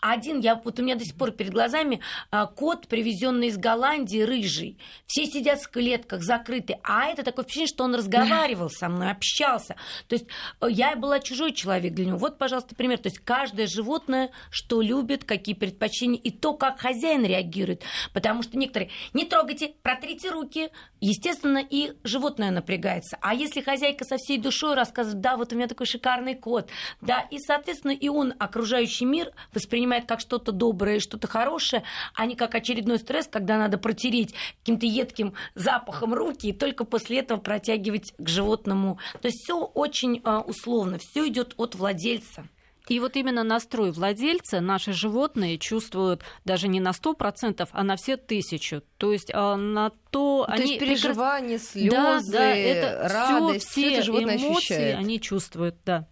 Один, 0.00 0.38
я 0.38 0.54
вот 0.54 0.78
у 0.78 0.84
меня 0.84 0.94
до 0.94 1.04
сих 1.04 1.16
пор 1.16 1.32
перед 1.32 1.50
глазами 1.50 1.98
а, 2.30 2.46
кот, 2.46 2.86
привезенный 2.86 3.48
из 3.48 3.56
Голландии, 3.56 4.20
рыжий. 4.22 4.78
Все 5.08 5.26
сидят 5.26 5.60
в 5.60 5.68
клетках, 5.68 6.22
закрыты, 6.22 6.78
а 6.84 7.06
это 7.06 7.24
такое 7.24 7.42
впечатление, 7.42 7.74
что 7.74 7.82
он 7.82 7.96
разговаривал 7.96 8.70
со 8.70 8.88
мной, 8.88 9.10
общался. 9.10 9.74
То 10.06 10.14
есть 10.14 10.26
э, 10.60 10.68
я 10.70 10.94
была 10.94 11.18
чужой 11.18 11.50
человек 11.50 11.94
для 11.94 12.04
него. 12.06 12.18
Вот, 12.18 12.38
пожалуйста, 12.38 12.76
пример. 12.76 12.98
То 12.98 13.08
есть 13.08 13.18
каждое 13.18 13.66
животное, 13.66 14.30
что 14.48 14.80
любит, 14.80 15.24
какие 15.24 15.56
предпочтения, 15.56 16.20
и 16.20 16.30
то, 16.30 16.54
как 16.54 16.78
хозяин 16.78 17.24
реагирует. 17.24 17.82
Потому 18.12 18.44
что 18.44 18.56
некоторые, 18.56 18.92
не 19.12 19.24
трогайте, 19.24 19.74
протрите 19.82 20.30
руки. 20.30 20.70
Естественно, 21.00 21.58
и 21.58 21.94
животное 22.04 22.52
напрягается. 22.52 23.18
А 23.20 23.34
если 23.34 23.60
хозяйка 23.60 24.04
со 24.04 24.18
всей 24.18 24.38
душой 24.38 24.67
рассказывает, 24.74 25.20
да, 25.20 25.36
вот 25.36 25.52
у 25.52 25.56
меня 25.56 25.66
такой 25.66 25.86
шикарный 25.86 26.34
кот, 26.34 26.68
да, 27.00 27.20
и, 27.30 27.38
соответственно, 27.38 27.92
и 27.92 28.08
он 28.08 28.34
окружающий 28.38 29.04
мир 29.04 29.32
воспринимает 29.54 30.06
как 30.06 30.20
что-то 30.20 30.52
доброе, 30.52 31.00
что-то 31.00 31.26
хорошее, 31.26 31.82
а 32.14 32.26
не 32.26 32.36
как 32.36 32.54
очередной 32.54 32.98
стресс, 32.98 33.28
когда 33.28 33.58
надо 33.58 33.78
протереть 33.78 34.34
каким-то 34.60 34.86
едким 34.86 35.34
запахом 35.54 36.14
руки 36.14 36.48
и 36.48 36.52
только 36.52 36.84
после 36.84 37.20
этого 37.20 37.38
протягивать 37.38 38.14
к 38.18 38.28
животному. 38.28 38.98
То 39.20 39.28
есть 39.28 39.42
все 39.44 39.58
очень 39.58 40.20
э, 40.24 40.38
условно, 40.38 40.98
все 40.98 41.26
идет 41.28 41.54
от 41.56 41.74
владельца. 41.74 42.44
И 42.88 43.00
вот 43.00 43.16
именно 43.16 43.44
настрой 43.44 43.92
владельца 43.92 44.60
наши 44.60 44.92
животные 44.92 45.58
чувствуют 45.58 46.22
даже 46.44 46.68
не 46.68 46.80
на 46.80 46.90
100%, 46.90 47.68
а 47.70 47.84
на 47.84 47.96
все 47.96 48.16
тысячу. 48.16 48.82
То 48.96 49.12
есть 49.12 49.30
а, 49.34 49.56
на 49.56 49.90
то... 50.10 50.44
То 50.46 50.52
они 50.52 50.72
есть 50.72 50.80
переживания, 50.80 51.58
слезы, 51.58 51.90
Да, 51.90 52.20
да, 52.26 52.54
это 52.54 53.08
радость, 53.08 53.68
все, 53.68 53.80
все 53.80 53.94
это 53.94 54.02
животное 54.04 54.36
эмоции 54.36 54.56
ощущает. 54.56 54.96
они 54.96 55.20
чувствуют, 55.20 55.76
да. 55.84 56.06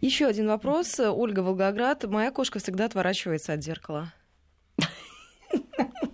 Еще 0.00 0.26
один 0.26 0.48
вопрос. 0.48 0.98
Ольга 0.98 1.40
Волгоград. 1.40 2.04
Моя 2.04 2.30
кошка 2.30 2.58
всегда 2.58 2.86
отворачивается 2.86 3.52
от 3.52 3.62
зеркала. 3.62 4.12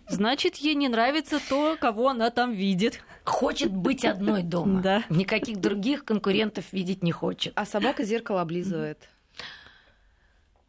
Значит, 0.09 0.57
ей 0.57 0.74
не 0.74 0.89
нравится 0.89 1.39
то, 1.49 1.76
кого 1.80 2.09
она 2.09 2.30
там 2.30 2.53
видит. 2.53 3.01
Хочет 3.24 3.72
быть 3.72 4.05
одной 4.05 4.43
дома. 4.43 4.80
Да. 4.80 5.05
Никаких 5.11 5.61
других 5.61 6.05
конкурентов 6.05 6.64
видеть 6.72 7.03
не 7.03 7.12
хочет. 7.12 7.53
А 7.57 7.66
собака 7.66 8.03
зеркало 8.03 8.41
облизывает. 8.41 9.09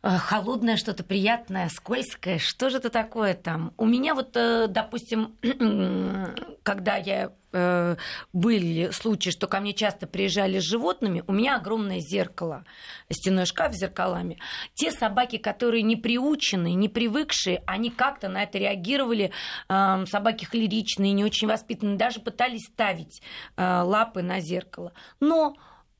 Э, 0.04 0.18
холодное, 0.18 0.78
что-то 0.78 1.04
приятное, 1.04 1.70
скользкое. 1.70 2.38
Что 2.38 2.70
же 2.70 2.78
это 2.78 2.89
такое 2.89 3.34
там? 3.34 3.74
У 3.78 3.86
меня 3.86 4.14
вот, 4.14 4.38
э, 4.38 4.68
допустим, 4.68 5.36
когда 6.64 6.98
я 6.98 7.32
э, 7.52 7.95
были 8.32 8.91
случаи, 8.91 9.32
что 9.32 9.48
ко 9.48 9.60
мне 9.60 9.74
часто 9.74 10.06
приезжали 10.06 10.60
с 10.60 10.64
животными, 10.64 11.24
у 11.26 11.34
меня 11.34 11.56
огромное 11.56 12.00
зеркало, 12.00 12.64
стенной 13.12 13.48
шкаф 13.48 13.74
с 13.74 13.80
зеркалами. 13.80 14.38
Те 14.76 14.91
собаки, 14.91 15.38
которые 15.38 15.82
не 15.82 15.95
приученные, 15.95 16.76
не 16.76 16.89
привыкшие, 16.89 17.64
они 17.66 17.89
как-то 17.89 18.30
на 18.30 18.43
это 18.43 18.60
реагировали. 18.60 19.32
Собаки 19.68 20.45
холеричные, 20.45 21.14
не 21.14 21.26
очень 21.26 21.48
воспитанные, 21.48 21.98
даже 21.98 22.20
пытались 22.20 22.68
ставить 22.72 23.22
лапы 23.58 24.22
на 24.22 24.39
зеркало. 24.41 24.93
Но 25.20 25.56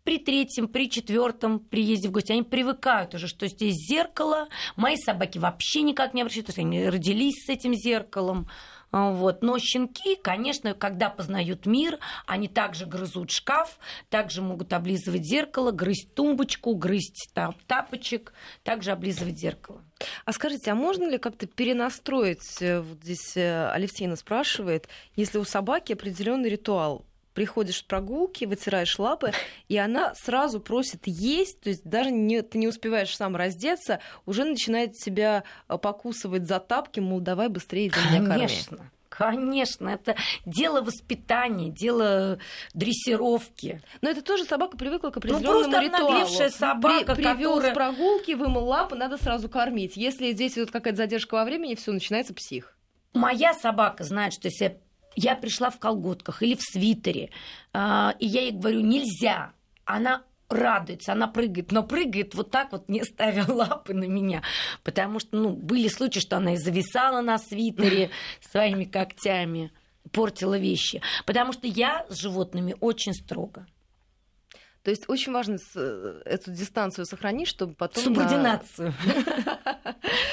при 0.08 0.20
третьем, 0.20 0.70
при 0.70 0.90
четвертом 0.90 1.60
приезде 1.60 2.08
в 2.08 2.14
гости, 2.14 2.32
они 2.32 2.44
привыкают 2.44 3.14
уже, 3.14 3.28
что 3.28 3.46
здесь 3.48 3.76
зеркало. 3.76 4.48
Мои 4.78 4.96
собаки 4.96 5.38
вообще 5.38 5.82
никак 5.82 6.14
не 6.14 6.22
обращаются, 6.22 6.54
то 6.54 6.62
есть 6.62 6.66
они 6.66 6.88
родились 6.88 7.46
с 7.46 7.50
этим 7.50 7.74
зеркалом. 7.74 8.48
Вот. 8.94 9.42
Но 9.42 9.60
щенки, 9.60 10.16
конечно, 10.16 10.74
когда 10.74 11.10
познают 11.10 11.66
мир, 11.66 12.00
они 12.26 12.48
также 12.48 12.86
грызут 12.86 13.32
шкаф, 13.32 13.80
также 14.10 14.42
могут 14.42 14.72
облизывать 14.72 15.26
зеркало, 15.26 15.72
грызть 15.72 16.14
тумбочку, 16.14 16.74
грызть 16.76 17.30
тап 17.34 17.62
тапочек, 17.68 18.32
также 18.64 18.92
облизывать 18.92 19.38
зеркало. 19.38 19.84
А 20.24 20.32
скажите, 20.32 20.72
а 20.72 20.76
можно 20.76 21.04
ли 21.10 21.18
как-то 21.18 21.48
перенастроить, 21.48 22.62
э, 22.62 22.80
вот 22.80 23.00
здесь 23.04 23.36
э, 23.36 23.72
Алевтина 23.72 24.16
спрашивает, 24.16 24.88
если 25.18 25.38
у 25.38 25.44
собаки 25.44 25.92
определенный 25.92 26.50
ритуал, 26.50 27.07
приходишь 27.38 27.78
с 27.78 27.84
прогулки, 27.84 28.46
вытираешь 28.46 28.98
лапы, 28.98 29.32
и 29.68 29.78
она 29.78 30.16
сразу 30.16 30.60
просит 30.60 31.04
есть, 31.06 31.62
то 31.62 31.70
есть 31.70 31.84
даже 31.88 32.10
не, 32.10 32.42
ты 32.42 32.58
не 32.58 32.68
успеваешь 32.68 33.16
сам 33.16 33.36
раздеться, 33.36 34.00
уже 34.26 34.44
начинает 34.44 34.94
тебя 34.94 35.44
э, 35.70 35.78
покусывать 35.78 36.48
за 36.48 36.60
тапки, 36.60 37.00
мол, 37.00 37.20
давай 37.20 37.50
быстрее 37.50 37.92
за 37.92 38.00
меня 38.10 38.26
корми. 38.26 38.48
Конечно. 38.48 38.92
Конечно, 39.10 39.90
это 39.90 40.16
дело 40.48 40.82
воспитания, 40.82 41.70
дело 41.70 42.40
дрессировки. 42.74 43.84
Но 44.02 44.10
это 44.10 44.24
тоже 44.24 44.44
собака 44.44 44.76
привыкла 44.76 45.12
к 45.12 45.18
определенному 45.18 45.60
ну, 45.60 45.64
просто 45.64 45.80
ритуалу. 45.80 46.50
собака, 46.50 47.14
При, 47.14 47.24
привел 47.24 47.54
которая... 47.54 47.72
с 47.72 47.76
прогулки, 47.76 48.32
вымыл 48.32 48.66
лапы, 48.66 48.96
надо 48.96 49.18
сразу 49.18 49.48
кормить. 49.48 49.96
Если 49.96 50.32
здесь 50.32 50.54
идет 50.54 50.72
какая-то 50.72 50.98
задержка 50.98 51.36
во 51.36 51.46
времени, 51.46 51.76
все 51.76 51.92
начинается 51.92 52.34
псих. 52.34 52.76
Моя 53.14 53.54
собака 53.54 54.04
знает, 54.04 54.34
что 54.34 54.48
если 54.48 54.64
я 54.64 54.78
пришла 55.36 55.70
в 55.70 55.80
колготках 55.80 56.44
или 56.44 56.56
в 56.56 56.62
свитере, 56.62 57.32
а, 57.74 58.16
и 58.20 58.28
я 58.28 58.42
ей 58.42 58.52
говорю, 58.52 58.82
нельзя. 58.82 59.54
Она 59.84 60.24
радуется, 60.50 61.14
она 61.14 61.28
прыгает, 61.28 61.72
но 61.72 61.84
прыгает 61.84 62.36
вот 62.36 62.52
так 62.52 62.72
вот, 62.72 62.88
не 62.88 63.04
ставя 63.04 63.46
лапы 63.52 63.94
на 63.94 64.06
меня. 64.06 64.44
Потому 64.84 65.20
что, 65.20 65.38
ну, 65.38 65.50
были 65.50 65.88
случаи, 65.88 66.20
что 66.20 66.38
она 66.38 66.54
и 66.54 66.58
зависала 66.58 67.22
на 67.22 67.38
свитере 67.38 68.12
своими 68.42 68.86
когтями, 68.86 69.72
портила 70.12 70.58
вещи. 70.58 71.02
Потому 71.26 71.52
что 71.54 71.68
я 71.68 72.06
с 72.10 72.18
животными 72.18 72.76
очень 72.80 73.14
строго. 73.14 73.66
То 74.84 74.92
есть 74.92 75.10
очень 75.10 75.34
важно 75.34 75.58
э, 75.76 76.22
эту 76.26 76.52
дистанцию 76.52 77.06
сохранить, 77.06 77.48
чтобы 77.48 77.74
потом... 77.74 78.04
Субординацию. 78.04 78.94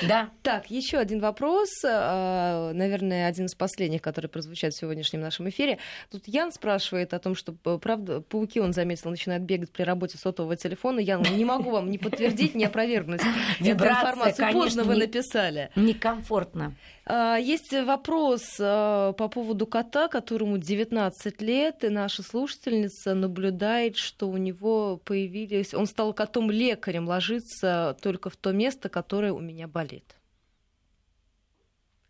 Да. 0.03 0.31
Так, 0.43 0.71
еще 0.71 0.99
один 0.99 1.21
вопрос, 1.21 1.69
э, 1.85 2.73
наверное, 2.75 3.27
один 3.27 3.47
из 3.47 3.55
последних, 3.55 4.03
который 4.03 4.27
прозвучат 4.27 4.73
в 4.73 4.79
сегодняшнем 4.79 5.21
нашем 5.21 5.49
эфире. 5.49 5.79
Тут 6.11 6.27
Ян 6.27 6.53
спрашивает 6.53 7.15
о 7.15 7.19
том, 7.19 7.35
что, 7.35 7.53
правда, 7.53 8.21
пауки, 8.21 8.61
он 8.61 8.73
заметил, 8.73 9.11
начинают 9.11 9.45
бегать 9.45 9.71
при 9.71 9.83
работе 9.83 10.19
сотового 10.19 10.57
телефона. 10.57 11.01
Ян, 11.01 11.23
не 11.23 11.45
могу 11.45 11.71
вам 11.71 11.91
не 11.91 11.99
подтвердить, 11.99 12.55
не 12.55 12.65
опровергнуть 12.65 13.23
эту 13.61 13.85
информацию. 13.85 14.53
Поздно 14.53 14.85
вы 14.85 14.97
написали. 14.97 15.71
Некомфортно. 15.75 16.75
А, 17.07 17.37
есть 17.37 17.73
вопрос 17.73 18.57
а, 18.59 19.13
по 19.13 19.29
поводу 19.29 19.67
кота, 19.67 20.09
которому 20.09 20.57
19 20.59 21.43
лет, 21.43 21.85
и 21.85 21.89
наша 21.91 22.23
слушательница 22.23 23.15
наблюдает, 23.15 23.97
что 23.97 24.29
у 24.29 24.37
него 24.39 24.97
появились... 24.99 25.75
Он 25.75 25.87
стал 25.87 26.15
котом-лекарем, 26.15 27.07
ложиться 27.07 27.97
только 28.01 28.31
в 28.31 28.37
то 28.37 28.53
место, 28.53 28.89
которое 28.89 29.33
у 29.33 29.41
меня 29.41 29.69
болит. 29.69 30.17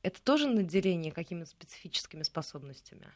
Это 0.02 0.22
тоже 0.22 0.48
наделение 0.48 1.10
какими-то 1.10 1.50
специфическими 1.50 2.22
способностями? 2.22 3.06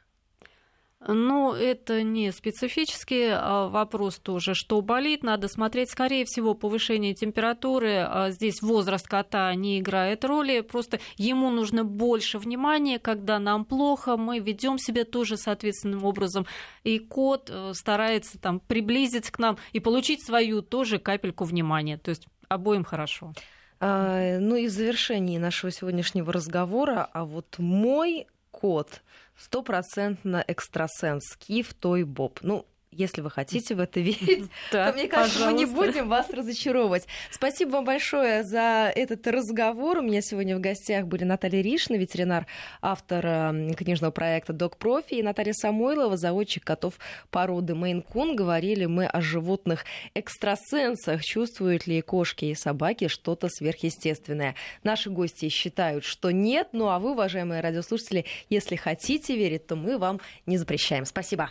Ну, 1.07 1.53
это 1.53 2.03
не 2.03 2.32
специфический 2.32 3.28
а, 3.30 3.68
вопрос 3.68 4.18
тоже, 4.18 4.55
что 4.55 4.80
болит. 4.80 5.22
Надо 5.22 5.46
смотреть, 5.46 5.90
скорее 5.90 6.24
всего, 6.24 6.55
повышение 6.55 7.14
температуры. 7.14 7.99
А, 7.99 8.30
здесь 8.30 8.61
возраст 8.62 9.07
кота 9.07 9.55
не 9.55 9.78
играет 9.78 10.24
роли. 10.24 10.61
Просто 10.61 10.99
ему 11.16 11.51
нужно 11.51 11.84
больше 11.84 12.38
внимания, 12.38 12.99
когда 12.99 13.38
нам 13.38 13.64
плохо. 13.64 14.16
Мы 14.16 14.40
ведем 14.40 14.76
себя 14.76 15.05
тоже 15.05 15.36
соответственным 15.36 16.05
образом. 16.05 16.46
И 16.82 16.99
кот 16.99 17.49
э, 17.49 17.74
старается 17.74 18.40
там 18.40 18.59
приблизиться 18.59 19.30
к 19.30 19.38
нам 19.38 19.57
и 19.72 19.78
получить 19.78 20.24
свою 20.24 20.62
тоже 20.62 20.99
капельку 20.99 21.44
внимания. 21.44 21.96
То 21.96 22.09
есть 22.09 22.26
обоим 22.49 22.82
хорошо. 22.82 23.34
А, 23.78 24.40
ну 24.40 24.57
и 24.57 24.66
в 24.66 24.70
завершении 24.70 25.38
нашего 25.38 25.70
сегодняшнего 25.70 26.32
разговора, 26.32 27.09
а 27.12 27.24
вот 27.24 27.55
мой 27.59 28.26
кот 28.51 29.03
стопроцентно 29.39 30.45
экстрасенс, 30.47 31.36
Киев, 31.36 31.72
Той, 31.74 32.05
Боб. 32.05 32.41
Ну, 32.43 32.66
если 32.91 33.20
вы 33.20 33.30
хотите 33.30 33.74
в 33.74 33.80
это 33.80 34.01
верить, 34.01 34.51
то, 34.70 34.93
мне 34.95 35.09
кажется, 35.09 35.47
мы 35.47 35.53
не 35.53 35.66
будем 35.66 36.09
вас 36.09 36.30
разочаровывать. 36.30 37.07
Спасибо 37.30 37.70
вам 37.70 37.84
большое 37.84 38.45
за 38.45 38.93
этот 38.95 39.26
разговор. 39.26 39.99
У 39.99 40.03
меня 40.03 40.20
сегодня 40.22 40.57
в 40.57 40.61
гостях 40.61 41.07
были 41.07 41.24
Наталья 41.24 41.62
Ришна, 41.62 41.97
ветеринар, 41.97 42.47
автор 42.80 43.55
книжного 43.76 44.11
проекта 44.11 44.53
«Док 44.53 44.76
Профи», 44.76 45.14
и 45.14 45.22
Наталья 45.22 45.53
Самойлова, 45.53 46.16
заводчик 46.16 46.64
котов 46.64 46.95
породы 47.30 47.74
Мейн-Кун. 47.74 48.34
Говорили 48.34 48.86
мы 48.86 49.07
о 49.07 49.20
животных 49.20 49.84
экстрасенсах. 50.14 51.22
Чувствуют 51.24 51.86
ли 51.86 52.01
кошки 52.01 52.47
и 52.47 52.55
собаки 52.55 53.09
что-то 53.09 53.49
сверхъестественное? 53.49 54.55
Наши 54.82 55.11
гости 55.11 55.49
считают, 55.49 56.05
что 56.05 56.30
нет. 56.30 56.68
Ну 56.72 56.89
а 56.89 56.99
вы, 56.99 57.12
уважаемые 57.12 57.61
радиослушатели, 57.61 58.24
если 58.49 58.76
хотите 58.76 59.36
верить, 59.36 59.66
то 59.66 59.76
мы 59.76 59.99
вам 59.99 60.20
не 60.47 60.57
запрещаем. 60.59 61.05
Спасибо. 61.05 61.51